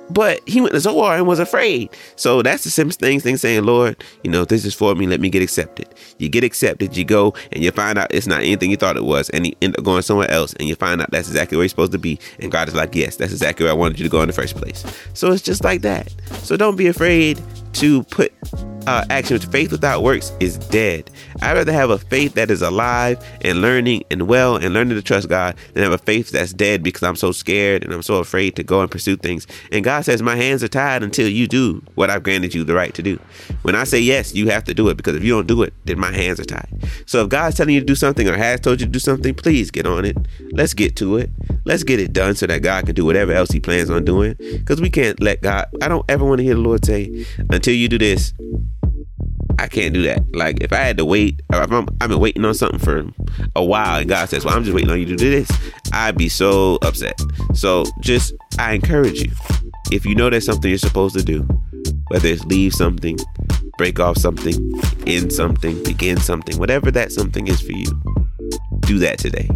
But 0.10 0.48
he 0.48 0.62
went 0.62 0.74
to 0.74 0.80
Zoar 0.80 1.16
and 1.16 1.28
was 1.28 1.40
afraid. 1.40 1.90
So 2.16 2.42
that's 2.42 2.64
the 2.64 2.70
simplest 2.70 3.00
thing, 3.00 3.20
thing 3.20 3.38
saying, 3.38 3.64
Lord, 3.64 4.04
you 4.24 4.32
know, 4.32 4.46
this 4.46 4.66
is 4.66 4.74
for 4.74 4.94
me. 4.96 5.08
Let 5.08 5.20
me 5.20 5.30
get 5.30 5.42
accepted. 5.42 5.88
You 6.20 6.30
get 6.30 6.44
accepted, 6.44 6.96
you 6.96 7.04
go 7.04 7.34
and 7.52 7.64
you 7.64 7.72
find 7.72 7.98
out 7.98 8.14
it's 8.14 8.28
not 8.28 8.42
anything 8.42 8.70
you 8.70 8.78
thought 8.78 8.98
it 8.98 9.04
was. 9.04 9.30
And 9.32 9.48
you 9.48 9.56
end 9.62 9.78
up 9.78 9.84
going 9.84 10.04
somewhere 10.04 10.30
else 10.30 10.54
and 10.54 10.68
you 10.68 10.76
find 10.76 11.02
out 11.02 11.12
that's 11.12 11.28
exactly 11.28 11.58
where 11.58 11.64
you're 11.64 11.70
supposed 11.70 11.92
to 11.94 11.98
be. 11.98 12.20
And 12.40 12.52
God 12.52 12.68
is 12.68 12.76
like, 12.76 12.94
yes, 12.96 13.16
that's 13.16 13.32
exactly 13.32 13.64
where 13.64 13.74
I 13.74 13.76
wanted 13.76 14.00
you 14.00 14.04
to 14.04 14.10
go 14.10 14.22
in 14.22 14.28
the 14.28 14.34
first 14.34 14.56
place. 14.56 14.86
So 15.14 15.32
it's 15.32 15.42
just 15.42 15.64
like 15.64 15.82
that. 15.82 16.14
So 16.44 16.56
don't 16.56 16.76
be 16.76 16.88
afraid 16.88 17.42
to 17.74 18.04
put 18.04 18.32
uh, 18.88 19.06
action 19.10 19.36
with 19.36 19.52
faith 19.52 19.72
without 19.72 20.04
works 20.04 20.32
is 20.40 20.58
dead. 20.58 21.10
I'd 21.42 21.54
rather 21.54 21.74
have 21.74 21.90
a 21.90 21.98
faith 21.98 22.36
that 22.36 22.50
is 22.50 22.62
alive 22.62 23.24
and 23.42 23.62
learning 23.62 24.04
and 24.10 24.28
well 24.28 24.56
and 24.56 24.74
learning 24.74 24.96
to 24.96 25.02
trust 25.02 25.30
God 25.30 25.56
than 25.74 25.84
have 25.84 25.92
a 25.92 25.98
faith 25.98 26.32
that's 26.32 26.54
dead 26.54 26.84
because 26.84 27.04
I'm 27.04 27.16
so 27.16 27.32
scared 27.32 27.84
and 27.84 27.94
I'm 27.94 28.04
so 28.04 28.16
afraid 28.16 28.56
to 28.56 28.64
go 28.64 28.82
and 28.82 28.90
pursue 28.90 29.18
things. 29.18 29.48
And 29.72 29.84
God 29.84 30.06
says, 30.06 30.22
My 30.22 30.36
hands 30.36 30.64
are 30.64 30.68
tied 30.68 31.04
until 31.04 31.28
you 31.28 31.48
do 31.48 31.84
what 31.96 32.10
I've 32.10 32.24
granted 32.24 32.54
you 32.54 32.64
the 32.64 32.74
right 32.74 32.94
to 32.94 33.04
do. 33.04 33.20
When 33.64 33.76
I 33.76 33.84
say 33.84 34.00
yes, 34.00 34.34
you 34.34 34.50
have 34.50 34.64
to 34.66 34.74
do 34.74 34.90
it 34.90 34.98
because 34.98 35.16
if 35.16 35.24
you 35.24 35.32
don't 35.32 35.48
do 35.48 35.64
it, 35.64 35.74
then 35.86 36.00
my 36.00 36.12
hands 36.12 36.40
are 36.40 36.46
tied. 36.46 36.70
So 37.06 37.24
if 37.24 37.30
God's 37.30 37.58
telling 37.58 37.74
you 37.74 37.82
to 37.82 37.86
do 37.86 37.96
something 37.96 38.28
or 38.28 38.36
has 38.38 38.60
told 38.60 38.80
you 38.80 38.86
to 38.86 38.92
do 38.92 39.00
something, 39.00 39.34
please 39.34 39.72
get 39.72 39.86
on 39.86 40.06
it. 40.06 40.18
Let's 40.52 40.74
get 40.74 40.96
to 40.98 41.18
it. 41.18 41.30
Let's 41.66 41.84
get 41.84 42.00
it 42.00 42.14
done 42.14 42.36
so 42.36 42.48
that 42.48 42.62
God 42.62 42.86
can 42.86 42.96
do 42.96 43.06
whatever 43.06 43.34
else 43.34 43.52
He 43.52 43.60
plans 43.60 43.90
on 43.90 44.06
doing. 44.06 44.36
Because 44.38 44.82
we 44.82 44.90
can't 44.90 45.20
let 45.20 45.42
God, 45.42 45.68
I 45.82 45.88
don't 45.88 46.06
ever 46.10 46.26
want 46.26 46.40
to 46.40 46.44
hear 46.44 46.56
the 46.56 46.62
Lord 46.62 46.86
say, 46.86 47.26
until 47.50 47.74
you 47.74 47.88
do 47.88 47.98
this, 47.98 48.34
I 49.58 49.68
can't 49.68 49.94
do 49.94 50.04
that. 50.04 50.24
Like 50.34 50.62
if 50.62 50.74
I 50.74 50.78
had 50.78 50.98
to 50.98 51.06
wait, 51.06 51.42
if 51.52 51.72
I'm, 51.72 51.88
I've 52.02 52.10
been 52.10 52.20
waiting 52.20 52.44
on 52.46 52.54
something 52.54 52.80
for 52.80 53.06
a 53.56 53.64
while, 53.64 54.00
and 54.00 54.10
God 54.10 54.30
says, 54.30 54.46
"Well, 54.46 54.56
I'm 54.56 54.64
just 54.64 54.76
waiting 54.76 54.90
on 54.90 55.00
you 55.00 55.06
to 55.06 55.16
do 55.16 55.30
this," 55.30 55.50
I'd 55.94 56.18
be 56.18 56.30
so 56.30 56.78
upset. 56.82 57.20
So 57.54 57.86
just, 58.02 58.34
I 58.60 58.74
encourage 58.74 59.22
you, 59.22 59.32
if 59.92 60.06
you 60.06 60.16
know 60.16 60.30
there's 60.30 60.46
something 60.46 60.70
you're 60.70 60.78
supposed 60.78 61.18
to 61.18 61.24
do, 61.24 61.42
whether 62.10 62.28
it's 62.28 62.44
leave 62.46 62.74
something, 62.74 63.18
break 63.78 64.00
off 64.00 64.18
something, 64.18 64.56
end 65.08 65.32
something, 65.32 65.82
begin 65.84 66.18
something, 66.18 66.58
whatever 66.58 66.92
that 66.92 67.12
something 67.12 67.48
is 67.48 67.62
for 67.62 67.72
you, 67.72 67.88
do 68.82 69.00
that 69.00 69.20
today. 69.20 69.50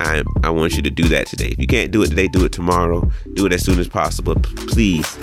I 0.00 0.22
I 0.44 0.50
want 0.50 0.76
you 0.76 0.82
to 0.82 0.90
do 0.90 1.08
that 1.08 1.26
today. 1.26 1.48
If 1.48 1.58
you 1.58 1.66
can't 1.66 1.90
do 1.90 2.02
it 2.02 2.08
today, 2.08 2.28
do 2.28 2.44
it 2.44 2.52
tomorrow. 2.52 3.10
Do 3.34 3.46
it 3.46 3.52
as 3.52 3.64
soon 3.64 3.78
as 3.78 3.88
possible. 3.88 4.34
Please 4.68 5.16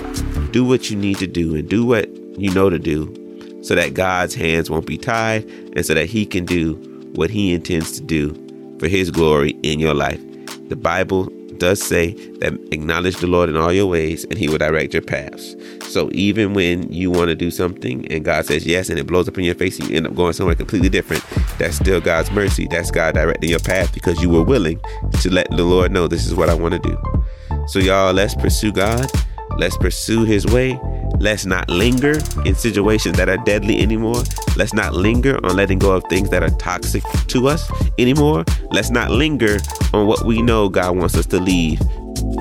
do 0.50 0.64
what 0.64 0.90
you 0.90 0.96
need 0.96 1.18
to 1.18 1.26
do 1.26 1.54
and 1.54 1.68
do 1.68 1.86
what 1.86 2.14
you 2.38 2.52
know 2.52 2.68
to 2.68 2.78
do 2.78 3.25
so 3.66 3.74
that 3.74 3.94
God's 3.94 4.32
hands 4.32 4.70
won't 4.70 4.86
be 4.86 4.96
tied 4.96 5.44
and 5.74 5.84
so 5.84 5.92
that 5.92 6.06
He 6.06 6.24
can 6.24 6.44
do 6.44 6.74
what 7.16 7.30
He 7.30 7.52
intends 7.52 7.90
to 7.98 8.00
do 8.00 8.32
for 8.78 8.86
His 8.86 9.10
glory 9.10 9.58
in 9.64 9.80
your 9.80 9.92
life. 9.92 10.20
The 10.68 10.76
Bible 10.76 11.24
does 11.58 11.82
say 11.82 12.12
that 12.38 12.52
acknowledge 12.70 13.16
the 13.16 13.26
Lord 13.26 13.48
in 13.48 13.56
all 13.56 13.72
your 13.72 13.86
ways 13.86 14.22
and 14.24 14.38
He 14.38 14.48
will 14.48 14.58
direct 14.58 14.92
your 14.92 15.02
paths. 15.02 15.56
So 15.80 16.10
even 16.12 16.54
when 16.54 16.92
you 16.92 17.10
want 17.10 17.28
to 17.28 17.34
do 17.34 17.50
something 17.50 18.06
and 18.06 18.24
God 18.24 18.46
says 18.46 18.64
yes 18.64 18.88
and 18.88 19.00
it 19.00 19.06
blows 19.08 19.26
up 19.26 19.36
in 19.36 19.42
your 19.42 19.56
face, 19.56 19.80
you 19.80 19.96
end 19.96 20.06
up 20.06 20.14
going 20.14 20.34
somewhere 20.34 20.54
completely 20.54 20.88
different. 20.88 21.24
That's 21.58 21.74
still 21.74 22.00
God's 22.00 22.30
mercy. 22.30 22.68
That's 22.70 22.92
God 22.92 23.14
directing 23.14 23.50
your 23.50 23.58
path 23.58 23.92
because 23.92 24.22
you 24.22 24.30
were 24.30 24.44
willing 24.44 24.80
to 25.22 25.32
let 25.32 25.50
the 25.50 25.64
Lord 25.64 25.90
know 25.90 26.06
this 26.06 26.26
is 26.26 26.36
what 26.36 26.48
I 26.48 26.54
want 26.54 26.74
to 26.74 26.80
do. 26.80 27.66
So, 27.66 27.80
y'all, 27.80 28.12
let's 28.12 28.36
pursue 28.36 28.70
God. 28.70 29.10
Let's 29.58 29.76
pursue 29.76 30.24
His 30.24 30.46
way 30.46 30.78
Let's 31.18 31.46
not 31.46 31.68
linger 31.68 32.18
in 32.44 32.54
situations 32.54 33.16
that 33.16 33.28
are 33.28 33.38
deadly 33.38 33.80
anymore. 33.80 34.22
Let's 34.56 34.74
not 34.74 34.94
linger 34.94 35.38
on 35.44 35.56
letting 35.56 35.78
go 35.78 35.92
of 35.92 36.04
things 36.08 36.30
that 36.30 36.42
are 36.42 36.50
toxic 36.50 37.02
to 37.28 37.48
us 37.48 37.70
anymore. 37.98 38.44
Let's 38.70 38.90
not 38.90 39.10
linger 39.10 39.58
on 39.92 40.06
what 40.06 40.24
we 40.24 40.42
know 40.42 40.68
God 40.68 40.96
wants 40.96 41.16
us 41.16 41.26
to 41.26 41.40
leave. 41.40 41.80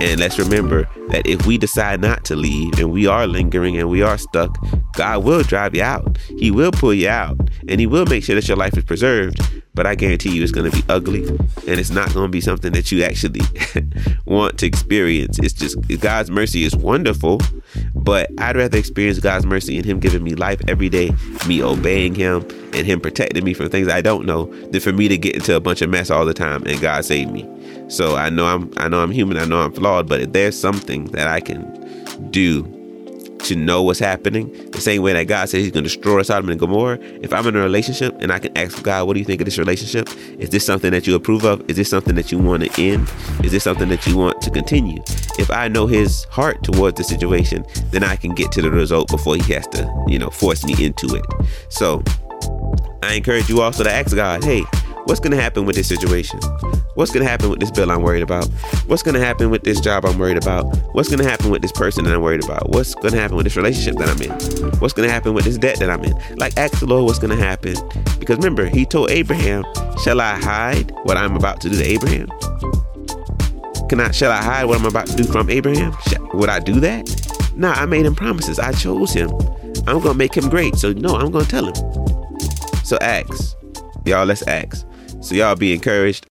And 0.02 0.20
let's 0.20 0.38
remember 0.38 0.88
that 1.10 1.26
if 1.26 1.46
we 1.46 1.58
decide 1.58 2.02
not 2.02 2.26
to 2.26 2.36
leave 2.36 2.80
and 2.80 2.92
we 2.92 3.08
are 3.08 3.28
lingering 3.28 3.78
and 3.78 3.90
we 3.90 4.02
are 4.02 4.18
stuck, 4.18 4.58
God 4.94 5.24
will 5.24 5.44
drive 5.44 5.76
you 5.76 5.84
out. 5.84 6.18
He 6.38 6.52
will 6.52 6.72
pull 6.72 6.94
you 6.94 7.10
out 7.10 7.38
and 7.68 7.80
He 7.80 7.88
will 7.88 8.06
make 8.06 8.24
sure 8.24 8.36
that 8.36 8.48
your 8.48 8.58
life 8.58 8.78
is 8.78 8.84
preserved 8.84 9.40
but 9.76 9.86
I 9.86 9.94
guarantee 9.94 10.34
you 10.34 10.42
it's 10.42 10.54
going 10.54 10.72
to 10.72 10.76
be 10.76 10.84
ugly 10.90 11.28
and 11.28 11.80
it's 11.80 11.90
not 11.90 12.14
going 12.14 12.28
to 12.28 12.32
be 12.32 12.42
something 12.42 12.72
that 12.72 12.92
you 12.92 13.04
actually 13.04 13.42
want 14.26 14.58
to 14.60 14.66
experience. 14.66 15.38
It's 15.38 15.54
just 15.54 15.78
God's 16.00 16.32
mercy 16.32 16.64
is 16.64 16.76
wonderful, 16.76 17.42
but 17.94 18.32
I'd 18.40 18.56
rather 18.56 18.78
experience 18.78 19.20
God's 19.20 19.46
mercy 19.46 19.76
and 19.76 19.86
Him 19.86 20.00
giving 20.00 20.24
me 20.24 20.34
life 20.34 20.62
every 20.70 20.88
day, 20.88 21.14
me 21.46 21.62
obeying 21.62 22.16
Him, 22.16 22.44
and 22.74 22.88
Him 22.88 23.02
protecting 23.02 23.44
me 23.44 23.54
from 23.54 23.70
things 23.70 23.90
I 23.90 24.02
don't 24.02 24.26
know, 24.26 24.46
than 24.70 24.80
for 24.80 24.94
me 24.94 25.10
to 25.10 25.18
get 25.18 25.36
into 25.36 25.56
a 25.56 25.60
bunch 25.60 25.82
of 25.82 25.90
mess 25.90 26.10
all 26.10 26.26
the 26.26 26.34
time 26.34 26.66
and 26.66 26.80
God 26.80 27.04
save 27.04 27.30
me. 27.30 27.48
So 27.90 28.16
I 28.16 28.30
know 28.30 28.46
I'm 28.46 28.72
I 28.78 28.88
know 28.88 29.04
I'm 29.04 29.12
human, 29.12 29.38
I 29.38 29.46
know 29.46 29.60
I'm 29.60 29.74
flawed, 29.74 30.08
but 30.08 30.22
if 30.22 30.32
there's 30.32 30.58
something 30.58 30.95
that 31.06 31.28
I 31.28 31.42
can 31.42 32.32
do 32.32 32.64
to 33.40 33.56
know 33.56 33.84
what's 33.84 34.00
happening. 34.00 34.52
The 34.72 34.82
same 34.82 35.04
way 35.04 35.14
that 35.14 35.26
God 35.26 35.48
said 35.48 35.60
He's 35.60 35.72
going 35.72 35.84
to 35.84 35.90
destroy 35.90 36.22
Sodom 36.24 36.50
and 36.50 36.60
Gomorrah. 36.60 36.98
If 37.22 37.32
I'm 37.32 37.46
in 37.46 37.56
a 37.56 37.60
relationship 37.60 38.16
and 38.20 38.32
I 38.32 38.40
can 38.40 38.58
ask 38.58 38.82
God, 38.82 39.06
what 39.06 39.14
do 39.14 39.20
you 39.20 39.26
think 39.26 39.42
of 39.42 39.46
this 39.46 39.60
relationship? 39.60 40.10
Is 40.40 40.50
this 40.50 40.66
something 40.66 40.92
that 40.92 41.06
you 41.06 41.14
approve 41.14 41.44
of? 41.44 41.70
Is 41.70 41.78
this 41.78 41.90
something 41.90 42.16
that 42.16 42.32
you 42.32 42.40
want 42.40 42.64
to 42.64 42.82
end? 42.82 43.08
Is 43.44 43.52
this 43.52 43.64
something 43.64 43.88
that 43.90 44.08
you 44.08 44.18
want 44.18 44.42
to 44.42 44.50
continue? 44.50 45.02
If 45.38 45.52
I 45.52 45.68
know 45.68 45.86
His 45.86 46.24
heart 46.26 46.64
towards 46.64 46.98
the 46.98 47.04
situation, 47.04 47.66
then 47.92 48.04
I 48.04 48.16
can 48.16 48.34
get 48.34 48.52
to 48.54 48.62
the 48.62 48.72
result 48.72 49.10
before 49.10 49.36
He 49.36 49.54
has 49.54 49.68
to, 49.68 49.94
you 50.08 50.18
know, 50.18 50.30
force 50.30 50.66
me 50.66 50.84
into 50.84 51.16
it. 51.16 51.26
So 51.70 52.04
I 53.04 53.14
encourage 53.14 53.48
you 53.48 53.62
also 53.62 53.84
to 53.84 53.92
ask 53.92 54.16
God, 54.16 54.44
hey, 54.44 54.64
what's 55.06 55.20
going 55.20 55.32
to 55.32 55.42
happen 55.42 55.66
with 55.66 55.76
this 55.76 55.88
situation? 55.88 56.40
What's 56.96 57.12
going 57.12 57.24
to 57.24 57.30
happen 57.30 57.50
with 57.50 57.60
this 57.60 57.72
bill 57.72 57.92
I'm 57.92 58.02
worried 58.02 58.24
about? 58.24 58.48
What's 58.88 59.04
going 59.04 59.16
to 59.16 59.24
happen 59.24 59.50
with 59.50 59.64
this 59.64 59.80
job 59.80 60.06
I'm 60.06 60.18
worried 60.18 60.38
about? 60.38 60.64
What's 60.94 61.10
going 61.10 61.20
to 61.20 61.30
happen 61.30 61.50
with 61.50 61.62
this 61.62 61.72
person 61.72 62.04
that 62.06 62.14
I'm 62.14 62.22
worried 62.22 62.44
about? 62.44 62.70
What's 62.70 62.96
going 62.96 63.14
to 63.14 63.20
happen 63.20 63.38
with 63.38 63.46
this 63.46 63.56
relationship 63.56 63.96
that 63.98 64.10
I'm 64.10 64.22
in? 64.22 64.32
What's 64.80 64.94
going 64.94 65.08
to 65.08 65.14
happen 65.14 65.34
with 65.34 65.46
this 65.46 65.58
debt 65.58 65.80
that 65.80 65.90
I'm 65.90 66.04
in? 66.04 66.14
Like, 66.38 66.58
ask 66.58 66.80
the 66.80 66.86
Lord 66.86 67.06
what's 67.06 67.20
going 67.20 67.38
to 67.38 67.44
happen. 67.44 67.76
Because 68.20 68.38
remember, 68.38 68.66
He 68.66 68.86
told 68.86 69.12
Abraham, 69.12 69.64
Shall 70.04 70.20
I 70.20 70.38
hide 70.38 70.92
what 71.04 71.18
I'm 71.18 71.36
about 71.36 71.62
to 71.62 71.70
do 71.70 71.78
to 71.78 71.84
Abraham? 71.84 72.28
Can 73.88 74.00
I, 74.00 74.12
shall 74.12 74.32
I 74.32 74.42
hide 74.42 74.66
what 74.66 74.80
I'm 74.80 74.86
about 74.86 75.08
to 75.08 75.16
do 75.16 75.24
from 75.24 75.50
Abraham? 75.50 75.96
Would 76.34 76.50
I 76.50 76.60
do 76.60 76.80
that? 76.80 77.54
Nah, 77.56 77.74
I 77.74 77.86
made 77.86 78.06
him 78.06 78.16
promises. 78.16 78.60
I 78.60 78.72
chose 78.72 79.14
him. 79.14 79.30
I'm 79.88 80.00
going 80.00 80.14
to 80.14 80.16
make 80.16 80.36
him 80.36 80.50
great. 80.50 80.76
So, 80.76 80.92
no, 80.94 81.16
I'm 81.16 81.32
going 81.32 81.46
to 81.46 81.52
tell 81.52 81.66
him. 81.66 81.76
So, 82.84 82.98
ask. 83.02 83.56
Y'all, 84.06 84.26
let's 84.26 84.42
ask. 84.44 84.86
So, 85.26 85.34
y'all 85.34 85.56
be 85.56 85.74
encouraged. 85.74 86.28